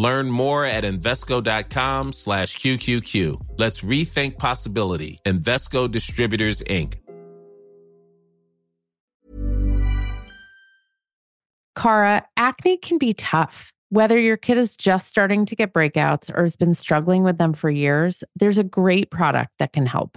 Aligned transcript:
Learn 0.00 0.30
more 0.30 0.64
at 0.64 0.82
Invesco.com 0.84 2.12
slash 2.14 2.56
QQQ. 2.56 3.58
Let's 3.58 3.82
rethink 3.82 4.38
possibility. 4.38 5.20
Invesco 5.26 5.90
Distributors, 5.90 6.62
Inc. 6.62 6.94
Cara, 11.76 12.26
acne 12.38 12.78
can 12.78 12.96
be 12.96 13.12
tough. 13.12 13.72
Whether 13.90 14.18
your 14.18 14.38
kid 14.38 14.56
is 14.56 14.74
just 14.74 15.06
starting 15.06 15.44
to 15.44 15.54
get 15.54 15.74
breakouts 15.74 16.34
or 16.34 16.42
has 16.44 16.56
been 16.56 16.72
struggling 16.72 17.22
with 17.22 17.36
them 17.36 17.52
for 17.52 17.68
years, 17.68 18.24
there's 18.36 18.56
a 18.56 18.64
great 18.64 19.10
product 19.10 19.52
that 19.58 19.74
can 19.74 19.84
help. 19.84 20.16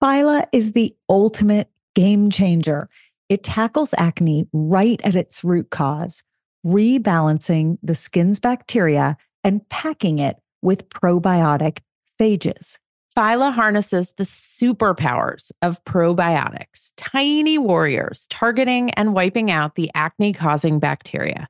Phyla 0.00 0.44
is 0.52 0.70
the 0.72 0.94
ultimate 1.08 1.68
game 1.96 2.30
changer. 2.30 2.88
It 3.28 3.42
tackles 3.42 3.92
acne 3.98 4.46
right 4.52 5.00
at 5.02 5.16
its 5.16 5.42
root 5.42 5.70
cause, 5.70 6.22
rebalancing 6.64 7.78
the 7.82 7.94
skin's 7.94 8.40
bacteria 8.40 9.16
and 9.44 9.66
packing 9.68 10.18
it 10.18 10.36
with 10.62 10.88
probiotic 10.88 11.78
phages. 12.20 12.78
Phyla 13.16 13.52
harnesses 13.52 14.12
the 14.18 14.24
superpowers 14.24 15.50
of 15.62 15.82
probiotics, 15.84 16.92
tiny 16.98 17.56
warriors 17.56 18.26
targeting 18.28 18.90
and 18.90 19.14
wiping 19.14 19.50
out 19.50 19.74
the 19.74 19.90
acne 19.94 20.34
causing 20.34 20.78
bacteria. 20.78 21.48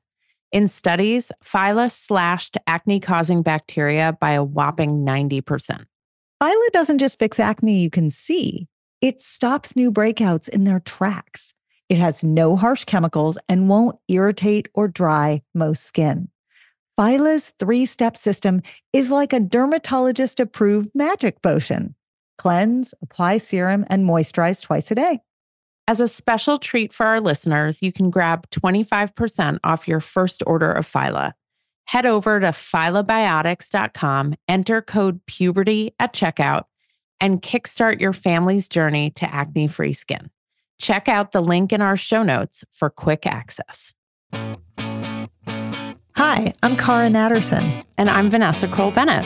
In 0.53 0.69
studies, 0.69 1.29
Phyla 1.43 1.91
slashed 1.91 2.57
acne 2.67 3.01
causing 3.01 3.41
bacteria 3.41 4.17
by 4.21 4.31
a 4.31 4.43
whopping 4.43 5.05
90%. 5.05 5.85
Phyla 6.41 6.67
doesn't 6.71 6.99
just 6.99 7.19
fix 7.19 7.37
acne 7.37 7.79
you 7.79 7.89
can 7.89 8.09
see, 8.09 8.67
it 9.01 9.21
stops 9.21 9.75
new 9.75 9.91
breakouts 9.91 10.47
in 10.47 10.63
their 10.63 10.79
tracks. 10.79 11.53
It 11.89 11.97
has 11.97 12.23
no 12.23 12.55
harsh 12.55 12.83
chemicals 12.83 13.37
and 13.47 13.69
won't 13.69 13.97
irritate 14.07 14.67
or 14.73 14.87
dry 14.87 15.41
most 15.53 15.83
skin. 15.83 16.29
Phyla's 16.97 17.49
three 17.59 17.85
step 17.85 18.17
system 18.17 18.61
is 18.91 19.11
like 19.11 19.31
a 19.31 19.39
dermatologist 19.39 20.39
approved 20.39 20.89
magic 20.95 21.41
potion 21.41 21.95
cleanse, 22.37 22.93
apply 23.01 23.39
serum, 23.39 23.83
and 23.89 24.07
moisturize 24.07 24.61
twice 24.61 24.91
a 24.91 24.95
day. 24.95 25.19
As 25.87 25.99
a 25.99 26.07
special 26.07 26.57
treat 26.57 26.93
for 26.93 27.05
our 27.05 27.19
listeners, 27.19 27.81
you 27.81 27.91
can 27.91 28.09
grab 28.09 28.47
25% 28.51 29.59
off 29.63 29.87
your 29.87 29.99
first 29.99 30.43
order 30.45 30.71
of 30.71 30.85
Phyla. 30.85 31.31
Head 31.85 32.05
over 32.05 32.39
to 32.39 32.47
phylabiotics.com, 32.47 34.35
enter 34.47 34.81
code 34.81 35.25
puberty 35.25 35.95
at 35.99 36.13
checkout, 36.13 36.65
and 37.21 37.41
kickstart 37.41 38.01
your 38.01 38.13
family's 38.13 38.67
journey 38.67 39.09
to 39.11 39.33
acne 39.33 39.67
free 39.67 39.93
skin. 39.93 40.29
Check 40.77 41.07
out 41.07 41.31
the 41.31 41.41
link 41.41 41.73
in 41.73 41.81
our 41.81 41.97
show 41.97 42.23
notes 42.23 42.63
for 42.71 42.89
quick 42.89 43.25
access. 43.25 43.93
Hi, 46.15 46.53
I'm 46.63 46.75
Cara 46.77 47.09
Natterson. 47.09 47.83
And 47.97 48.09
I'm 48.09 48.29
Vanessa 48.29 48.67
Kroll 48.67 48.91
Bennett. 48.91 49.25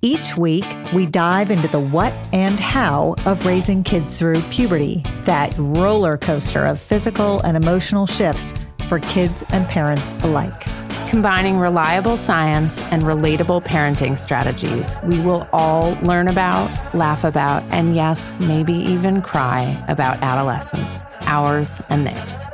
Each 0.00 0.36
week, 0.36 0.64
we 0.94 1.06
dive 1.06 1.50
into 1.50 1.66
the 1.68 1.80
what 1.80 2.14
and 2.32 2.60
how 2.60 3.16
of 3.26 3.44
raising 3.44 3.82
kids 3.82 4.16
through 4.16 4.40
puberty, 4.42 5.02
that 5.24 5.52
roller 5.58 6.16
coaster 6.16 6.64
of 6.64 6.80
physical 6.80 7.40
and 7.40 7.56
emotional 7.56 8.06
shifts 8.06 8.52
for 8.88 9.00
kids 9.00 9.42
and 9.50 9.66
parents 9.66 10.12
alike. 10.22 10.64
Combining 11.08 11.58
reliable 11.58 12.18
science 12.18 12.82
and 12.92 13.02
relatable 13.02 13.64
parenting 13.64 14.16
strategies, 14.16 14.94
we 15.04 15.18
will 15.20 15.48
all 15.54 15.92
learn 16.02 16.28
about, 16.28 16.68
laugh 16.94 17.24
about, 17.24 17.62
and 17.70 17.96
yes, 17.96 18.38
maybe 18.40 18.74
even 18.74 19.22
cry 19.22 19.82
about 19.88 20.22
adolescence, 20.22 21.02
ours 21.22 21.80
and 21.88 22.06
theirs. 22.06 22.44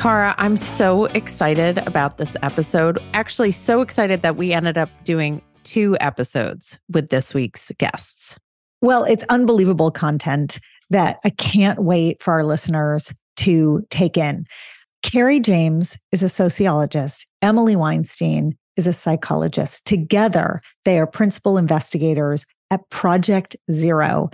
Cara, 0.00 0.34
I'm 0.38 0.56
so 0.56 1.04
excited 1.04 1.78
about 1.86 2.16
this 2.16 2.34
episode. 2.42 2.98
Actually, 3.12 3.52
so 3.52 3.82
excited 3.82 4.22
that 4.22 4.36
we 4.36 4.54
ended 4.54 4.78
up 4.78 4.88
doing 5.04 5.42
two 5.64 5.96
episodes 6.00 6.78
with 6.88 7.10
this 7.10 7.34
week's 7.34 7.70
guests. 7.78 8.38
Well, 8.80 9.04
it's 9.04 9.24
unbelievable 9.28 9.90
content 9.90 10.58
that 10.90 11.18
I 11.24 11.30
can't 11.30 11.82
wait 11.82 12.22
for 12.22 12.32
our 12.32 12.44
listeners 12.44 13.12
to 13.38 13.86
take 13.90 14.16
in. 14.16 14.46
Carrie 15.02 15.40
James 15.40 15.98
is 16.12 16.22
a 16.22 16.28
sociologist, 16.28 17.26
Emily 17.40 17.76
Weinstein 17.76 18.56
is 18.76 18.86
a 18.86 18.92
psychologist. 18.92 19.84
Together, 19.84 20.60
they 20.84 20.98
are 20.98 21.06
principal 21.06 21.58
investigators 21.58 22.46
at 22.70 22.88
Project 22.90 23.56
Zero. 23.70 24.30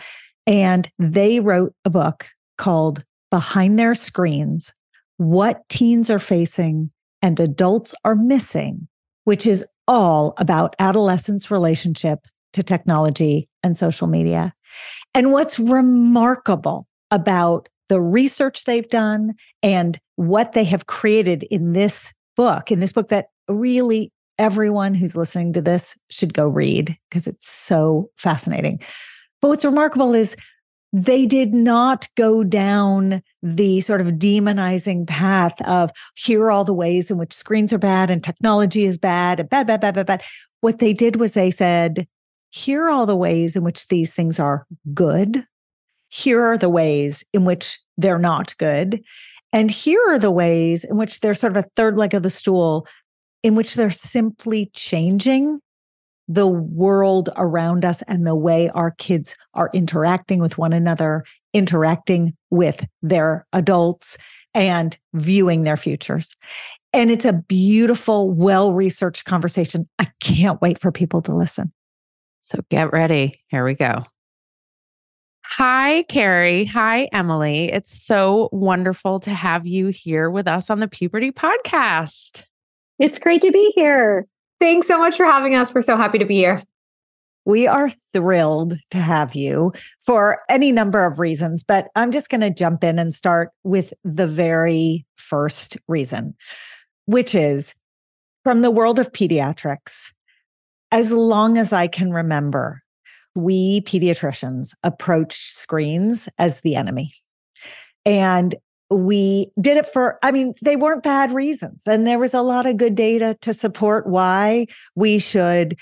And 0.47 0.89
they 0.99 1.41
wrote 1.41 1.75
a 1.85 1.91
book 1.91 2.27
called 2.57 3.05
Behind 3.31 3.79
Their 3.79 3.95
Screens 3.95 4.73
what 5.19 5.69
teens 5.69 6.11
are 6.11 6.21
facing 6.21 6.91
and 7.21 7.39
adults 7.39 7.95
are 8.05 8.15
missing, 8.15 8.89
which 9.25 9.47
is 9.47 9.67
all 9.89 10.35
about 10.37 10.77
adolescents' 10.79 11.51
relationship 11.51 12.21
to 12.53 12.63
technology 12.63 13.49
and 13.63 13.77
social 13.77 14.07
media. 14.07 14.53
And 15.15 15.33
what's 15.33 15.59
remarkable 15.59 16.87
about 17.11 17.69
the 17.89 18.01
research 18.01 18.65
they've 18.65 18.89
done 18.89 19.35
and 19.63 19.99
what 20.17 20.53
they 20.53 20.65
have 20.65 20.87
created 20.87 21.45
in 21.45 21.73
this 21.73 22.13
book, 22.37 22.71
in 22.71 22.81
this 22.81 22.93
book 22.93 23.09
that 23.09 23.27
really 23.49 24.13
everyone 24.39 24.95
who's 24.95 25.17
listening 25.17 25.53
to 25.55 25.63
this 25.63 25.97
should 26.11 26.35
go 26.35 26.47
read 26.47 26.97
because 27.09 27.27
it's 27.27 27.51
so 27.51 28.11
fascinating. 28.17 28.81
But 29.41 29.49
what's 29.49 29.65
remarkable 29.65 30.15
is 30.15 30.37
they 30.93 31.27
did 31.27 31.53
not 31.53 32.09
go 32.17 32.43
down 32.43 33.23
the 33.43 33.81
sort 33.83 34.01
of 34.01 34.07
demonizing 34.15 35.07
path 35.07 35.61
of 35.63 35.91
here 36.15 36.45
are 36.45 36.51
all 36.51 36.65
the 36.65 36.73
ways 36.73 37.11
in 37.11 37.19
which 37.19 37.33
screens 37.33 37.73
are 37.73 37.79
bad 37.79 38.11
and 38.11 38.25
technology 38.25 38.85
is 38.85 38.97
bad 38.97 39.39
and 39.39 39.49
bad, 39.49 39.67
bad, 39.67 39.81
bad, 39.81 39.95
bad, 39.95 40.07
bad. 40.07 40.23
What 40.61 40.79
they 40.79 40.93
did 40.93 41.17
was 41.17 41.35
they 41.35 41.51
said, 41.51 42.07
here 42.51 42.85
are 42.85 42.91
all 42.91 43.07
the 43.07 43.17
ways 43.17 43.55
in 43.55 43.65
which 43.65 43.89
these 43.89 44.15
things 44.15 44.41
are 44.41 44.67
good. 44.95 45.45
Here 46.09 46.43
are 46.43 46.57
the 46.57 46.71
ways 46.71 47.23
in 47.35 47.45
which 47.45 47.79
they're 47.99 48.19
not 48.19 48.57
good. 48.57 49.03
And 49.53 49.71
here 49.71 50.03
are 50.09 50.19
the 50.19 50.31
ways 50.31 50.85
in 50.85 50.97
which 50.97 51.21
they're 51.21 51.35
sort 51.35 51.57
of 51.57 51.65
a 51.65 51.69
third 51.77 51.97
leg 51.97 52.15
of 52.15 52.23
the 52.23 52.31
stool, 52.31 52.87
in 53.43 53.55
which 53.55 53.75
they're 53.75 53.91
simply 53.91 54.71
changing 54.73 55.61
the 56.29 56.47
world 56.47 57.31
around 57.37 57.85
us 57.85 58.03
and 58.03 58.27
the 58.27 58.37
way 58.37 58.69
our 58.71 58.91
kids 58.93 59.35
are 59.55 59.71
interacting 59.73 60.41
with 60.41 60.59
one 60.59 60.73
another, 60.73 61.25
interacting 61.55 62.37
with 62.51 62.87
their 63.03 63.47
adults, 63.53 64.19
and 64.55 64.99
viewing 65.15 65.65
their 65.65 65.77
futures. 65.77 66.37
And 66.93 67.11
it's 67.11 67.25
a 67.25 67.33
beautiful, 67.33 68.31
well 68.31 68.73
researched 68.73 69.25
conversation. 69.25 69.89
I 69.99 70.07
can't 70.21 70.61
wait 70.61 70.79
for 70.79 70.93
people 70.93 71.23
to 71.23 71.35
listen. 71.35 71.73
So 72.41 72.61
get 72.71 72.93
ready. 72.93 73.43
Here 73.49 73.65
we 73.65 73.75
go. 73.75 74.05
Hi, 75.45 76.03
Carrie. 76.05 76.67
Hi, 76.67 77.09
Emily. 77.13 77.73
It's 77.73 78.03
so 78.03 78.51
wonderful 78.53 79.21
to 79.21 79.31
have 79.31 79.67
you 79.67 79.89
here 79.89 80.31
with 80.31 80.47
us 80.47 80.69
on 80.69 80.79
the 80.81 80.89
Puberty 80.89 81.33
Podcast. 81.33 82.45
It's 82.99 83.19
great 83.19 83.43
to 83.43 83.51
be 83.51 83.73
here. 83.75 84.27
Thanks 84.61 84.89
so 84.89 84.99
much 84.99 85.17
for 85.17 85.25
having 85.25 85.55
us. 85.55 85.73
We're 85.73 85.83
so 85.83 85.97
happy 85.97 86.19
to 86.19 86.25
be 86.25 86.37
here. 86.37 86.61
We 87.45 87.67
are 87.67 87.91
thrilled 88.13 88.75
to 88.91 88.99
have 88.99 89.35
you 89.35 89.73
for 90.03 90.41
any 90.51 90.71
number 90.71 91.07
of 91.07 91.19
reasons, 91.19 91.63
but 91.63 91.89
I'm 91.97 92.13
just 92.13 92.29
going 92.29 92.43
to 92.43 92.51
jump 92.51 92.85
in 92.85 92.99
and 92.99 93.15
start 93.15 93.51
with 93.65 93.95
the 94.05 94.27
very 94.27 95.07
first 95.17 95.79
reason, 95.89 96.35
which 97.07 97.35
is 97.35 97.75
from 98.45 98.61
the 98.61 98.71
world 98.71 98.99
of 98.99 99.13
pediatrics. 99.13 100.13
As 100.91 101.13
long 101.13 101.57
as 101.57 101.73
I 101.73 101.87
can 101.87 102.13
remember, 102.13 102.83
we 103.35 103.81
pediatricians 103.83 104.75
approached 104.83 105.57
screens 105.57 106.29
as 106.39 106.61
the 106.61 106.77
enemy. 106.77 107.13
And 108.05 108.55
we 108.91 109.51
did 109.61 109.77
it 109.77 109.89
for 109.89 110.19
i 110.23 110.31
mean 110.31 110.55
they 110.63 110.77
weren't 110.77 111.03
bad 111.03 111.33
reasons 111.33 111.87
and 111.87 112.07
there 112.07 112.19
was 112.19 112.33
a 112.33 112.41
lot 112.41 112.65
of 112.65 112.77
good 112.77 112.95
data 112.95 113.37
to 113.43 113.53
support 113.53 114.07
why 114.07 114.65
we 114.95 115.19
should 115.19 115.77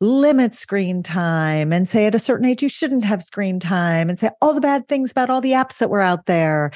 limit 0.00 0.54
screen 0.54 1.02
time 1.02 1.72
and 1.72 1.88
say 1.88 2.06
at 2.06 2.14
a 2.14 2.20
certain 2.20 2.46
age 2.46 2.62
you 2.62 2.68
shouldn't 2.68 3.04
have 3.04 3.22
screen 3.22 3.58
time 3.58 4.08
and 4.08 4.18
say 4.18 4.30
all 4.40 4.54
the 4.54 4.60
bad 4.60 4.86
things 4.88 5.10
about 5.10 5.30
all 5.30 5.40
the 5.40 5.52
apps 5.52 5.78
that 5.78 5.90
were 5.90 6.00
out 6.00 6.26
there. 6.26 6.70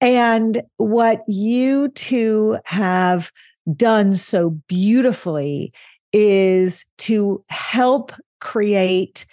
And 0.00 0.62
what 0.76 1.22
you 1.28 1.88
two 1.90 2.58
have 2.64 3.30
done 3.76 4.14
so 4.14 4.50
beautifully 4.68 5.72
is 6.12 6.84
to 6.98 7.44
help 7.48 8.12
create 8.40 9.24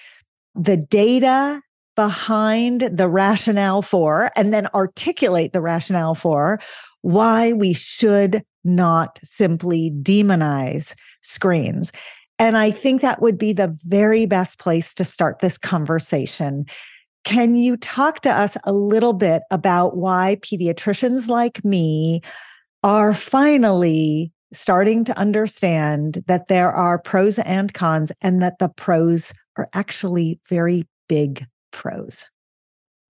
the 0.55 0.77
data 0.77 1.61
behind 1.99 2.83
the 2.93 3.09
rationale 3.09 3.81
for, 3.81 4.31
and 4.37 4.53
then 4.53 4.67
articulate 4.67 5.51
the 5.51 5.59
rationale 5.59 6.15
for 6.15 6.57
why 7.01 7.51
we 7.51 7.73
should 7.73 8.41
not 8.63 9.19
simply 9.21 9.91
demonize 10.01 10.95
screens. 11.23 11.91
And 12.37 12.55
I 12.55 12.71
think 12.71 13.01
that 13.01 13.21
would 13.21 13.37
be 13.37 13.51
the 13.51 13.77
very 13.83 14.25
best 14.25 14.59
place 14.59 14.93
to 14.93 15.03
start 15.03 15.39
this 15.39 15.57
conversation. 15.57 16.67
Can 17.25 17.57
you 17.57 17.75
talk 17.75 18.21
to 18.21 18.31
us 18.31 18.55
a 18.63 18.71
little 18.71 19.11
bit 19.11 19.41
about 19.51 19.97
why 19.97 20.37
pediatricians 20.39 21.27
like 21.27 21.65
me 21.65 22.21
are 22.81 23.13
finally 23.13 24.31
starting 24.53 25.03
to 25.03 25.17
understand 25.19 26.23
that 26.27 26.47
there 26.47 26.71
are 26.71 26.97
pros 26.97 27.39
and 27.39 27.73
cons 27.73 28.13
and 28.21 28.41
that 28.41 28.57
the 28.59 28.69
pros 28.69 29.33
are 29.57 29.67
actually 29.73 30.39
very 30.47 30.87
big 31.09 31.45
pros? 31.71 32.25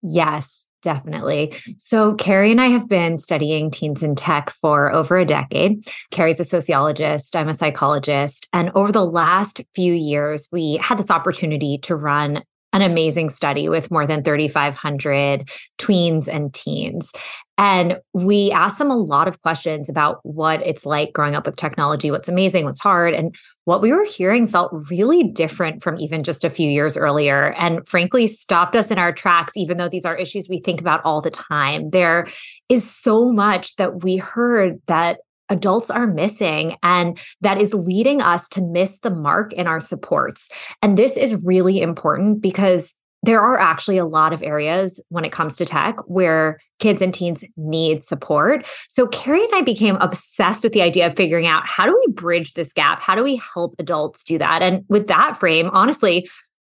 Yes. 0.02 0.66
Definitely. 0.82 1.54
So, 1.78 2.14
Carrie 2.14 2.52
and 2.52 2.60
I 2.60 2.68
have 2.68 2.88
been 2.88 3.18
studying 3.18 3.70
teens 3.70 4.02
in 4.02 4.14
tech 4.14 4.48
for 4.48 4.90
over 4.94 5.18
a 5.18 5.26
decade. 5.26 5.86
Carrie's 6.10 6.40
a 6.40 6.44
sociologist, 6.44 7.36
I'm 7.36 7.50
a 7.50 7.54
psychologist. 7.54 8.48
And 8.54 8.70
over 8.74 8.90
the 8.90 9.04
last 9.04 9.60
few 9.74 9.92
years, 9.92 10.48
we 10.50 10.78
had 10.78 10.98
this 10.98 11.10
opportunity 11.10 11.76
to 11.82 11.94
run 11.94 12.44
an 12.72 12.82
amazing 12.82 13.28
study 13.28 13.68
with 13.68 13.90
more 13.90 14.06
than 14.06 14.22
3,500 14.22 15.48
tweens 15.78 16.28
and 16.28 16.54
teens. 16.54 17.12
And 17.58 17.98
we 18.14 18.50
asked 18.52 18.78
them 18.78 18.90
a 18.90 18.96
lot 18.96 19.28
of 19.28 19.42
questions 19.42 19.90
about 19.90 20.20
what 20.22 20.66
it's 20.66 20.86
like 20.86 21.12
growing 21.12 21.34
up 21.34 21.44
with 21.44 21.56
technology, 21.56 22.10
what's 22.10 22.28
amazing, 22.28 22.64
what's 22.64 22.78
hard. 22.78 23.12
And 23.12 23.34
what 23.64 23.82
we 23.82 23.92
were 23.92 24.06
hearing 24.06 24.46
felt 24.46 24.72
really 24.90 25.24
different 25.24 25.82
from 25.82 25.98
even 25.98 26.22
just 26.22 26.42
a 26.42 26.48
few 26.48 26.70
years 26.70 26.96
earlier. 26.96 27.52
And 27.52 27.86
frankly, 27.86 28.26
stopped 28.26 28.76
us 28.76 28.90
in 28.90 28.98
our 28.98 29.12
tracks, 29.12 29.52
even 29.56 29.76
though 29.76 29.90
these 29.90 30.06
are 30.06 30.16
issues 30.16 30.48
we 30.48 30.60
think 30.60 30.80
about 30.80 31.02
all 31.04 31.20
the 31.20 31.30
time. 31.30 31.90
There 31.90 32.26
is 32.70 32.90
so 32.90 33.30
much 33.30 33.76
that 33.76 34.04
we 34.04 34.16
heard 34.16 34.80
that 34.86 35.18
adults 35.50 35.90
are 35.90 36.06
missing 36.06 36.76
and 36.82 37.18
that 37.40 37.60
is 37.60 37.74
leading 37.74 38.22
us 38.22 38.48
to 38.48 38.62
miss 38.62 39.00
the 39.00 39.10
mark 39.10 39.52
in 39.52 39.66
our 39.66 39.80
supports. 39.80 40.48
And 40.80 40.96
this 40.96 41.16
is 41.16 41.36
really 41.44 41.80
important 41.80 42.40
because 42.40 42.94
there 43.22 43.40
are 43.40 43.58
actually 43.58 43.98
a 43.98 44.06
lot 44.06 44.32
of 44.32 44.42
areas 44.42 45.02
when 45.08 45.24
it 45.24 45.32
comes 45.32 45.56
to 45.56 45.66
tech 45.66 45.96
where 46.06 46.58
kids 46.78 47.02
and 47.02 47.12
teens 47.12 47.44
need 47.56 48.02
support. 48.02 48.66
So 48.88 49.06
Carrie 49.06 49.44
and 49.44 49.54
I 49.54 49.60
became 49.60 49.96
obsessed 49.96 50.64
with 50.64 50.72
the 50.72 50.80
idea 50.80 51.06
of 51.06 51.14
figuring 51.14 51.46
out 51.46 51.66
how 51.66 51.84
do 51.84 51.94
we 51.94 52.12
bridge 52.12 52.54
this 52.54 52.72
gap? 52.72 53.00
How 53.00 53.14
do 53.14 53.22
we 53.22 53.36
help 53.52 53.74
adults 53.78 54.24
do 54.24 54.38
that? 54.38 54.62
And 54.62 54.84
with 54.88 55.08
that 55.08 55.36
frame, 55.36 55.68
honestly, 55.72 56.28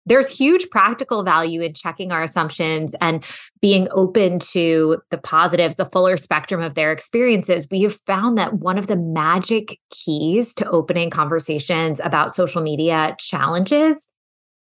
there's 0.09 0.27
huge 0.27 0.69
practical 0.69 1.23
value 1.23 1.61
in 1.61 1.73
checking 1.73 2.11
our 2.11 2.21
assumptions 2.21 2.95
and 3.00 3.23
being 3.61 3.88
open 3.91 4.39
to 4.39 4.97
the 5.11 5.17
positives, 5.17 5.77
the 5.77 5.85
fuller 5.85 6.17
spectrum 6.17 6.61
of 6.61 6.75
their 6.75 6.91
experiences. 6.91 7.67
We 7.71 7.81
have 7.83 7.94
found 7.94 8.38
that 8.38 8.56
one 8.56 8.77
of 8.77 8.88
the 8.88 8.97
magic 8.97 9.79
keys 9.91 10.53
to 10.56 10.67
opening 10.69 11.09
conversations 11.09 12.01
about 12.03 12.35
social 12.35 12.61
media 12.61 13.15
challenges 13.19 14.09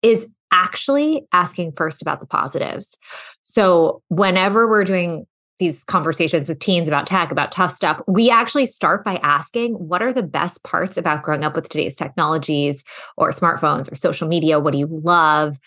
is 0.02 0.26
actually 0.50 1.26
asking 1.32 1.72
first 1.72 2.02
about 2.02 2.20
the 2.20 2.26
positives. 2.26 2.96
So, 3.42 4.02
whenever 4.08 4.68
we're 4.68 4.84
doing 4.84 5.26
these 5.58 5.84
conversations 5.84 6.48
with 6.48 6.58
teens 6.58 6.88
about 6.88 7.06
tech, 7.06 7.32
about 7.32 7.52
tough 7.52 7.72
stuff, 7.72 8.00
we 8.06 8.30
actually 8.30 8.66
start 8.66 9.04
by 9.04 9.16
asking 9.22 9.74
what 9.74 10.02
are 10.02 10.12
the 10.12 10.22
best 10.22 10.62
parts 10.64 10.96
about 10.96 11.22
growing 11.22 11.44
up 11.44 11.54
with 11.54 11.68
today's 11.68 11.96
technologies 11.96 12.84
or 13.16 13.30
smartphones 13.30 13.90
or 13.90 13.94
social 13.94 14.28
media? 14.28 14.60
What 14.60 14.72
do 14.72 14.78
you 14.78 14.88
love? 14.90 15.58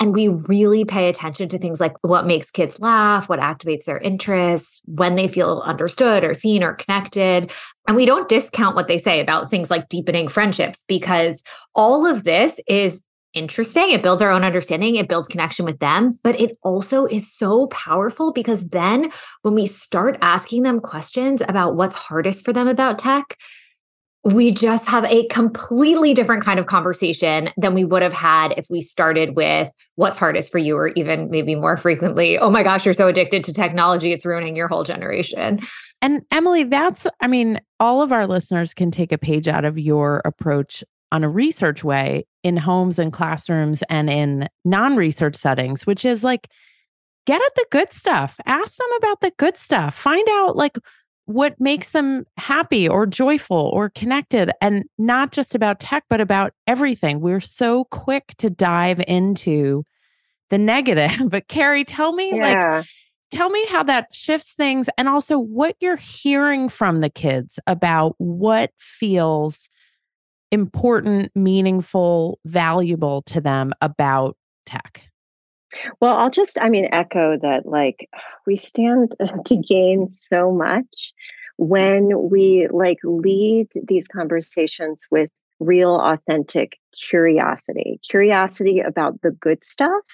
And 0.00 0.14
we 0.14 0.28
really 0.28 0.84
pay 0.84 1.08
attention 1.08 1.48
to 1.48 1.58
things 1.58 1.80
like 1.80 1.96
what 2.02 2.26
makes 2.26 2.52
kids 2.52 2.78
laugh, 2.78 3.28
what 3.28 3.40
activates 3.40 3.84
their 3.84 3.98
interests, 3.98 4.80
when 4.84 5.16
they 5.16 5.26
feel 5.26 5.60
understood 5.66 6.22
or 6.22 6.34
seen 6.34 6.62
or 6.62 6.74
connected. 6.74 7.50
And 7.88 7.96
we 7.96 8.06
don't 8.06 8.28
discount 8.28 8.76
what 8.76 8.86
they 8.86 8.98
say 8.98 9.20
about 9.20 9.50
things 9.50 9.70
like 9.70 9.88
deepening 9.88 10.28
friendships 10.28 10.84
because 10.86 11.42
all 11.74 12.06
of 12.06 12.22
this 12.22 12.60
is 12.68 13.02
interesting. 13.34 13.90
It 13.90 14.02
builds 14.02 14.22
our 14.22 14.30
own 14.30 14.44
understanding, 14.44 14.96
it 14.96 15.08
builds 15.08 15.28
connection 15.28 15.64
with 15.64 15.78
them, 15.78 16.18
but 16.22 16.40
it 16.40 16.56
also 16.62 17.06
is 17.06 17.32
so 17.32 17.66
powerful 17.68 18.32
because 18.32 18.68
then 18.68 19.10
when 19.42 19.54
we 19.54 19.66
start 19.66 20.18
asking 20.22 20.62
them 20.62 20.80
questions 20.80 21.42
about 21.48 21.76
what's 21.76 21.96
hardest 21.96 22.44
for 22.44 22.52
them 22.52 22.68
about 22.68 22.98
tech, 22.98 23.36
we 24.24 24.50
just 24.50 24.88
have 24.88 25.04
a 25.04 25.26
completely 25.28 26.12
different 26.12 26.44
kind 26.44 26.58
of 26.58 26.66
conversation 26.66 27.50
than 27.56 27.72
we 27.72 27.84
would 27.84 28.02
have 28.02 28.12
had 28.12 28.52
if 28.56 28.66
we 28.68 28.80
started 28.80 29.36
with 29.36 29.70
what's 29.94 30.16
hardest 30.16 30.50
for 30.50 30.58
you, 30.58 30.76
or 30.76 30.88
even 30.88 31.30
maybe 31.30 31.54
more 31.54 31.76
frequently, 31.76 32.38
oh 32.38 32.50
my 32.50 32.62
gosh, 32.62 32.84
you're 32.84 32.92
so 32.92 33.08
addicted 33.08 33.44
to 33.44 33.52
technology, 33.52 34.12
it's 34.12 34.26
ruining 34.26 34.56
your 34.56 34.68
whole 34.68 34.84
generation. 34.84 35.60
And 36.02 36.22
Emily, 36.30 36.64
that's, 36.64 37.06
I 37.20 37.26
mean, 37.26 37.60
all 37.80 38.02
of 38.02 38.12
our 38.12 38.26
listeners 38.26 38.74
can 38.74 38.90
take 38.90 39.12
a 39.12 39.18
page 39.18 39.48
out 39.48 39.64
of 39.64 39.78
your 39.78 40.20
approach 40.24 40.84
on 41.12 41.24
a 41.24 41.28
research 41.28 41.84
way 41.84 42.26
in 42.42 42.56
homes 42.56 42.98
and 42.98 43.12
classrooms 43.12 43.82
and 43.88 44.10
in 44.10 44.48
non 44.64 44.96
research 44.96 45.36
settings, 45.36 45.86
which 45.86 46.04
is 46.04 46.24
like, 46.24 46.48
get 47.26 47.40
at 47.40 47.54
the 47.56 47.66
good 47.70 47.92
stuff, 47.92 48.38
ask 48.46 48.78
them 48.78 48.88
about 48.98 49.20
the 49.20 49.32
good 49.38 49.56
stuff, 49.56 49.94
find 49.94 50.26
out 50.30 50.56
like 50.56 50.78
what 51.26 51.60
makes 51.60 51.90
them 51.90 52.24
happy 52.38 52.88
or 52.88 53.04
joyful 53.04 53.70
or 53.74 53.90
connected, 53.90 54.50
and 54.62 54.84
not 54.96 55.30
just 55.30 55.54
about 55.54 55.78
tech, 55.78 56.04
but 56.08 56.22
about 56.22 56.54
everything. 56.66 57.20
We're 57.20 57.40
so 57.40 57.84
quick 57.84 58.34
to 58.38 58.48
dive 58.48 59.00
into 59.06 59.84
the 60.48 60.58
negative. 60.58 61.18
But 61.30 61.48
Carrie, 61.48 61.84
tell 61.84 62.12
me, 62.12 62.34
yeah. 62.34 62.76
like, 62.76 62.86
tell 63.30 63.50
me 63.50 63.66
how 63.66 63.82
that 63.82 64.14
shifts 64.14 64.54
things 64.54 64.88
and 64.96 65.06
also 65.06 65.38
what 65.38 65.76
you're 65.80 65.96
hearing 65.96 66.70
from 66.70 67.02
the 67.02 67.10
kids 67.10 67.58
about 67.66 68.14
what 68.16 68.70
feels 68.78 69.68
important, 70.50 71.30
meaningful, 71.34 72.38
valuable 72.44 73.22
to 73.22 73.40
them 73.40 73.72
about 73.80 74.36
tech? 74.66 75.08
Well, 76.00 76.16
I'll 76.16 76.30
just, 76.30 76.58
I 76.60 76.68
mean, 76.68 76.88
echo 76.92 77.38
that 77.38 77.66
like 77.66 78.08
we 78.46 78.56
stand 78.56 79.14
to 79.46 79.56
gain 79.56 80.08
so 80.10 80.52
much 80.52 81.12
when 81.56 82.30
we 82.30 82.68
like 82.70 82.98
lead 83.02 83.68
these 83.88 84.06
conversations 84.08 85.06
with 85.10 85.30
real, 85.60 85.96
authentic 85.96 86.78
curiosity, 86.92 88.00
curiosity 88.08 88.78
about 88.80 89.20
the 89.22 89.32
good 89.32 89.64
stuff 89.64 90.04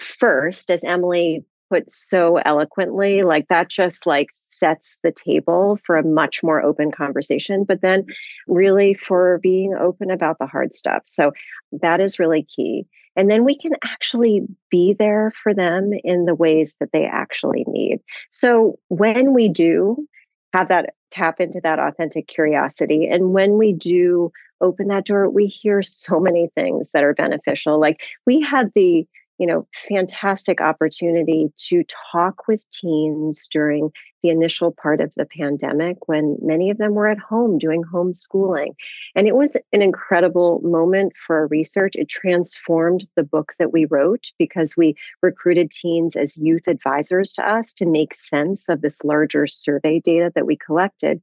first, 0.00 0.70
as 0.70 0.84
Emily 0.84 1.42
put 1.72 1.90
so 1.90 2.36
eloquently 2.44 3.22
like 3.22 3.48
that 3.48 3.70
just 3.70 4.06
like 4.06 4.28
sets 4.34 4.98
the 5.02 5.12
table 5.12 5.78
for 5.86 5.96
a 5.96 6.04
much 6.04 6.42
more 6.42 6.62
open 6.62 6.90
conversation 6.90 7.64
but 7.64 7.80
then 7.80 8.04
really 8.46 8.92
for 8.92 9.38
being 9.42 9.74
open 9.74 10.10
about 10.10 10.38
the 10.38 10.46
hard 10.46 10.74
stuff. 10.74 11.02
So 11.06 11.32
that 11.80 12.00
is 12.00 12.18
really 12.18 12.42
key. 12.42 12.86
And 13.16 13.30
then 13.30 13.44
we 13.44 13.56
can 13.56 13.72
actually 13.84 14.42
be 14.70 14.94
there 14.98 15.32
for 15.42 15.54
them 15.54 15.92
in 16.04 16.26
the 16.26 16.34
ways 16.34 16.76
that 16.80 16.90
they 16.92 17.06
actually 17.06 17.64
need. 17.66 18.00
So 18.30 18.78
when 18.88 19.32
we 19.32 19.48
do 19.48 20.06
have 20.52 20.68
that 20.68 20.94
tap 21.10 21.40
into 21.40 21.60
that 21.62 21.78
authentic 21.78 22.26
curiosity 22.26 23.06
and 23.06 23.32
when 23.32 23.56
we 23.56 23.72
do 23.72 24.30
open 24.60 24.88
that 24.88 25.06
door 25.06 25.28
we 25.28 25.46
hear 25.46 25.82
so 25.82 26.20
many 26.20 26.48
things 26.54 26.90
that 26.92 27.02
are 27.02 27.14
beneficial. 27.14 27.80
Like 27.80 28.02
we 28.26 28.40
had 28.40 28.70
the 28.74 29.06
you 29.42 29.48
know, 29.48 29.66
fantastic 29.88 30.60
opportunity 30.60 31.52
to 31.56 31.82
talk 32.12 32.46
with 32.46 32.64
teens 32.70 33.48
during 33.50 33.90
the 34.22 34.28
initial 34.28 34.70
part 34.70 35.00
of 35.00 35.10
the 35.16 35.26
pandemic 35.26 36.06
when 36.06 36.36
many 36.40 36.70
of 36.70 36.78
them 36.78 36.94
were 36.94 37.08
at 37.08 37.18
home 37.18 37.58
doing 37.58 37.82
homeschooling. 37.82 38.72
And 39.16 39.26
it 39.26 39.34
was 39.34 39.56
an 39.72 39.82
incredible 39.82 40.60
moment 40.62 41.14
for 41.26 41.38
our 41.38 41.46
research. 41.48 41.96
It 41.96 42.08
transformed 42.08 43.04
the 43.16 43.24
book 43.24 43.54
that 43.58 43.72
we 43.72 43.84
wrote 43.86 44.30
because 44.38 44.76
we 44.76 44.94
recruited 45.22 45.72
teens 45.72 46.14
as 46.14 46.36
youth 46.36 46.68
advisors 46.68 47.32
to 47.32 47.42
us 47.42 47.72
to 47.72 47.84
make 47.84 48.14
sense 48.14 48.68
of 48.68 48.80
this 48.80 49.02
larger 49.02 49.48
survey 49.48 49.98
data 49.98 50.30
that 50.36 50.46
we 50.46 50.56
collected. 50.56 51.20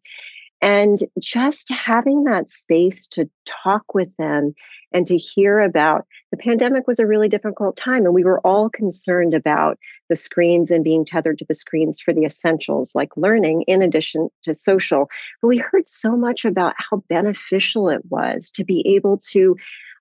And 0.61 1.03
just 1.19 1.69
having 1.69 2.25
that 2.25 2.51
space 2.51 3.07
to 3.07 3.29
talk 3.45 3.93
with 3.93 4.09
them 4.17 4.53
and 4.91 5.07
to 5.07 5.17
hear 5.17 5.59
about 5.59 6.05
the 6.31 6.37
pandemic 6.37 6.87
was 6.87 6.99
a 6.99 7.07
really 7.07 7.29
difficult 7.29 7.77
time. 7.77 8.05
And 8.05 8.13
we 8.13 8.23
were 8.23 8.39
all 8.41 8.69
concerned 8.69 9.33
about 9.33 9.77
the 10.09 10.15
screens 10.15 10.71
and 10.71 10.83
being 10.83 11.05
tethered 11.05 11.37
to 11.39 11.45
the 11.47 11.53
screens 11.53 12.01
for 12.01 12.13
the 12.13 12.25
essentials 12.25 12.93
like 12.93 13.15
learning, 13.15 13.63
in 13.67 13.81
addition 13.81 14.29
to 14.43 14.53
social. 14.53 15.09
But 15.41 15.47
we 15.47 15.57
heard 15.57 15.89
so 15.89 16.17
much 16.17 16.43
about 16.43 16.73
how 16.77 17.03
beneficial 17.07 17.89
it 17.89 18.01
was 18.09 18.51
to 18.51 18.63
be 18.63 18.85
able 18.95 19.19
to 19.31 19.55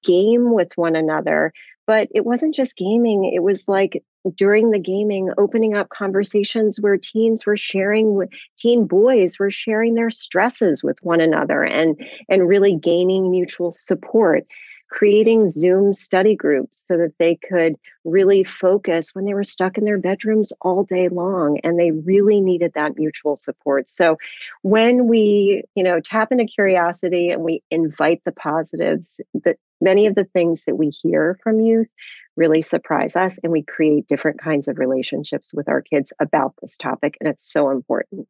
game 0.05 0.53
with 0.53 0.73
one 0.77 0.97
another. 0.97 1.53
But 1.87 2.09
it 2.15 2.27
wasn't 2.27 2.55
just 2.55 2.77
gaming, 2.77 3.31
it 3.33 3.43
was 3.43 3.69
like 3.69 4.03
during 4.35 4.71
the 4.71 4.79
gaming 4.79 5.31
opening 5.39 5.75
up 5.75 5.89
conversations 5.91 6.81
where 6.81 6.97
teens 6.97 7.47
were 7.47 7.57
sharing 7.57 8.15
with 8.15 8.29
teen 8.57 8.87
boys 8.87 9.39
were 9.39 9.51
sharing 9.51 9.95
their 9.95 10.11
stresses 10.11 10.83
with 10.83 10.99
one 11.03 11.21
another 11.21 11.63
and 11.63 12.01
and 12.29 12.49
really 12.49 12.75
gaining 12.75 13.31
mutual 13.31 13.73
support 13.73 14.45
creating 14.89 15.51
Zoom 15.51 15.93
study 15.93 16.35
groups 16.35 16.81
so 16.87 16.97
that 16.97 17.13
they 17.19 17.37
could 17.37 17.77
really 18.05 18.43
focus 18.43 19.15
when 19.15 19.25
they 19.27 19.35
were 19.35 19.45
stuck 19.45 19.77
in 19.77 19.85
their 19.85 19.99
bedrooms 19.99 20.53
all 20.63 20.85
day 20.85 21.09
long 21.09 21.59
and 21.63 21.79
they 21.79 21.91
really 21.91 22.41
needed 22.41 22.73
that 22.75 22.97
mutual 22.97 23.37
support. 23.37 23.91
So 23.91 24.17
when 24.63 25.07
we, 25.07 25.63
you 25.75 25.83
know, 25.83 26.01
tap 26.01 26.33
into 26.33 26.47
curiosity 26.47 27.31
and 27.31 27.43
we 27.43 27.63
invite 27.71 28.23
the 28.25 28.33
positives, 28.33 29.21
that 29.45 29.57
many 29.81 30.07
of 30.07 30.15
the 30.15 30.25
things 30.25 30.65
that 30.65 30.77
we 30.77 30.89
hear 30.89 31.39
from 31.43 31.61
youth 31.61 31.89
really 32.39 32.63
surprise 32.63 33.17
us 33.17 33.39
and 33.43 33.53
we 33.53 33.63
create 33.63 34.07
different 34.09 34.41
kinds 34.41 34.69
of 34.69 34.79
relationships 34.79 35.53
with 35.53 35.69
our 35.69 35.83
kids 35.83 36.13
about 36.21 36.55
this 36.63 36.77
topic 36.79 37.17
and 37.21 37.29
it's 37.29 37.51
so 37.51 37.71
important. 37.71 38.29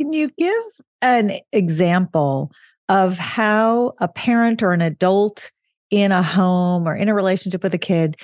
Can 0.00 0.12
you 0.12 0.30
give 0.36 0.62
an 1.02 1.32
example 1.52 2.50
of 2.88 3.18
how 3.18 3.92
a 4.00 4.08
parent 4.08 4.62
or 4.62 4.72
an 4.72 4.80
adult 4.80 5.50
in 5.90 6.10
a 6.10 6.22
home 6.22 6.88
or 6.88 6.96
in 6.96 7.08
a 7.08 7.14
relationship 7.14 7.62
with 7.62 7.74
a 7.74 7.78
kid 7.78 8.16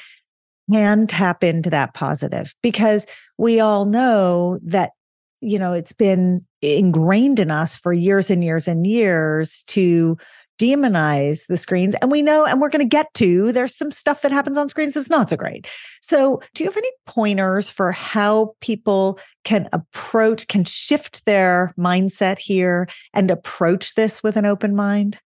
can 0.72 1.06
tap 1.06 1.44
into 1.44 1.70
that 1.70 1.94
positive 1.94 2.54
because 2.62 3.06
we 3.38 3.60
all 3.60 3.84
know 3.84 4.58
that 4.62 4.92
you 5.40 5.58
know 5.58 5.72
it's 5.72 5.92
been 5.92 6.44
ingrained 6.62 7.38
in 7.38 7.50
us 7.50 7.76
for 7.76 7.92
years 7.92 8.30
and 8.30 8.44
years 8.44 8.68
and 8.68 8.86
years 8.86 9.62
to 9.66 10.16
demonize 10.60 11.46
the 11.46 11.56
screens. 11.56 11.94
And 12.02 12.10
we 12.10 12.20
know, 12.20 12.44
and 12.44 12.60
we're 12.60 12.68
going 12.68 12.84
to 12.84 12.88
get 12.88 13.12
to, 13.14 13.50
there's 13.52 13.74
some 13.74 13.90
stuff 13.90 14.20
that 14.22 14.32
happens 14.32 14.58
on 14.58 14.68
screens 14.68 14.94
that's 14.94 15.08
not 15.08 15.30
so 15.30 15.36
great. 15.36 15.66
So, 16.02 16.42
do 16.54 16.62
you 16.62 16.68
have 16.68 16.76
any 16.76 16.90
pointers 17.06 17.70
for 17.70 17.92
how 17.92 18.54
people 18.60 19.18
can 19.44 19.68
approach, 19.72 20.48
can 20.48 20.64
shift 20.64 21.24
their 21.24 21.72
mindset 21.78 22.38
here 22.38 22.86
and 23.14 23.30
approach 23.30 23.94
this 23.94 24.22
with 24.22 24.36
an 24.36 24.44
open 24.44 24.76
mind? 24.76 25.18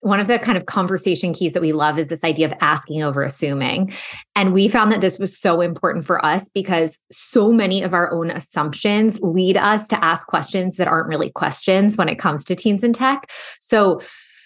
one 0.00 0.20
of 0.20 0.26
the 0.26 0.38
kind 0.38 0.58
of 0.58 0.66
conversation 0.66 1.32
keys 1.32 1.54
that 1.54 1.62
we 1.62 1.72
love 1.72 1.98
is 1.98 2.08
this 2.08 2.24
idea 2.24 2.44
of 2.44 2.52
asking 2.60 3.02
over 3.02 3.22
assuming. 3.22 3.90
And 4.36 4.52
we 4.52 4.68
found 4.68 4.92
that 4.92 5.00
this 5.00 5.18
was 5.18 5.34
so 5.34 5.62
important 5.62 6.04
for 6.04 6.22
us 6.22 6.50
because 6.50 6.98
so 7.10 7.50
many 7.50 7.82
of 7.82 7.94
our 7.94 8.12
own 8.12 8.30
assumptions 8.30 9.18
lead 9.22 9.56
us 9.56 9.88
to 9.88 10.04
ask 10.04 10.26
questions 10.26 10.76
that 10.76 10.88
aren't 10.88 11.08
really 11.08 11.30
questions 11.30 11.96
when 11.96 12.10
it 12.10 12.18
comes 12.18 12.44
to 12.44 12.54
teens 12.54 12.84
and 12.84 12.94
tech. 12.94 13.30
So 13.60 14.02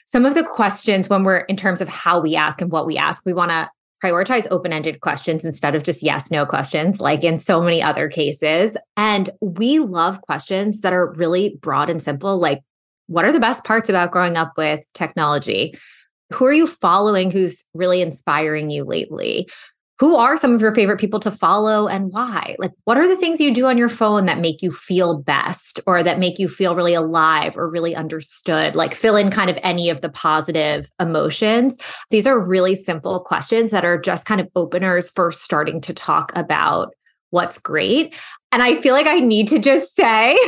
some 0.09 0.25
of 0.25 0.35
the 0.35 0.43
questions 0.43 1.11
when 1.11 1.23
we're 1.23 1.41
in 1.41 1.57
terms 1.57 1.83
of 1.83 1.89
how 1.89 2.19
we 2.19 2.35
ask 2.35 2.63
and 2.63 2.73
what 2.73 2.87
we 2.87 2.97
ask, 2.97 3.27
we 3.27 3.35
want 3.35 3.51
to 3.51 3.69
prioritize 4.03 4.47
open 4.51 4.73
ended 4.73 5.03
questions 5.03 5.45
instead 5.45 5.75
of 5.75 5.83
just 5.83 6.03
yes, 6.03 6.31
no 6.31 6.47
questions, 6.47 6.99
like 6.99 7.25
in 7.25 7.37
so 7.37 7.61
many 7.61 7.83
other 7.83 8.09
cases. 8.09 8.79
And 8.97 9.29
we 9.43 9.81
love 9.81 10.23
questions 10.23 10.81
that 10.81 10.95
are 10.95 11.13
really 11.17 11.59
broad 11.61 11.91
and 11.91 12.03
simple, 12.03 12.39
like 12.39 12.63
what 13.09 13.27
are 13.27 13.33
the 13.33 13.39
best 13.39 13.65
parts 13.65 13.91
about 13.91 14.11
growing 14.11 14.39
up 14.39 14.55
with 14.57 14.83
technology? 14.95 15.79
Who 16.33 16.47
are 16.47 16.55
you 16.55 16.67
following 16.67 17.31
who's 17.31 17.67
really 17.75 18.01
inspiring 18.01 18.71
you 18.71 18.85
lately? 18.85 19.47
Who 19.99 20.17
are 20.17 20.37
some 20.37 20.55
of 20.55 20.61
your 20.61 20.75
favorite 20.75 21.01
people 21.01 21.21
to 21.21 21.31
follow 21.31 21.89
and 21.89 22.13
why? 22.13 22.55
Like, 22.59 22.73
what 22.85 22.97
are 22.97 23.09
the 23.09 23.17
things 23.17 23.41
you 23.41 23.53
do 23.53 23.67
on 23.67 23.77
your 23.77 23.89
phone 23.89 24.27
that 24.27 24.41
make 24.41 24.63
you 24.63 24.71
feel 24.71 25.19
best 25.19 25.81
or 25.87 26.03
that 26.03 26.19
make 26.19 26.39
you 26.39 26.49
feel 26.49 26.75
really 26.75 26.95
alive 26.95 27.57
or 27.57 27.69
really 27.69 27.97
understood? 27.97 28.77
Like, 28.77 28.95
fill 28.95 29.17
in 29.17 29.31
kind 29.31 29.51
of 29.51 29.59
any 29.63 29.91
of 29.91 30.01
the 30.01 30.09
positive 30.09 30.91
emotions. 31.01 31.77
These 32.11 32.27
are 32.27 32.39
really 32.39 32.75
simple 32.75 33.21
questions 33.21 33.73
that 33.73 33.85
are 33.85 33.99
just 33.99 34.25
kind 34.25 34.41
of 34.41 34.49
openers 34.55 35.11
for 35.11 35.33
starting 35.33 35.81
to 35.83 35.93
talk 35.93 36.33
about 36.37 36.95
what's 37.31 37.59
great. 37.59 38.15
And 38.53 38.63
I 38.63 38.81
feel 38.81 38.95
like 38.95 39.07
I 39.07 39.19
need 39.19 39.49
to 39.49 39.59
just 39.59 39.95
say, 39.95 40.39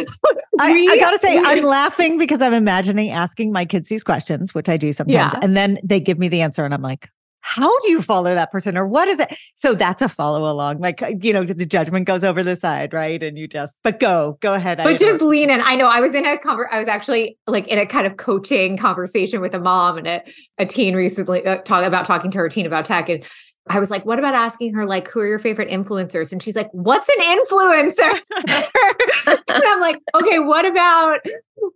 I, 0.59 0.88
I, 0.90 0.99
gotta 0.99 1.19
say, 1.19 1.37
I'm 1.38 1.64
laughing 1.64 2.16
because 2.19 2.40
I'm 2.40 2.54
imagining 2.54 3.11
asking 3.11 3.52
my 3.52 3.66
kids 3.66 3.90
these 3.90 4.02
questions, 4.02 4.54
which 4.54 4.69
I 4.69 4.78
do 4.78 4.92
sometimes, 4.92 5.35
yeah. 5.35 5.38
and 5.42 5.54
then 5.54 5.78
they 5.85 6.00
give 6.00 6.19
me 6.19 6.28
the 6.28 6.40
answer, 6.40 6.64
and 6.64 6.73
I'm 6.73 6.80
like, 6.80 7.11
how 7.40 7.78
do 7.80 7.90
you 7.90 8.02
follow 8.02 8.35
that 8.35 8.50
person 8.50 8.76
or 8.76 8.87
what 8.87 9.09
is 9.09 9.20
it 9.20 9.35
so 9.54 9.75
that's 9.75 10.02
a 10.02 10.09
follow 10.09 10.50
along 10.50 10.78
like 10.78 11.02
uh, 11.02 11.12
you 11.20 11.32
know 11.32 11.44
the 11.44 11.66
judgment 11.66 12.06
goes 12.06 12.25
over 12.25 12.42
the 12.42 12.56
side 12.56 12.92
right 12.92 13.23
and 13.23 13.38
you 13.38 13.49
just 13.49 13.76
but 13.82 14.00
go 14.00 14.38
go 14.40 14.54
ahead 14.54 14.78
but 14.78 14.99
just 14.99 15.20
lean 15.20 15.50
in 15.50 15.61
i 15.62 15.75
know 15.75 15.87
i 15.87 16.00
was 16.00 16.14
in 16.14 16.26
a 16.26 16.38
cover 16.38 16.73
i 16.73 16.78
was 16.78 16.88
actually 16.88 17.37
like 17.47 17.66
in 17.68 17.78
a 17.78 17.87
kind 17.87 18.06
of 18.06 18.16
coaching 18.16 18.76
conversation 18.76 19.40
with 19.40 19.54
a 19.54 19.59
mom 19.61 19.99
and 19.99 20.06
a, 20.06 20.23
a 20.59 20.66
teen 20.66 20.94
recently 20.94 21.44
uh, 21.47 21.56
talk 21.59 21.85
about 21.85 22.04
talking 22.04 22.30
to 22.30 22.38
her 22.38 22.49
teen 22.49 22.66
about 22.66 22.85
tech 22.85 23.09
and 23.09 23.25
I 23.68 23.78
was 23.78 23.90
like, 23.90 24.04
what 24.04 24.18
about 24.18 24.35
asking 24.35 24.75
her, 24.75 24.85
like, 24.85 25.09
who 25.09 25.20
are 25.20 25.26
your 25.26 25.38
favorite 25.38 25.68
influencers? 25.68 26.32
And 26.32 26.42
she's 26.42 26.56
like, 26.56 26.68
what's 26.73 27.09
an 27.09 27.20
influencer? 27.20 28.18
and 29.28 29.38
I'm 29.49 29.80
like, 29.80 29.99
okay, 30.16 30.40
what 30.40 30.64
about, 30.64 31.20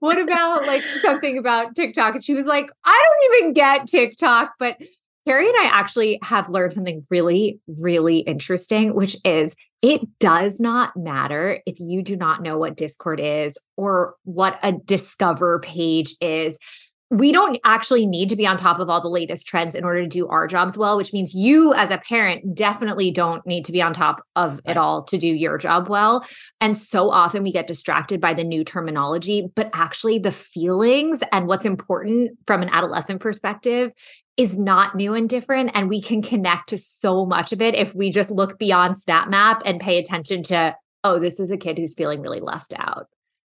what 0.01 0.19
about 0.19 0.67
like 0.67 0.83
something 1.05 1.39
about 1.39 1.77
TikTok? 1.77 2.15
And 2.15 2.25
she 2.25 2.35
was 2.35 2.47
like, 2.47 2.69
I 2.85 3.05
don't 3.07 3.37
even 3.37 3.53
get 3.53 3.87
TikTok, 3.87 4.55
but 4.59 4.77
Carrie 5.27 5.49
and 5.49 5.57
I 5.59 5.71
actually 5.73 6.19
have 6.23 6.51
learned 6.51 6.75
something 6.75 7.07
really, 7.11 7.59
really 7.67 8.19
interesting, 8.19 8.95
which 8.95 9.17
is 9.25 9.55
it 9.81 10.01
does 10.19 10.61
not 10.61 10.97
matter 10.97 11.61
if 11.67 11.81
you 11.81 12.03
do 12.03 12.17
not 12.17 12.43
know 12.43 12.59
what 12.59 12.77
Discord 12.77 13.21
is 13.21 13.59
or 13.77 14.15
what 14.25 14.59
a 14.63 14.73
Discover 14.73 15.61
page 15.61 16.15
is. 16.21 16.59
We 17.11 17.33
don't 17.33 17.59
actually 17.65 18.07
need 18.07 18.31
to 18.31 18.37
be 18.37 18.47
on 18.47 18.57
top 18.57 18.81
of 18.81 18.91
all 18.91 19.01
the 19.01 19.09
latest 19.09 19.47
trends 19.47 19.75
in 19.75 19.85
order 19.85 20.03
to 20.03 20.09
do 20.09 20.27
our 20.27 20.47
jobs 20.47 20.77
well, 20.77 20.97
which 20.97 21.13
means 21.13 21.35
you, 21.35 21.73
as 21.75 21.91
a 21.91 21.99
parent, 21.99 22.55
definitely 22.55 23.11
don't 23.11 23.47
need 23.47 23.65
to 23.67 23.73
be 23.73 23.81
on 23.81 23.93
top 23.93 24.23
of 24.37 24.61
it 24.65 24.77
all 24.77 25.05
to 25.05 25.19
do 25.19 25.29
your 25.29 25.59
job 25.59 25.89
well. 25.89 26.25
And 26.61 26.77
so 26.77 27.11
often 27.11 27.43
we 27.43 27.53
get 27.53 27.67
distracted 27.67 28.21
by 28.21 28.35
the 28.35 28.43
new 28.43 28.65
terminology, 28.65 29.47
but 29.55 29.71
actually 29.75 30.19
the 30.19 30.31
feelings 30.33 31.21
and 31.31 31.47
what's 31.47 31.67
important 31.67 32.33
from 32.47 32.63
an 32.63 32.71
adolescent 32.73 33.21
perspective 33.21 33.93
is 34.37 34.57
not 34.57 34.95
new 34.95 35.15
and 35.15 35.29
different 35.29 35.71
and 35.75 35.89
we 35.89 36.01
can 36.01 36.21
connect 36.21 36.69
to 36.71 36.79
so 36.79 37.25
much 37.25 37.53
of 37.53 37.63
it 37.63 37.75
if 37.75 37.95
we 37.95 38.11
just 38.11 38.31
look 38.31 38.59
beyond 38.59 38.97
snap 38.97 39.29
map 39.29 39.63
and 39.65 39.81
pay 39.81 39.99
attention 39.99 40.43
to 40.43 40.75
oh 41.05 41.19
this 41.19 41.39
is 41.39 41.51
a 41.51 41.57
kid 41.57 41.79
who's 41.79 41.95
feeling 41.95 42.21
really 42.21 42.41
left 42.41 42.75
out. 42.77 43.07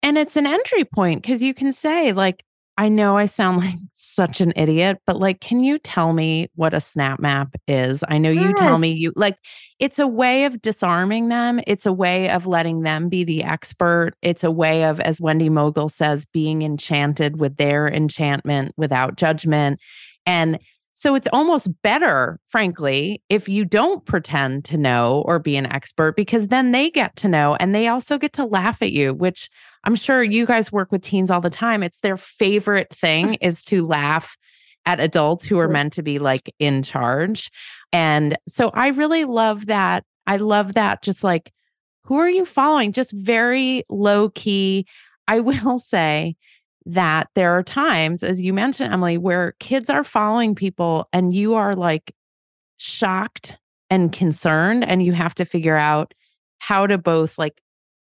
And 0.04 0.18
it's 0.18 0.36
an 0.36 0.46
entry 0.46 0.86
point 0.86 1.22
because 1.22 1.42
you 1.42 1.54
can 1.54 1.74
say 1.74 2.14
like 2.14 2.44
i 2.78 2.90
know 2.90 3.18
i 3.18 3.26
sound 3.26 3.58
like 3.64 3.76
such 3.96 4.40
an 4.40 4.54
idiot 4.56 5.00
but 5.08 5.18
like 5.18 5.42
can 5.42 5.64
you 5.64 5.80
tell 5.80 6.14
me 6.14 6.48
what 6.54 6.76
a 6.76 6.80
snap 6.80 7.20
map 7.20 7.56
is? 7.68 8.04
I 8.08 8.20
know 8.20 8.30
you 8.30 8.54
tell 8.54 8.78
me 8.78 8.92
you 8.92 9.12
like 9.16 9.38
it's 9.80 10.00
a 10.00 10.08
way 10.08 10.46
of 10.46 10.60
disarming 10.62 11.30
them. 11.30 11.60
It's 11.68 11.86
a 11.86 11.94
way 11.94 12.30
of 12.30 12.48
letting 12.48 12.82
them 12.82 13.10
be 13.10 13.24
the 13.24 13.44
expert. 13.44 14.14
It's 14.24 14.44
a 14.44 14.50
way 14.52 14.86
of 14.86 15.00
as 15.00 15.20
wendy 15.20 15.50
Mogel 15.50 15.90
says 15.90 16.26
being 16.26 16.62
enchanted 16.62 17.40
with 17.40 17.58
their 17.58 17.88
enchantment 17.88 18.74
without 18.78 19.18
judgment 19.18 19.80
and 20.28 20.60
so 20.94 21.14
it's 21.14 21.28
almost 21.32 21.70
better, 21.84 22.40
frankly, 22.48 23.22
if 23.30 23.48
you 23.48 23.66
don't 23.66 24.04
pretend 24.06 24.66
to 24.66 24.78
know 24.78 25.24
or 25.28 25.38
be 25.38 25.56
an 25.56 25.72
expert 25.72 26.16
because 26.16 26.48
then 26.48 26.72
they 26.72 26.90
get 26.90 27.16
to 27.18 27.28
know 27.28 27.56
and 27.60 27.74
they 27.74 27.88
also 27.88 28.18
get 28.18 28.34
to 28.34 28.46
laugh 28.46 28.82
at 28.82 28.92
you, 28.92 29.14
which 29.14 29.48
I'm 29.84 29.94
sure 29.96 30.24
you 30.24 30.48
guys 30.48 30.72
work 30.72 30.92
with 30.92 31.04
teens 31.04 31.30
all 31.30 31.40
the 31.40 31.52
time. 31.52 31.84
It's 31.84 32.00
their 32.00 32.18
favorite 32.18 32.90
thing 32.90 33.36
is 33.42 33.64
to 33.66 33.86
laugh 33.86 34.38
at 34.88 35.00
adults 35.00 35.46
who 35.46 35.60
are 35.60 35.68
meant 35.68 35.94
to 35.94 36.02
be 36.02 36.18
like 36.18 36.52
in 36.58 36.82
charge. 36.82 37.52
And 37.94 38.36
so 38.48 38.70
I 38.74 38.88
really 38.88 39.24
love 39.24 39.68
that. 39.68 40.04
I 40.26 40.38
love 40.38 40.74
that 40.74 41.04
just 41.04 41.24
like 41.24 41.54
who 42.06 42.16
are 42.16 42.30
you 42.30 42.44
following? 42.44 42.92
Just 42.92 43.12
very 43.12 43.84
low 43.88 44.30
key. 44.30 44.88
I 45.28 45.40
will 45.42 45.78
say 45.78 46.38
that 46.88 47.30
there 47.36 47.52
are 47.52 47.64
times, 47.64 48.24
as 48.24 48.42
you 48.42 48.54
mentioned, 48.54 48.94
Emily, 48.94 49.18
where 49.18 49.54
kids 49.60 49.90
are 49.90 50.04
following 50.04 50.56
people 50.56 51.08
and 51.12 51.34
you 51.34 51.54
are 51.56 51.76
like 51.76 52.14
shocked 52.78 53.58
and 53.90 54.12
concerned, 54.12 54.84
and 54.84 55.04
you 55.04 55.14
have 55.14 55.36
to 55.36 55.46
figure 55.46 55.76
out 55.76 56.14
how 56.60 56.88
to 56.88 56.98
both 56.98 57.38
like 57.38 57.62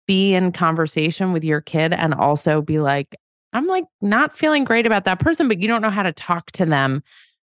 be 0.07 0.33
in 0.33 0.51
conversation 0.51 1.31
with 1.31 1.43
your 1.43 1.61
kid 1.61 1.93
and 1.93 2.13
also 2.13 2.61
be 2.61 2.79
like, 2.79 3.15
I'm 3.53 3.67
like 3.67 3.85
not 4.01 4.37
feeling 4.37 4.63
great 4.63 4.85
about 4.85 5.05
that 5.05 5.19
person, 5.19 5.47
but 5.47 5.59
you 5.59 5.67
don't 5.67 5.81
know 5.81 5.89
how 5.89 6.03
to 6.03 6.11
talk 6.11 6.51
to 6.53 6.65
them 6.65 7.03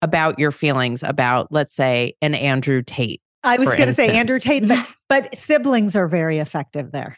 about 0.01 0.39
your 0.39 0.51
feelings 0.51 1.03
about, 1.03 1.51
let's 1.51 1.75
say, 1.75 2.13
an 2.21 2.35
Andrew 2.35 2.83
Tate. 2.83 3.21
I 3.43 3.57
was 3.57 3.69
going 3.69 3.87
to 3.87 3.93
say 3.93 4.09
Andrew 4.09 4.39
Tate, 4.39 4.67
but, 4.67 4.87
but 5.09 5.37
siblings 5.37 5.95
are 5.95 6.07
very 6.07 6.39
effective 6.39 6.91
there 6.91 7.17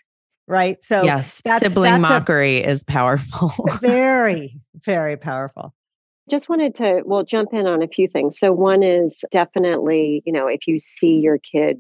right? 0.49 0.83
So 0.83 1.03
yes, 1.03 1.41
that's, 1.45 1.59
sibling 1.59 1.91
that's 1.91 2.01
mockery 2.01 2.63
a, 2.63 2.67
is 2.67 2.83
powerful. 2.83 3.53
very, 3.81 4.59
very 4.73 5.15
powerful. 5.15 5.73
Just 6.29 6.49
wanted 6.49 6.75
to 6.75 7.03
well 7.05 7.23
jump 7.23 7.53
in 7.53 7.67
on 7.67 7.81
a 7.81 7.87
few 7.87 8.07
things. 8.07 8.37
So 8.37 8.51
one 8.51 8.83
is 8.83 9.23
definitely, 9.31 10.21
you 10.25 10.33
know, 10.33 10.47
if 10.47 10.67
you 10.67 10.79
see 10.79 11.19
your 11.19 11.37
kid 11.37 11.79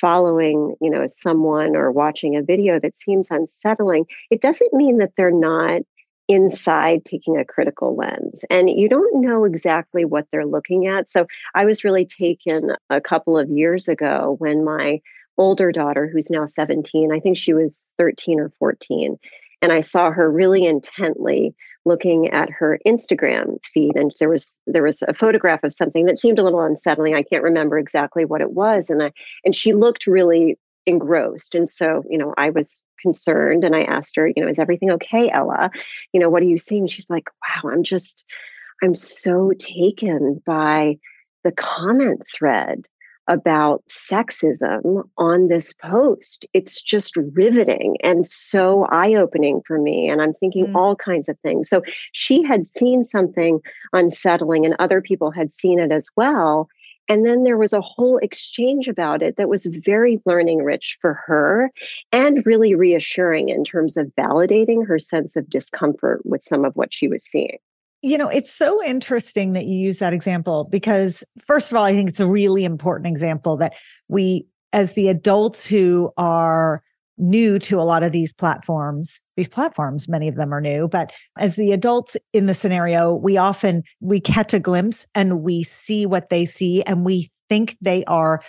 following, 0.00 0.76
you 0.80 0.90
know, 0.90 1.06
someone 1.06 1.74
or 1.74 1.90
watching 1.90 2.36
a 2.36 2.42
video 2.42 2.78
that 2.80 2.98
seems 2.98 3.30
unsettling, 3.30 4.04
it 4.30 4.40
doesn't 4.40 4.72
mean 4.72 4.98
that 4.98 5.12
they're 5.16 5.32
not 5.32 5.82
inside 6.28 7.04
taking 7.04 7.36
a 7.36 7.44
critical 7.44 7.96
lens 7.96 8.44
and 8.50 8.70
you 8.70 8.88
don't 8.88 9.20
know 9.20 9.44
exactly 9.44 10.04
what 10.04 10.28
they're 10.30 10.46
looking 10.46 10.86
at 10.86 11.10
so 11.10 11.26
i 11.56 11.64
was 11.64 11.82
really 11.82 12.06
taken 12.06 12.70
a 12.88 13.00
couple 13.00 13.36
of 13.36 13.50
years 13.50 13.88
ago 13.88 14.36
when 14.38 14.64
my 14.64 15.00
older 15.38 15.72
daughter 15.72 16.08
who's 16.12 16.30
now 16.30 16.46
17. 16.46 17.12
I 17.12 17.20
think 17.20 17.36
she 17.36 17.54
was 17.54 17.94
13 17.98 18.40
or 18.40 18.52
14. 18.58 19.18
And 19.62 19.72
I 19.72 19.80
saw 19.80 20.10
her 20.10 20.30
really 20.30 20.64
intently 20.64 21.54
looking 21.84 22.28
at 22.30 22.50
her 22.50 22.78
Instagram 22.86 23.58
feed. 23.72 23.96
And 23.96 24.12
there 24.18 24.28
was 24.28 24.60
there 24.66 24.82
was 24.82 25.02
a 25.02 25.14
photograph 25.14 25.62
of 25.64 25.74
something 25.74 26.06
that 26.06 26.18
seemed 26.18 26.38
a 26.38 26.42
little 26.42 26.62
unsettling. 26.62 27.14
I 27.14 27.22
can't 27.22 27.42
remember 27.42 27.78
exactly 27.78 28.24
what 28.24 28.40
it 28.40 28.52
was. 28.52 28.90
And 28.90 29.02
I 29.02 29.12
and 29.44 29.54
she 29.54 29.72
looked 29.72 30.06
really 30.06 30.58
engrossed. 30.86 31.54
And 31.54 31.68
so, 31.68 32.02
you 32.08 32.18
know, 32.18 32.34
I 32.38 32.50
was 32.50 32.82
concerned 33.00 33.64
and 33.64 33.74
I 33.74 33.82
asked 33.82 34.16
her, 34.16 34.28
you 34.28 34.42
know, 34.42 34.48
is 34.48 34.58
everything 34.58 34.90
okay, 34.92 35.30
Ella? 35.30 35.70
You 36.12 36.20
know, 36.20 36.30
what 36.30 36.42
are 36.42 36.46
you 36.46 36.58
seeing? 36.58 36.86
She's 36.86 37.10
like, 37.10 37.28
wow, 37.42 37.70
I'm 37.70 37.82
just 37.82 38.24
I'm 38.82 38.94
so 38.94 39.52
taken 39.58 40.42
by 40.46 40.98
the 41.44 41.52
comment 41.52 42.22
thread 42.32 42.86
about 43.28 43.82
sexism 43.88 45.02
on 45.16 45.48
this 45.48 45.72
post. 45.74 46.46
It's 46.52 46.82
just 46.82 47.16
riveting 47.34 47.96
and 48.02 48.26
so 48.26 48.86
eye 48.90 49.14
opening 49.14 49.62
for 49.66 49.78
me. 49.78 50.08
And 50.08 50.20
I'm 50.20 50.34
thinking 50.34 50.66
mm. 50.66 50.74
all 50.74 50.96
kinds 50.96 51.28
of 51.28 51.38
things. 51.40 51.68
So 51.68 51.82
she 52.12 52.42
had 52.42 52.66
seen 52.66 53.04
something 53.04 53.60
unsettling, 53.92 54.66
and 54.66 54.74
other 54.78 55.00
people 55.00 55.30
had 55.30 55.54
seen 55.54 55.78
it 55.78 55.92
as 55.92 56.08
well. 56.16 56.68
And 57.08 57.26
then 57.26 57.42
there 57.42 57.58
was 57.58 57.72
a 57.72 57.80
whole 57.80 58.18
exchange 58.18 58.86
about 58.86 59.20
it 59.20 59.36
that 59.36 59.48
was 59.48 59.66
very 59.84 60.20
learning 60.26 60.62
rich 60.62 60.96
for 61.00 61.14
her 61.26 61.72
and 62.12 62.46
really 62.46 62.74
reassuring 62.74 63.48
in 63.48 63.64
terms 63.64 63.96
of 63.96 64.12
validating 64.16 64.86
her 64.86 64.98
sense 64.98 65.34
of 65.34 65.50
discomfort 65.50 66.20
with 66.24 66.44
some 66.44 66.64
of 66.64 66.74
what 66.76 66.94
she 66.94 67.08
was 67.08 67.24
seeing. 67.24 67.58
You 68.02 68.16
know, 68.16 68.28
it's 68.28 68.52
so 68.52 68.82
interesting 68.82 69.52
that 69.52 69.66
you 69.66 69.78
use 69.78 69.98
that 69.98 70.12
example 70.12 70.64
because, 70.64 71.22
first 71.44 71.70
of 71.70 71.76
all, 71.76 71.84
I 71.84 71.92
think 71.92 72.08
it's 72.08 72.20
a 72.20 72.26
really 72.26 72.64
important 72.64 73.08
example 73.08 73.56
that 73.58 73.74
we, 74.08 74.46
as 74.72 74.94
the 74.94 75.08
adults 75.08 75.66
who 75.66 76.10
are 76.16 76.82
new 77.18 77.58
to 77.58 77.78
a 77.78 77.82
lot 77.82 78.02
of 78.02 78.12
these 78.12 78.32
platforms 78.32 79.20
these 79.36 79.48
platforms 79.48 80.08
many 80.08 80.26
of 80.26 80.36
them 80.36 80.54
are 80.54 80.60
new 80.60 80.88
but 80.88 81.12
as 81.36 81.54
the 81.56 81.70
adults 81.70 82.16
in 82.32 82.46
the 82.46 82.54
scenario 82.54 83.12
we 83.12 83.36
often 83.36 83.82
we 84.00 84.18
catch 84.18 84.54
a 84.54 84.58
glimpse 84.58 85.04
and 85.14 85.42
we 85.42 85.62
see 85.62 86.06
what 86.06 86.30
they 86.30 86.46
see 86.46 86.82
and 86.84 87.04
we 87.04 87.30
think 87.50 87.76
they 87.82 88.02
are 88.06 88.40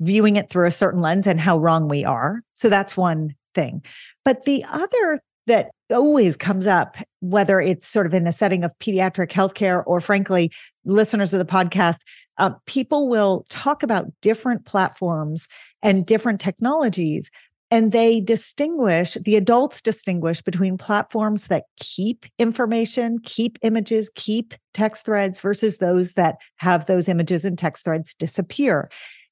viewing 0.00 0.36
it 0.36 0.48
through 0.48 0.66
a 0.66 0.72
certain 0.72 1.00
lens 1.00 1.26
and 1.26 1.40
how 1.40 1.58
wrong 1.58 1.88
we 1.88 2.04
are. 2.04 2.40
So 2.54 2.68
that's 2.68 2.96
one 2.96 3.34
thing. 3.54 3.84
But 4.24 4.44
the 4.44 4.64
other 4.64 5.20
that 5.50 5.72
always 5.90 6.36
comes 6.36 6.66
up, 6.68 6.96
whether 7.20 7.60
it's 7.60 7.86
sort 7.86 8.06
of 8.06 8.14
in 8.14 8.26
a 8.26 8.32
setting 8.32 8.62
of 8.62 8.70
pediatric 8.78 9.30
healthcare 9.30 9.82
or 9.84 10.00
frankly, 10.00 10.50
listeners 10.84 11.34
of 11.34 11.38
the 11.38 11.44
podcast, 11.44 11.98
uh, 12.38 12.50
people 12.66 13.08
will 13.08 13.44
talk 13.48 13.82
about 13.82 14.06
different 14.22 14.64
platforms 14.64 15.48
and 15.82 16.06
different 16.06 16.40
technologies. 16.40 17.30
And 17.72 17.90
they 17.90 18.20
distinguish, 18.20 19.16
the 19.20 19.34
adults 19.34 19.82
distinguish 19.82 20.40
between 20.40 20.78
platforms 20.78 21.48
that 21.48 21.64
keep 21.78 22.26
information, 22.38 23.18
keep 23.24 23.58
images, 23.62 24.08
keep 24.14 24.54
text 24.72 25.04
threads 25.04 25.40
versus 25.40 25.78
those 25.78 26.12
that 26.12 26.36
have 26.56 26.86
those 26.86 27.08
images 27.08 27.44
and 27.44 27.58
text 27.58 27.84
threads 27.84 28.14
disappear. 28.14 28.88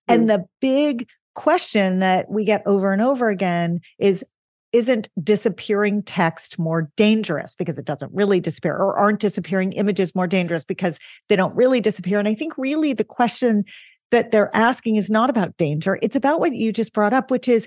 Mm. 0.09 0.15
And 0.15 0.31
the 0.31 0.45
big 0.61 1.09
question 1.35 2.01
that 2.01 2.29
we 2.29 2.45
get 2.45 2.63
over 2.67 2.93
and 2.93 3.01
over 3.01 3.29
again 3.29 3.81
is 3.99 4.25
isn't 4.73 5.09
disappearing 5.23 6.03
text 6.03 6.59
more 6.59 6.91
dangerous 6.97 7.55
because 7.55 7.79
it 7.79 7.85
doesn't 7.85 8.13
really 8.13 8.41
disappear 8.41 8.75
or 8.75 8.97
aren't 8.99 9.21
disappearing 9.21 9.73
images 9.73 10.15
more 10.15 10.27
dangerous 10.27 10.65
because 10.65 10.99
they 11.29 11.37
don't 11.37 11.57
really 11.57 11.81
disappear. 11.81 12.19
And 12.19 12.29
i 12.29 12.35
think 12.35 12.57
really 12.59 12.93
the 12.93 13.05
question 13.05 13.65
that 14.11 14.31
they're 14.31 14.55
asking 14.57 14.97
is 14.97 15.11
not 15.11 15.29
about 15.29 15.57
danger. 15.59 15.99
It's 16.01 16.17
about 16.17 16.41
what 16.41 16.55
you 16.55 16.73
just 16.73 16.93
brought 16.93 17.13
up 17.13 17.31
which 17.31 17.49
is 17.49 17.67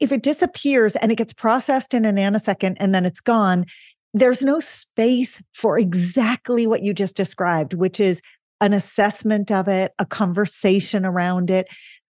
if 0.00 0.10
it 0.10 0.22
disappears 0.22 0.96
and 0.96 1.12
it 1.12 1.18
gets 1.18 1.32
processed 1.32 1.94
in 1.94 2.04
a 2.04 2.12
nanosecond 2.12 2.76
and 2.80 2.94
then 2.94 3.06
it's 3.06 3.20
gone 3.20 3.66
there's 4.14 4.42
no 4.42 4.60
space 4.60 5.42
for 5.54 5.78
exactly 5.78 6.66
what 6.66 6.82
you 6.82 6.92
just 6.92 7.16
described 7.16 7.72
which 7.72 8.00
is 8.00 8.20
an 8.60 8.72
assessment 8.72 9.50
of 9.50 9.68
it 9.68 9.92
a 9.98 10.04
conversation 10.04 11.04
around 11.06 11.50
it 11.50 11.68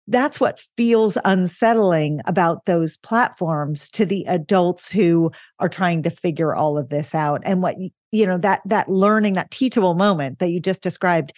that's 0.08 0.40
what 0.40 0.62
feels 0.76 1.16
unsettling 1.24 2.20
about 2.26 2.66
those 2.66 2.96
platforms 2.96 3.88
to 3.90 4.04
the 4.04 4.24
adults 4.24 4.90
who 4.90 5.30
are 5.58 5.68
trying 5.68 6.02
to 6.02 6.10
figure 6.10 6.54
all 6.54 6.76
of 6.76 6.88
this 6.88 7.14
out. 7.14 7.40
And 7.44 7.62
what 7.62 7.76
you 8.10 8.26
know 8.26 8.38
that 8.38 8.62
that 8.66 8.88
learning 8.88 9.34
that 9.34 9.50
teachable 9.50 9.94
moment 9.94 10.38
that 10.40 10.50
you 10.50 10.60
just 10.60 10.82
described 10.82 11.32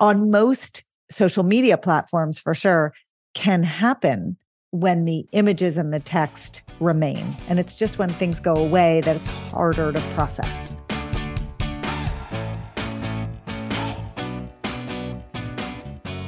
on 0.00 0.30
most 0.30 0.84
social 1.10 1.42
media 1.42 1.76
platforms 1.76 2.38
for 2.38 2.54
sure 2.54 2.92
can 3.34 3.62
happen 3.62 4.36
when 4.70 5.04
the 5.04 5.26
images 5.32 5.78
and 5.78 5.92
the 5.92 6.00
text 6.00 6.62
remain. 6.80 7.36
And 7.48 7.60
it's 7.60 7.76
just 7.76 7.98
when 7.98 8.08
things 8.08 8.40
go 8.40 8.54
away 8.54 9.00
that 9.02 9.16
it's 9.16 9.28
harder 9.28 9.92
to 9.92 10.00
process 10.14 10.74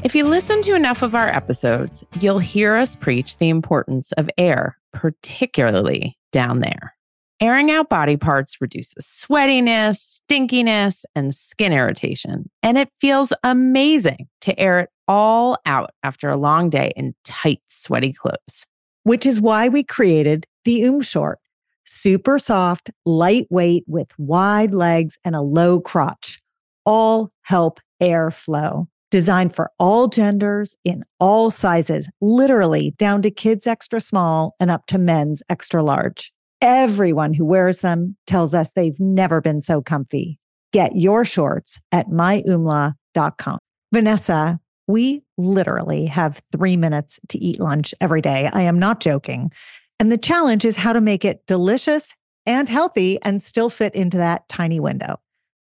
If 0.06 0.14
you 0.14 0.24
listen 0.24 0.62
to 0.62 0.76
enough 0.76 1.02
of 1.02 1.16
our 1.16 1.26
episodes, 1.26 2.04
you'll 2.20 2.38
hear 2.38 2.76
us 2.76 2.94
preach 2.94 3.38
the 3.38 3.48
importance 3.48 4.12
of 4.12 4.30
air, 4.38 4.78
particularly 4.92 6.16
down 6.30 6.60
there. 6.60 6.94
Airing 7.40 7.72
out 7.72 7.88
body 7.88 8.16
parts 8.16 8.60
reduces 8.60 9.04
sweatiness, 9.04 10.20
stinkiness, 10.30 11.04
and 11.16 11.34
skin 11.34 11.72
irritation. 11.72 12.48
And 12.62 12.78
it 12.78 12.88
feels 13.00 13.32
amazing 13.42 14.28
to 14.42 14.56
air 14.60 14.78
it 14.78 14.90
all 15.08 15.58
out 15.66 15.90
after 16.04 16.30
a 16.30 16.36
long 16.36 16.70
day 16.70 16.92
in 16.94 17.12
tight, 17.24 17.62
sweaty 17.66 18.12
clothes. 18.12 18.64
Which 19.02 19.26
is 19.26 19.40
why 19.40 19.68
we 19.68 19.82
created 19.82 20.46
the 20.64 20.84
Oom 20.84 21.02
Short. 21.02 21.40
Super 21.82 22.38
soft, 22.38 22.92
lightweight, 23.06 23.82
with 23.88 24.16
wide 24.18 24.72
legs 24.72 25.18
and 25.24 25.34
a 25.34 25.40
low 25.40 25.80
crotch. 25.80 26.40
All 26.84 27.32
help 27.42 27.80
air 28.00 28.30
flow 28.30 28.86
designed 29.10 29.54
for 29.54 29.70
all 29.78 30.08
genders 30.08 30.76
in 30.84 31.04
all 31.20 31.50
sizes, 31.50 32.08
literally 32.20 32.94
down 32.98 33.22
to 33.22 33.30
kids 33.30 33.66
extra 33.66 34.00
small 34.00 34.54
and 34.60 34.70
up 34.70 34.86
to 34.86 34.98
men's 34.98 35.42
extra 35.48 35.82
large. 35.82 36.32
Everyone 36.60 37.34
who 37.34 37.44
wears 37.44 37.80
them 37.80 38.16
tells 38.26 38.54
us 38.54 38.72
they've 38.72 38.98
never 38.98 39.40
been 39.40 39.62
so 39.62 39.82
comfy. 39.82 40.38
Get 40.72 40.96
your 40.96 41.24
shorts 41.24 41.78
at 41.92 42.08
myumla.com. 42.08 43.58
Vanessa, 43.92 44.58
we 44.88 45.22
literally 45.36 46.06
have 46.06 46.42
three 46.52 46.76
minutes 46.76 47.20
to 47.28 47.38
eat 47.38 47.60
lunch 47.60 47.94
every 48.00 48.20
day. 48.20 48.48
I 48.52 48.62
am 48.62 48.78
not 48.78 49.00
joking. 49.00 49.50
And 49.98 50.12
the 50.12 50.18
challenge 50.18 50.64
is 50.64 50.76
how 50.76 50.92
to 50.92 51.00
make 51.00 51.24
it 51.24 51.46
delicious 51.46 52.14
and 52.44 52.68
healthy 52.68 53.18
and 53.22 53.42
still 53.42 53.70
fit 53.70 53.94
into 53.94 54.16
that 54.18 54.48
tiny 54.48 54.80
window. 54.80 55.20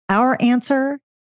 Our 0.09 0.37
answer 0.40 0.98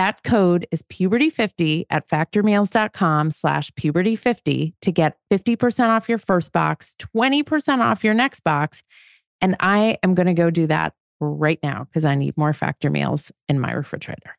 That 0.00 0.22
code 0.22 0.66
is 0.70 0.82
puberty50 0.84 1.84
at 1.90 2.08
factormeals.com 2.08 3.32
slash 3.32 3.70
puberty50 3.72 4.72
to 4.80 4.92
get 4.92 5.18
50% 5.30 5.88
off 5.90 6.08
your 6.08 6.16
first 6.16 6.54
box, 6.54 6.96
20% 7.14 7.80
off 7.80 8.02
your 8.02 8.14
next 8.14 8.40
box. 8.40 8.82
And 9.42 9.56
I 9.60 9.98
am 10.02 10.14
going 10.14 10.28
to 10.28 10.32
go 10.32 10.48
do 10.48 10.66
that 10.68 10.94
right 11.20 11.58
now 11.62 11.84
because 11.84 12.06
I 12.06 12.14
need 12.14 12.34
more 12.38 12.54
factor 12.54 12.88
meals 12.88 13.30
in 13.46 13.60
my 13.60 13.72
refrigerator. 13.72 14.38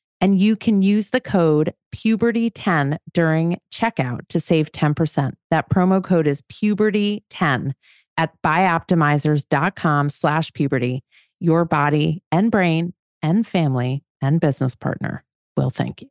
and 0.21 0.39
you 0.39 0.55
can 0.55 0.81
use 0.83 1.09
the 1.09 1.19
code 1.19 1.73
puberty10 1.93 2.97
during 3.13 3.59
checkout 3.73 4.27
to 4.29 4.39
save 4.39 4.71
10%. 4.71 5.33
That 5.49 5.69
promo 5.69 6.03
code 6.03 6.27
is 6.27 6.43
puberty10 6.43 7.73
at 8.17 8.41
bioptimizers.com 8.43 10.09
slash 10.09 10.53
puberty. 10.53 11.03
Your 11.39 11.65
body 11.65 12.23
and 12.31 12.51
brain 12.51 12.93
and 13.23 13.45
family 13.45 14.03
and 14.21 14.39
business 14.39 14.75
partner 14.75 15.23
will 15.57 15.71
thank 15.71 16.03
you. 16.03 16.10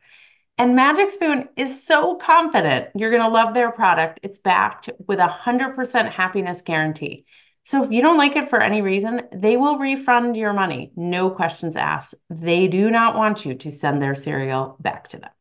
And 0.61 0.75
Magic 0.75 1.09
Spoon 1.09 1.49
is 1.57 1.83
so 1.83 2.17
confident 2.17 2.89
you're 2.93 3.09
going 3.09 3.23
to 3.23 3.29
love 3.29 3.55
their 3.55 3.71
product. 3.71 4.19
It's 4.21 4.37
backed 4.37 4.91
with 5.07 5.17
a 5.17 5.27
100% 5.43 6.11
happiness 6.11 6.61
guarantee. 6.61 7.25
So 7.63 7.83
if 7.83 7.89
you 7.89 8.03
don't 8.03 8.19
like 8.19 8.35
it 8.35 8.47
for 8.47 8.61
any 8.61 8.83
reason, 8.83 9.23
they 9.33 9.57
will 9.57 9.79
refund 9.79 10.37
your 10.37 10.53
money, 10.53 10.91
no 10.95 11.31
questions 11.31 11.75
asked. 11.75 12.13
They 12.29 12.67
do 12.67 12.91
not 12.91 13.15
want 13.15 13.43
you 13.43 13.55
to 13.55 13.71
send 13.71 14.03
their 14.03 14.15
cereal 14.15 14.75
back 14.79 15.07
to 15.07 15.17
them. 15.17 15.31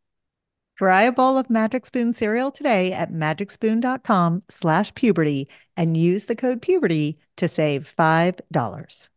Try 0.79 1.03
a 1.03 1.13
bowl 1.13 1.37
of 1.37 1.51
Magic 1.51 1.85
Spoon 1.85 2.15
cereal 2.15 2.51
today 2.51 2.91
at 2.95 3.13
magicspoon.com 3.13 4.41
slash 4.49 4.95
puberty 4.95 5.51
and 5.77 5.99
use 5.99 6.25
the 6.25 6.37
code 6.37 6.63
puberty 6.63 7.19
to 7.37 7.47
save 7.47 7.95
$5. 7.95 9.09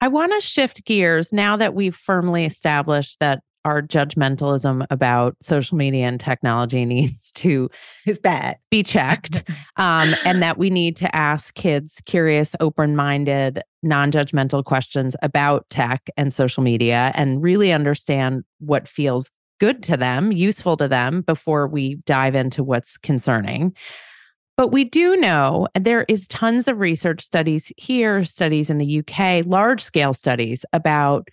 I 0.00 0.08
want 0.08 0.32
to 0.32 0.40
shift 0.40 0.86
gears 0.86 1.30
now 1.30 1.58
that 1.58 1.74
we've 1.74 1.94
firmly 1.94 2.46
established 2.46 3.20
that 3.20 3.42
our 3.64 3.82
judgmentalism 3.82 4.86
about 4.90 5.36
social 5.40 5.76
media 5.76 6.06
and 6.06 6.20
technology 6.20 6.84
needs 6.92 7.32
to 7.32 7.70
is 8.06 8.18
bad. 8.18 8.56
be 8.70 8.82
checked 8.82 9.44
um, 9.76 10.14
and 10.24 10.42
that 10.42 10.58
we 10.58 10.70
need 10.70 10.96
to 10.96 11.14
ask 11.14 11.54
kids 11.54 12.02
curious 12.06 12.54
open-minded 12.60 13.62
non-judgmental 13.82 14.64
questions 14.64 15.16
about 15.22 15.68
tech 15.70 16.08
and 16.16 16.32
social 16.32 16.62
media 16.62 17.12
and 17.14 17.42
really 17.42 17.72
understand 17.72 18.44
what 18.60 18.86
feels 18.86 19.30
good 19.58 19.82
to 19.82 19.96
them 19.96 20.32
useful 20.32 20.76
to 20.76 20.88
them 20.88 21.22
before 21.22 21.68
we 21.68 21.96
dive 22.04 22.34
into 22.34 22.64
what's 22.64 22.96
concerning. 22.96 23.72
But 24.56 24.68
we 24.68 24.84
do 24.84 25.16
know 25.16 25.68
there 25.78 26.04
is 26.08 26.26
tons 26.28 26.68
of 26.68 26.78
research 26.78 27.22
studies 27.22 27.72
here 27.76 28.24
studies 28.24 28.70
in 28.70 28.78
the 28.78 28.98
uk 28.98 29.46
large 29.46 29.80
scale 29.80 30.14
studies 30.14 30.64
about 30.72 31.28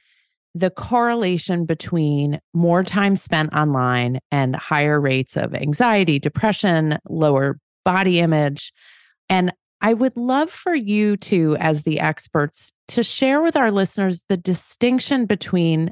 the 0.55 0.69
correlation 0.71 1.65
between 1.65 2.39
more 2.53 2.83
time 2.83 3.15
spent 3.15 3.53
online 3.53 4.19
and 4.31 4.55
higher 4.55 4.99
rates 4.99 5.37
of 5.37 5.53
anxiety, 5.53 6.19
depression, 6.19 6.97
lower 7.07 7.59
body 7.85 8.19
image. 8.19 8.73
And 9.29 9.53
I 9.81 9.93
would 9.93 10.17
love 10.17 10.49
for 10.49 10.75
you 10.75 11.15
to, 11.17 11.55
as 11.59 11.83
the 11.83 11.99
experts, 11.99 12.73
to 12.89 13.03
share 13.03 13.41
with 13.41 13.55
our 13.55 13.71
listeners 13.71 14.25
the 14.27 14.37
distinction 14.37 15.25
between 15.25 15.91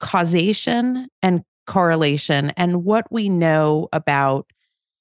causation 0.00 1.06
and 1.22 1.42
correlation 1.66 2.52
and 2.56 2.84
what 2.84 3.06
we 3.10 3.28
know 3.28 3.88
about 3.92 4.50